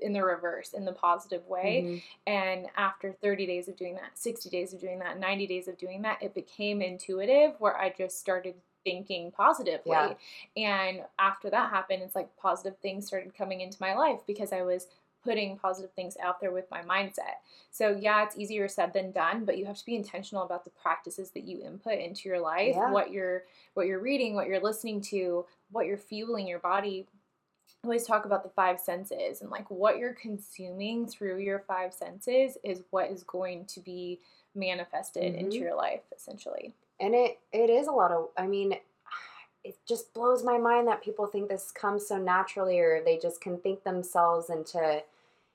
in 0.00 0.12
the 0.12 0.22
reverse 0.22 0.72
in 0.72 0.84
the 0.84 0.92
positive 0.92 1.46
way 1.46 1.82
mm-hmm. 1.84 1.98
and 2.26 2.66
after 2.76 3.12
30 3.12 3.46
days 3.46 3.68
of 3.68 3.76
doing 3.76 3.94
that 3.94 4.16
60 4.16 4.48
days 4.48 4.72
of 4.72 4.80
doing 4.80 5.00
that 5.00 5.18
90 5.18 5.46
days 5.46 5.66
of 5.66 5.76
doing 5.76 6.02
that 6.02 6.22
it 6.22 6.34
became 6.34 6.80
intuitive 6.80 7.52
where 7.58 7.76
I 7.76 7.92
just 7.96 8.20
started 8.20 8.54
thinking 8.84 9.32
positively 9.32 9.90
yeah. 9.90 10.14
and 10.56 11.00
after 11.18 11.50
that 11.50 11.70
happened 11.70 12.02
it's 12.02 12.14
like 12.14 12.28
positive 12.36 12.78
things 12.78 13.06
started 13.06 13.36
coming 13.36 13.60
into 13.60 13.76
my 13.80 13.94
life 13.94 14.20
because 14.26 14.52
I 14.52 14.62
was 14.62 14.86
putting 15.24 15.58
positive 15.58 15.92
things 15.92 16.16
out 16.22 16.40
there 16.40 16.52
with 16.52 16.70
my 16.70 16.82
mindset. 16.82 17.38
So 17.70 17.96
yeah, 18.00 18.24
it's 18.24 18.38
easier 18.38 18.68
said 18.68 18.92
than 18.92 19.12
done, 19.12 19.44
but 19.44 19.58
you 19.58 19.66
have 19.66 19.76
to 19.78 19.86
be 19.86 19.96
intentional 19.96 20.44
about 20.44 20.64
the 20.64 20.70
practices 20.70 21.30
that 21.30 21.44
you 21.44 21.60
input 21.64 21.98
into 21.98 22.28
your 22.28 22.40
life, 22.40 22.74
yeah. 22.74 22.90
what 22.90 23.10
you're 23.10 23.44
what 23.74 23.86
you're 23.86 24.00
reading, 24.00 24.34
what 24.34 24.46
you're 24.46 24.62
listening 24.62 25.00
to, 25.02 25.44
what 25.70 25.86
you're 25.86 25.96
fueling 25.96 26.46
your 26.46 26.60
body. 26.60 27.06
I 27.84 27.86
always 27.86 28.06
talk 28.06 28.24
about 28.24 28.42
the 28.42 28.50
five 28.50 28.80
senses 28.80 29.40
and 29.40 29.50
like 29.50 29.70
what 29.70 29.98
you're 29.98 30.14
consuming 30.14 31.06
through 31.06 31.38
your 31.38 31.60
five 31.60 31.94
senses 31.94 32.58
is 32.64 32.82
what 32.90 33.10
is 33.10 33.22
going 33.22 33.66
to 33.66 33.80
be 33.80 34.20
manifested 34.54 35.22
mm-hmm. 35.22 35.44
into 35.44 35.58
your 35.58 35.76
life 35.76 36.02
essentially. 36.14 36.74
And 37.00 37.14
it 37.14 37.38
it 37.52 37.70
is 37.70 37.86
a 37.86 37.92
lot 37.92 38.12
of 38.12 38.28
I 38.36 38.46
mean 38.46 38.74
it 39.68 39.76
just 39.86 40.14
blows 40.14 40.42
my 40.42 40.56
mind 40.56 40.88
that 40.88 41.02
people 41.02 41.26
think 41.26 41.48
this 41.48 41.70
comes 41.70 42.06
so 42.06 42.16
naturally 42.16 42.78
or 42.78 43.02
they 43.04 43.18
just 43.18 43.40
can 43.40 43.58
think 43.58 43.84
themselves 43.84 44.48
into 44.48 45.02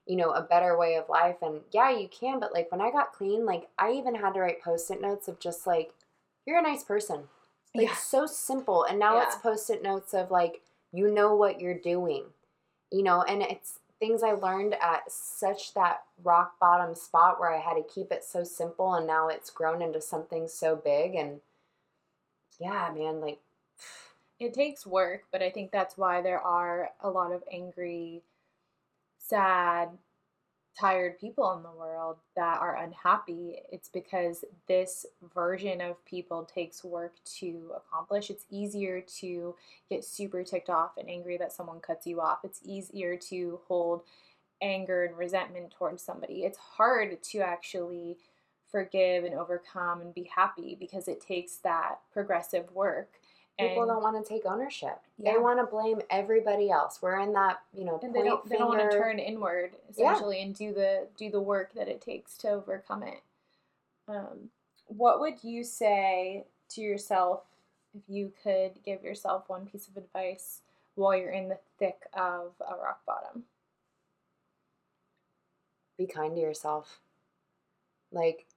you 0.05 0.15
know 0.15 0.31
a 0.31 0.41
better 0.41 0.77
way 0.77 0.95
of 0.95 1.09
life. 1.09 1.37
And 1.41 1.61
yeah 1.71 1.89
you 1.89 2.07
can 2.07 2.39
but 2.39 2.53
like 2.53 2.71
when 2.71 2.81
i 2.81 2.91
got 2.91 3.13
clean 3.13 3.45
like 3.45 3.69
i 3.79 3.91
even 3.91 4.15
had 4.15 4.33
to 4.33 4.41
write 4.41 4.61
post-it 4.61 5.01
notes 5.01 5.27
of 5.27 5.39
just 5.39 5.65
like 5.65 5.93
you're 6.45 6.59
a 6.59 6.61
nice 6.61 6.83
person. 6.83 7.23
Like 7.75 7.87
yeah. 7.87 7.95
so 7.95 8.27
simple. 8.27 8.83
And 8.83 8.99
now 8.99 9.15
yeah. 9.15 9.23
it's 9.23 9.35
post-it 9.37 9.81
notes 9.81 10.13
of 10.13 10.29
like 10.29 10.61
you 10.91 11.11
know 11.11 11.35
what 11.35 11.59
you're 11.59 11.73
doing 11.77 12.25
you 12.91 13.01
know? 13.01 13.23
And 13.23 13.41
it's 13.41 13.79
things 13.99 14.21
i 14.21 14.33
learned 14.33 14.75
at 14.81 15.09
such 15.09 15.73
that 15.73 16.01
rock 16.23 16.59
bottom 16.59 16.93
spot 16.93 17.39
where 17.39 17.53
i 17.53 17.59
had 17.59 17.75
to 17.75 17.83
keep 17.93 18.11
it 18.11 18.21
so 18.21 18.43
simple 18.43 18.95
and 18.95 19.07
now 19.07 19.29
it's 19.29 19.49
grown 19.49 19.81
into 19.81 20.01
something 20.01 20.47
so 20.47 20.75
big. 20.75 21.15
And 21.15 21.39
yeah 22.59 22.91
man 22.95 23.19
like 23.19 23.39
it 24.43 24.53
takes 24.53 24.85
work, 24.85 25.23
but 25.31 25.41
I 25.41 25.49
think 25.49 25.71
that's 25.71 25.97
why 25.97 26.21
there 26.21 26.39
are 26.39 26.89
a 27.01 27.09
lot 27.09 27.31
of 27.31 27.43
angry, 27.51 28.21
sad, 29.17 29.89
tired 30.79 31.19
people 31.19 31.53
in 31.53 31.63
the 31.63 31.71
world 31.71 32.17
that 32.35 32.59
are 32.59 32.77
unhappy. 32.77 33.59
It's 33.71 33.89
because 33.89 34.43
this 34.67 35.05
version 35.33 35.81
of 35.81 36.03
people 36.05 36.43
takes 36.45 36.83
work 36.83 37.13
to 37.39 37.71
accomplish. 37.75 38.29
It's 38.29 38.45
easier 38.49 39.01
to 39.19 39.55
get 39.89 40.03
super 40.03 40.43
ticked 40.43 40.69
off 40.69 40.97
and 40.97 41.09
angry 41.09 41.37
that 41.37 41.53
someone 41.53 41.79
cuts 41.79 42.07
you 42.07 42.21
off. 42.21 42.39
It's 42.43 42.61
easier 42.63 43.15
to 43.29 43.59
hold 43.67 44.01
anger 44.61 45.03
and 45.03 45.17
resentment 45.17 45.71
towards 45.71 46.01
somebody. 46.01 46.43
It's 46.43 46.57
hard 46.57 47.21
to 47.21 47.39
actually 47.39 48.17
forgive 48.71 49.23
and 49.23 49.35
overcome 49.35 50.01
and 50.01 50.13
be 50.13 50.29
happy 50.35 50.75
because 50.79 51.07
it 51.07 51.21
takes 51.21 51.57
that 51.57 51.99
progressive 52.11 52.71
work 52.71 53.19
People 53.59 53.85
don't 53.85 54.01
want 54.01 54.23
to 54.23 54.27
take 54.27 54.45
ownership. 54.45 54.99
Yeah. 55.17 55.33
They 55.33 55.37
want 55.37 55.59
to 55.59 55.65
blame 55.65 56.01
everybody 56.09 56.71
else. 56.71 56.99
We're 57.01 57.19
in 57.19 57.33
that, 57.33 57.59
you 57.71 57.85
know, 57.85 57.99
and 58.01 58.13
they 58.13 58.23
don't, 58.23 58.47
they 58.49 58.57
don't 58.57 58.67
want 58.67 58.89
to 58.89 58.97
turn 58.97 59.19
inward 59.19 59.75
essentially 59.89 60.37
yeah. 60.37 60.45
and 60.45 60.55
do 60.55 60.73
the 60.73 61.07
do 61.17 61.29
the 61.29 61.39
work 61.39 61.73
that 61.75 61.87
it 61.87 62.01
takes 62.01 62.35
to 62.39 62.49
overcome 62.49 63.03
it. 63.03 63.21
Um, 64.07 64.49
what 64.87 65.19
would 65.19 65.43
you 65.43 65.63
say 65.63 66.45
to 66.69 66.81
yourself 66.81 67.43
if 67.93 68.01
you 68.07 68.33
could 68.43 68.71
give 68.83 69.03
yourself 69.03 69.43
one 69.47 69.67
piece 69.67 69.87
of 69.87 69.97
advice 69.97 70.61
while 70.95 71.15
you're 71.15 71.29
in 71.29 71.47
the 71.47 71.59
thick 71.77 72.07
of 72.13 72.53
a 72.59 72.75
rock 72.75 73.01
bottom? 73.05 73.43
Be 75.97 76.07
kind 76.07 76.35
to 76.35 76.41
yourself. 76.41 76.99
Like 78.11 78.47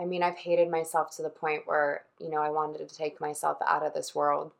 I 0.00 0.06
mean, 0.06 0.22
I've 0.22 0.38
hated 0.38 0.70
myself 0.70 1.14
to 1.16 1.22
the 1.22 1.28
point 1.28 1.66
where, 1.66 2.04
you 2.18 2.30
know, 2.30 2.40
I 2.40 2.50
wanted 2.50 2.88
to 2.88 2.94
take 2.94 3.20
myself 3.20 3.58
out 3.66 3.84
of 3.84 3.92
this 3.92 4.14
world. 4.14 4.52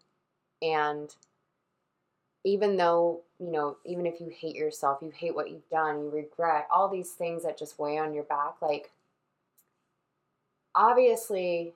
And 0.61 1.15
even 2.45 2.77
though, 2.77 3.21
you 3.39 3.51
know, 3.51 3.79
even 3.87 4.05
if 4.05 4.21
you 4.21 4.29
hate 4.29 4.55
yourself, 4.55 4.99
you 5.01 5.11
hate 5.11 5.35
what 5.35 5.51
you've 5.51 5.69
done, 5.71 6.03
you 6.03 6.11
regret 6.11 6.69
all 6.71 6.89
these 6.89 7.13
things 7.13 7.43
that 7.43 7.59
just 7.59 7.79
weigh 7.79 7.99
on 7.99 8.13
your 8.13 8.25
back, 8.25 8.57
like, 8.61 8.91
obviously, 10.75 11.73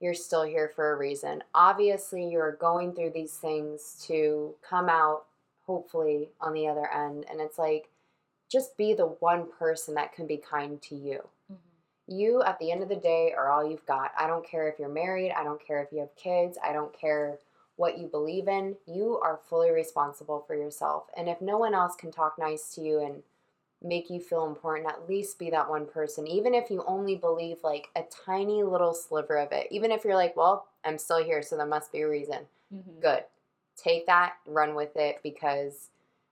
you're 0.00 0.14
still 0.14 0.44
here 0.44 0.72
for 0.74 0.92
a 0.92 0.96
reason. 0.96 1.42
Obviously, 1.54 2.26
you're 2.26 2.52
going 2.52 2.94
through 2.94 3.10
these 3.10 3.36
things 3.36 4.02
to 4.06 4.54
come 4.68 4.88
out, 4.88 5.24
hopefully, 5.66 6.30
on 6.40 6.54
the 6.54 6.66
other 6.68 6.90
end. 6.90 7.26
And 7.30 7.40
it's 7.40 7.58
like, 7.58 7.90
just 8.50 8.76
be 8.76 8.94
the 8.94 9.06
one 9.06 9.46
person 9.58 9.94
that 9.94 10.14
can 10.14 10.26
be 10.26 10.36
kind 10.36 10.80
to 10.82 10.94
you 10.94 11.20
mm-hmm. 11.50 11.73
You 12.06 12.42
at 12.42 12.58
the 12.58 12.70
end 12.70 12.82
of 12.82 12.88
the 12.88 12.96
day 12.96 13.32
are 13.36 13.50
all 13.50 13.68
you've 13.68 13.86
got. 13.86 14.12
I 14.18 14.26
don't 14.26 14.46
care 14.46 14.68
if 14.68 14.78
you're 14.78 14.88
married, 14.88 15.32
I 15.32 15.44
don't 15.44 15.64
care 15.64 15.82
if 15.82 15.92
you 15.92 16.00
have 16.00 16.14
kids, 16.16 16.58
I 16.62 16.72
don't 16.72 16.98
care 16.98 17.38
what 17.76 17.98
you 17.98 18.06
believe 18.06 18.48
in. 18.48 18.76
You 18.86 19.18
are 19.22 19.40
fully 19.48 19.70
responsible 19.70 20.44
for 20.46 20.54
yourself. 20.54 21.04
And 21.16 21.28
if 21.28 21.40
no 21.40 21.58
one 21.58 21.74
else 21.74 21.96
can 21.96 22.12
talk 22.12 22.38
nice 22.38 22.74
to 22.74 22.80
you 22.80 23.04
and 23.04 23.22
make 23.82 24.08
you 24.10 24.20
feel 24.20 24.46
important, 24.46 24.88
at 24.88 25.08
least 25.08 25.38
be 25.38 25.50
that 25.50 25.68
one 25.68 25.86
person. 25.86 26.26
Even 26.26 26.54
if 26.54 26.70
you 26.70 26.84
only 26.86 27.16
believe 27.16 27.58
like 27.64 27.88
a 27.96 28.02
tiny 28.24 28.62
little 28.62 28.94
sliver 28.94 29.36
of 29.36 29.52
it. 29.52 29.66
Even 29.70 29.90
if 29.90 30.04
you're 30.04 30.14
like, 30.14 30.36
well, 30.36 30.66
I'm 30.84 30.98
still 30.98 31.22
here, 31.22 31.42
so 31.42 31.56
there 31.56 31.66
must 31.66 31.92
be 31.92 32.02
a 32.02 32.08
reason. 32.08 32.40
Mm-hmm. 32.74 33.00
Good. 33.00 33.24
Take 33.76 34.06
that, 34.06 34.34
run 34.46 34.74
with 34.74 34.96
it 34.96 35.18
because 35.22 35.88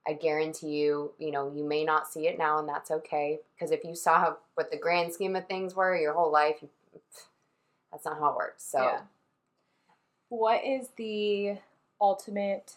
I 0.07 0.15
guarantee 0.15 0.71
you, 0.71 1.13
you 1.19 1.31
know, 1.31 1.53
you 1.55 1.63
may 1.63 1.85
not 1.85 2.13
see 2.13 2.27
it 2.27 2.39
now, 2.39 2.59
and 2.59 2.69
that's 2.69 2.91
okay. 2.91 3.39
Because 3.55 3.71
if 3.71 3.85
you 3.85 3.95
saw 3.95 4.35
what 4.55 4.71
the 4.71 4.77
grand 4.77 5.13
scheme 5.13 5.37
of 5.37 5.47
things 5.47 5.75
were 5.75 5.97
your 5.97 6.13
whole 6.13 6.33
life, 6.33 6.57
you, 6.61 6.69
that's 7.93 8.05
not 8.05 8.19
how 8.19 8.31
it 8.31 8.37
works. 8.37 8.65
So, 8.65 8.83
yeah. 8.83 9.01
what 10.29 10.65
is 10.65 10.89
the 10.97 11.59
ultimate 12.01 12.77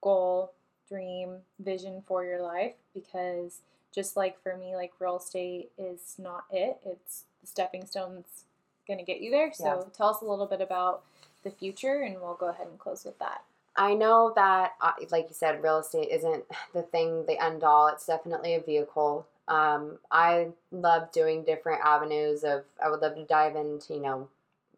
goal, 0.00 0.52
dream, 0.88 1.36
vision 1.58 2.02
for 2.06 2.24
your 2.24 2.40
life? 2.40 2.74
Because 2.94 3.60
just 3.94 4.16
like 4.16 4.42
for 4.42 4.56
me, 4.56 4.74
like 4.74 4.92
real 4.98 5.18
estate 5.18 5.70
is 5.76 6.16
not 6.18 6.44
it, 6.50 6.78
it's 6.86 7.24
the 7.42 7.46
stepping 7.46 7.84
stones 7.84 8.44
going 8.86 8.98
to 8.98 9.04
get 9.04 9.20
you 9.20 9.30
there. 9.30 9.52
So, 9.52 9.64
yeah. 9.64 9.82
tell 9.94 10.08
us 10.08 10.22
a 10.22 10.26
little 10.26 10.46
bit 10.46 10.62
about 10.62 11.02
the 11.42 11.50
future, 11.50 12.00
and 12.00 12.16
we'll 12.22 12.34
go 12.34 12.48
ahead 12.48 12.68
and 12.68 12.78
close 12.78 13.04
with 13.04 13.18
that. 13.18 13.42
I 13.76 13.94
know 13.94 14.32
that, 14.36 14.74
uh, 14.80 14.92
like 15.10 15.26
you 15.28 15.34
said, 15.34 15.62
real 15.62 15.78
estate 15.78 16.08
isn't 16.10 16.44
the 16.74 16.82
thing, 16.82 17.24
the 17.26 17.42
end 17.42 17.64
all. 17.64 17.88
It's 17.88 18.06
definitely 18.06 18.54
a 18.54 18.60
vehicle. 18.60 19.26
Um, 19.48 19.98
I 20.10 20.48
love 20.70 21.12
doing 21.12 21.44
different 21.44 21.82
avenues 21.84 22.44
of, 22.44 22.64
I 22.82 22.88
would 22.88 23.00
love 23.00 23.16
to 23.16 23.24
dive 23.24 23.56
into, 23.56 23.94
you 23.94 24.00
know, 24.00 24.28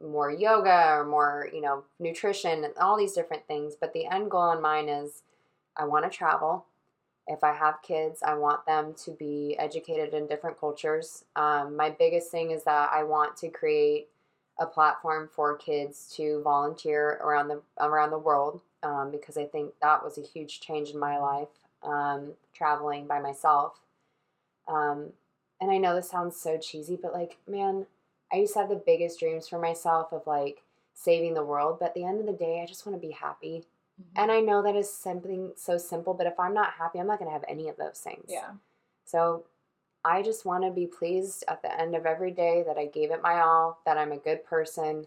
more 0.02 0.30
yoga 0.30 0.88
or 0.90 1.04
more, 1.04 1.48
you 1.52 1.60
know, 1.60 1.84
nutrition 1.98 2.64
and 2.64 2.74
all 2.78 2.96
these 2.96 3.12
different 3.12 3.46
things. 3.46 3.74
But 3.78 3.92
the 3.92 4.06
end 4.06 4.30
goal 4.30 4.52
in 4.52 4.60
mine 4.60 4.88
is 4.88 5.22
I 5.76 5.84
want 5.84 6.10
to 6.10 6.16
travel. 6.16 6.66
If 7.26 7.42
I 7.42 7.54
have 7.54 7.82
kids, 7.82 8.22
I 8.22 8.34
want 8.34 8.66
them 8.66 8.94
to 9.04 9.10
be 9.10 9.56
educated 9.58 10.14
in 10.14 10.26
different 10.26 10.60
cultures. 10.60 11.24
Um, 11.34 11.76
my 11.76 11.90
biggest 11.90 12.30
thing 12.30 12.50
is 12.50 12.64
that 12.64 12.90
I 12.92 13.02
want 13.04 13.36
to 13.38 13.48
create 13.48 14.08
a 14.58 14.66
platform 14.66 15.28
for 15.34 15.56
kids 15.56 16.12
to 16.16 16.40
volunteer 16.42 17.20
around 17.22 17.48
the 17.48 17.60
around 17.78 18.10
the 18.10 18.18
world 18.18 18.60
um, 18.86 19.10
because 19.10 19.36
I 19.36 19.44
think 19.44 19.72
that 19.82 20.04
was 20.04 20.16
a 20.16 20.22
huge 20.22 20.60
change 20.60 20.90
in 20.90 20.98
my 20.98 21.18
life, 21.18 21.48
um, 21.82 22.32
traveling 22.54 23.06
by 23.06 23.18
myself. 23.18 23.80
Um, 24.68 25.12
and 25.60 25.70
I 25.70 25.78
know 25.78 25.94
this 25.94 26.10
sounds 26.10 26.36
so 26.36 26.56
cheesy, 26.56 26.98
but 27.00 27.12
like, 27.12 27.36
man, 27.48 27.86
I 28.32 28.36
used 28.36 28.52
to 28.52 28.60
have 28.60 28.68
the 28.68 28.82
biggest 28.86 29.18
dreams 29.18 29.48
for 29.48 29.58
myself 29.58 30.12
of 30.12 30.26
like 30.26 30.62
saving 30.94 31.34
the 31.34 31.44
world. 31.44 31.78
But 31.80 31.86
at 31.86 31.94
the 31.94 32.04
end 32.04 32.20
of 32.20 32.26
the 32.26 32.32
day, 32.32 32.60
I 32.62 32.66
just 32.66 32.86
want 32.86 33.00
to 33.00 33.06
be 33.06 33.12
happy. 33.12 33.64
Mm-hmm. 34.00 34.22
And 34.22 34.30
I 34.30 34.40
know 34.40 34.62
that 34.62 34.76
is 34.76 34.92
something 34.92 35.52
so 35.56 35.78
simple, 35.78 36.14
but 36.14 36.26
if 36.26 36.38
I'm 36.38 36.54
not 36.54 36.74
happy, 36.74 37.00
I'm 37.00 37.06
not 37.06 37.18
going 37.18 37.30
to 37.30 37.34
have 37.34 37.44
any 37.48 37.68
of 37.68 37.76
those 37.76 37.98
things. 37.98 38.26
Yeah. 38.28 38.50
So 39.04 39.44
I 40.04 40.22
just 40.22 40.44
want 40.44 40.64
to 40.64 40.70
be 40.70 40.86
pleased 40.86 41.44
at 41.48 41.62
the 41.62 41.80
end 41.80 41.96
of 41.96 42.06
every 42.06 42.30
day 42.30 42.62
that 42.66 42.78
I 42.78 42.86
gave 42.86 43.10
it 43.10 43.22
my 43.22 43.40
all, 43.40 43.80
that 43.86 43.98
I'm 43.98 44.12
a 44.12 44.18
good 44.18 44.44
person, 44.44 45.06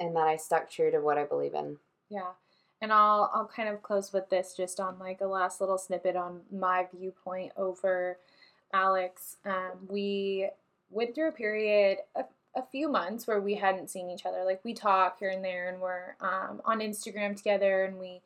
and 0.00 0.16
that 0.16 0.26
I 0.26 0.36
stuck 0.36 0.68
true 0.68 0.90
to 0.90 0.98
what 0.98 1.18
I 1.18 1.24
believe 1.24 1.54
in. 1.54 1.76
Yeah. 2.08 2.30
And 2.80 2.92
I'll 2.92 3.30
I'll 3.34 3.50
kind 3.54 3.68
of 3.68 3.82
close 3.82 4.12
with 4.12 4.28
this 4.30 4.54
just 4.56 4.80
on 4.80 4.98
like 4.98 5.20
a 5.20 5.26
last 5.26 5.60
little 5.60 5.78
snippet 5.78 6.16
on 6.16 6.40
my 6.50 6.86
viewpoint 6.92 7.52
over 7.56 8.18
Alex. 8.72 9.36
Um, 9.44 9.86
we 9.88 10.48
went 10.88 11.14
through 11.14 11.28
a 11.28 11.32
period 11.32 11.98
a, 12.16 12.24
few 12.72 12.88
months 12.88 13.26
where 13.26 13.40
we 13.40 13.54
hadn't 13.54 13.90
seen 13.90 14.10
each 14.10 14.26
other. 14.26 14.44
Like 14.44 14.60
we 14.64 14.74
talk 14.74 15.18
here 15.18 15.30
and 15.30 15.44
there, 15.44 15.68
and 15.68 15.80
we're 15.80 16.16
um, 16.20 16.60
on 16.64 16.80
Instagram 16.80 17.36
together, 17.36 17.84
and 17.84 17.98
we 17.98 18.22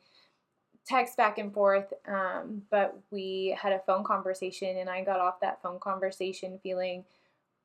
text 0.85 1.17
back 1.17 1.37
and 1.37 1.53
forth. 1.53 1.93
Um, 2.07 2.61
but 2.71 2.97
we 3.11 3.57
had 3.59 3.73
a 3.73 3.81
phone 3.85 4.03
conversation, 4.03 4.77
and 4.77 4.89
I 4.89 5.03
got 5.03 5.19
off 5.19 5.39
that 5.41 5.61
phone 5.61 5.79
conversation 5.79 6.59
feeling 6.63 7.05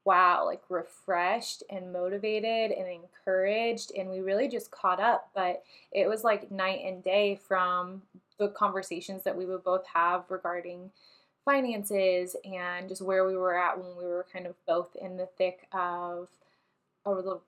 wow, 0.05 0.45
like 0.47 0.63
refreshed 0.69 1.63
and 1.71 1.93
motivated 1.93 2.71
and 2.71 2.87
encouraged. 2.89 3.93
And 3.97 4.11
we 4.11 4.21
really 4.21 4.49
just 4.49 4.71
caught 4.71 5.01
up. 5.01 5.31
But 5.35 5.63
it 5.93 6.09
was 6.09 6.25
like 6.25 6.51
night 6.51 6.81
and 6.85 7.03
day 7.03 7.39
from 7.47 8.03
the 8.39 8.49
conversations 8.49 9.23
that 9.25 9.37
we 9.37 9.45
would 9.45 9.63
both 9.63 9.87
have 9.93 10.25
regarding 10.29 10.91
finances 11.45 12.37
and 12.45 12.89
just 12.89 13.03
where 13.03 13.27
we 13.27 13.37
were 13.37 13.57
at 13.57 13.79
when 13.79 13.97
we 13.97 14.05
were 14.05 14.27
kind 14.33 14.47
of 14.47 14.55
both 14.67 14.95
in 15.01 15.17
the 15.17 15.27
thick 15.39 15.67
of 15.73 16.29
a 17.05 17.11
little 17.11 17.43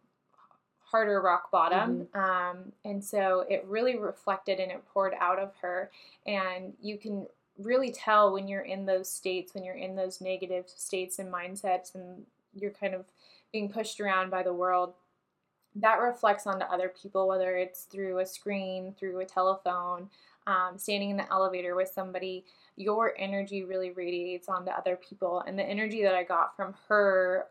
harder 0.84 1.20
rock 1.20 1.50
bottom. 1.50 2.08
Mm-hmm. 2.14 2.18
Um, 2.18 2.72
and 2.84 3.02
so 3.02 3.46
it 3.48 3.64
really 3.66 3.96
reflected 3.96 4.60
and 4.60 4.70
it 4.70 4.82
poured 4.92 5.14
out 5.18 5.38
of 5.38 5.52
her. 5.62 5.90
And 6.26 6.74
you 6.82 6.98
can 6.98 7.26
really 7.58 7.90
tell 7.90 8.32
when 8.32 8.48
you're 8.48 8.60
in 8.62 8.86
those 8.86 9.08
states, 9.08 9.54
when 9.54 9.64
you're 9.64 9.74
in 9.74 9.96
those 9.96 10.20
negative 10.20 10.66
states 10.68 11.18
and 11.18 11.32
mindsets, 11.32 11.94
and 11.94 12.24
you're 12.54 12.70
kind 12.70 12.94
of 12.94 13.04
being 13.52 13.68
pushed 13.68 14.00
around 14.00 14.30
by 14.30 14.42
the 14.42 14.52
world. 14.52 14.94
That 15.76 16.00
reflects 16.00 16.46
onto 16.46 16.64
other 16.66 16.92
people, 17.00 17.28
whether 17.28 17.56
it's 17.56 17.84
through 17.84 18.18
a 18.18 18.26
screen, 18.26 18.94
through 18.98 19.20
a 19.20 19.24
telephone, 19.24 20.10
um, 20.46 20.76
standing 20.76 21.10
in 21.10 21.16
the 21.16 21.30
elevator 21.30 21.74
with 21.74 21.88
somebody. 21.88 22.44
Your 22.76 23.14
energy 23.18 23.64
really 23.64 23.90
radiates 23.90 24.48
onto 24.48 24.70
other 24.70 24.96
people. 24.96 25.42
And 25.46 25.58
the 25.58 25.64
energy 25.64 26.02
that 26.02 26.14
I 26.14 26.24
got 26.24 26.56
from 26.56 26.74
her 26.88 27.46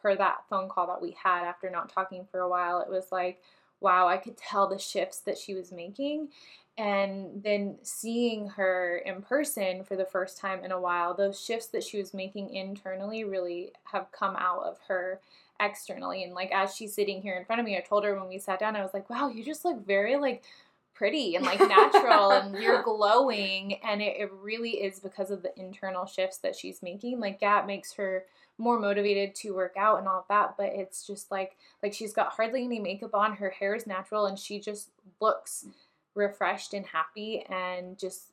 per 0.00 0.14
that 0.14 0.44
phone 0.48 0.68
call 0.68 0.86
that 0.86 1.02
we 1.02 1.16
had 1.20 1.44
after 1.44 1.70
not 1.70 1.88
talking 1.88 2.26
for 2.30 2.40
a 2.40 2.48
while, 2.48 2.80
it 2.80 2.88
was 2.88 3.10
like, 3.10 3.40
wow, 3.80 4.06
I 4.06 4.16
could 4.16 4.36
tell 4.36 4.68
the 4.68 4.78
shifts 4.78 5.20
that 5.20 5.38
she 5.38 5.54
was 5.54 5.72
making. 5.72 6.28
And 6.78 7.42
then 7.42 7.78
seeing 7.82 8.48
her 8.50 8.98
in 8.98 9.22
person 9.22 9.82
for 9.82 9.96
the 9.96 10.04
first 10.04 10.38
time 10.38 10.62
in 10.62 10.72
a 10.72 10.80
while, 10.80 11.14
those 11.14 11.42
shifts 11.42 11.68
that 11.68 11.82
she 11.82 11.96
was 11.98 12.12
making 12.12 12.50
internally 12.50 13.24
really 13.24 13.72
have 13.84 14.12
come 14.12 14.36
out 14.36 14.62
of 14.64 14.78
her 14.88 15.20
externally. 15.58 16.22
And 16.22 16.34
like 16.34 16.52
as 16.52 16.74
she's 16.74 16.94
sitting 16.94 17.22
here 17.22 17.36
in 17.36 17.46
front 17.46 17.60
of 17.60 17.66
me, 17.66 17.78
I 17.78 17.80
told 17.80 18.04
her 18.04 18.14
when 18.14 18.28
we 18.28 18.38
sat 18.38 18.60
down, 18.60 18.76
I 18.76 18.82
was 18.82 18.92
like, 18.92 19.08
wow, 19.08 19.28
you 19.28 19.42
just 19.42 19.64
look 19.64 19.86
very 19.86 20.16
like 20.16 20.44
pretty 20.96 21.36
and 21.36 21.44
like 21.44 21.60
natural 21.60 22.30
and 22.30 22.54
you're 22.62 22.82
glowing 22.82 23.74
and 23.84 24.00
it, 24.00 24.16
it, 24.18 24.32
really 24.32 24.70
is 24.70 24.98
because 24.98 25.30
of 25.30 25.42
the 25.42 25.52
internal 25.58 26.06
shifts 26.06 26.38
that 26.38 26.56
she's 26.56 26.82
making 26.82 27.20
like 27.20 27.38
that 27.38 27.66
makes 27.66 27.92
her 27.92 28.24
more 28.56 28.80
motivated 28.80 29.34
to 29.34 29.54
work 29.54 29.74
out 29.76 29.98
and 29.98 30.08
all 30.08 30.24
that 30.30 30.54
but 30.56 30.70
it's 30.72 31.06
just 31.06 31.30
like 31.30 31.56
like 31.82 31.92
she's 31.92 32.14
got 32.14 32.32
hardly 32.32 32.64
any 32.64 32.78
makeup 32.78 33.14
on 33.14 33.36
her 33.36 33.50
hair 33.50 33.74
is 33.74 33.86
natural 33.86 34.24
and 34.24 34.38
she 34.38 34.58
just 34.58 34.88
looks 35.20 35.66
refreshed 36.16 36.74
and 36.74 36.86
happy 36.86 37.44
and 37.48 37.98
just 37.98 38.30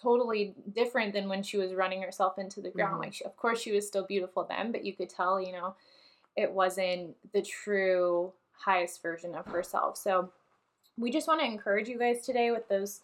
totally 0.00 0.54
different 0.74 1.12
than 1.12 1.28
when 1.28 1.42
she 1.42 1.56
was 1.56 1.72
running 1.72 2.02
herself 2.02 2.38
into 2.38 2.60
the 2.60 2.70
ground 2.70 2.94
mm-hmm. 2.94 3.02
like 3.02 3.14
she, 3.14 3.24
of 3.24 3.36
course 3.36 3.60
she 3.60 3.72
was 3.72 3.86
still 3.86 4.04
beautiful 4.04 4.44
then 4.48 4.70
but 4.70 4.84
you 4.84 4.92
could 4.92 5.08
tell 5.08 5.40
you 5.40 5.52
know 5.52 5.74
it 6.36 6.50
wasn't 6.50 7.14
the 7.32 7.42
true 7.42 8.32
highest 8.52 9.00
version 9.02 9.34
of 9.34 9.46
herself 9.46 9.96
so 9.96 10.30
we 10.96 11.10
just 11.10 11.26
want 11.26 11.40
to 11.40 11.46
encourage 11.46 11.88
you 11.88 11.98
guys 11.98 12.24
today 12.24 12.50
with 12.50 12.68
those 12.68 13.00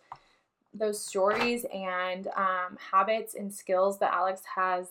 those 0.72 1.04
stories 1.04 1.64
and 1.74 2.28
um, 2.36 2.78
habits 2.92 3.34
and 3.34 3.52
skills 3.52 3.98
that 3.98 4.12
Alex 4.12 4.42
has 4.54 4.86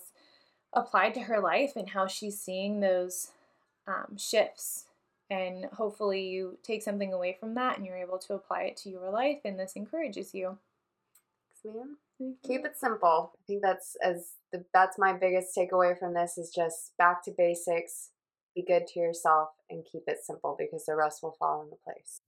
applied 0.74 1.14
to 1.14 1.22
her 1.22 1.40
life 1.40 1.74
and 1.76 1.90
how 1.90 2.08
she's 2.08 2.40
seeing 2.40 2.80
those 2.80 3.32
um, 3.88 4.18
shifts. 4.18 4.86
And 5.30 5.66
hopefully, 5.66 6.28
you 6.28 6.58
take 6.64 6.82
something 6.82 7.14
away 7.14 7.38
from 7.40 7.54
that 7.56 7.78
and 7.78 7.86
you're 7.86 7.98
able 7.98 8.18
to 8.20 8.34
apply 8.34 8.64
it 8.64 8.78
to 8.78 8.90
your 8.90 9.12
life, 9.12 9.40
and 9.46 9.60
this 9.60 9.74
encourages 9.76 10.34
you. 10.34 10.58
Thanks, 11.64 11.78
ma'am. 11.78 11.98
Keep 12.46 12.66
it 12.66 12.78
simple. 12.78 13.32
I 13.36 13.42
think 13.48 13.62
that's 13.62 13.96
as 14.04 14.34
the, 14.52 14.66
that's 14.74 14.98
my 14.98 15.14
biggest 15.14 15.56
takeaway 15.56 15.98
from 15.98 16.14
this 16.14 16.38
is 16.38 16.52
just 16.54 16.98
back 16.98 17.24
to 17.24 17.32
basics. 17.38 18.10
Be 18.56 18.64
good 18.64 18.88
to 18.88 19.00
yourself 19.00 19.50
and 19.70 19.86
keep 19.90 20.04
it 20.08 20.18
simple 20.24 20.56
because 20.58 20.86
the 20.86 20.96
rest 20.96 21.22
will 21.22 21.36
fall 21.40 21.62
into 21.62 21.78
place. 21.78 22.22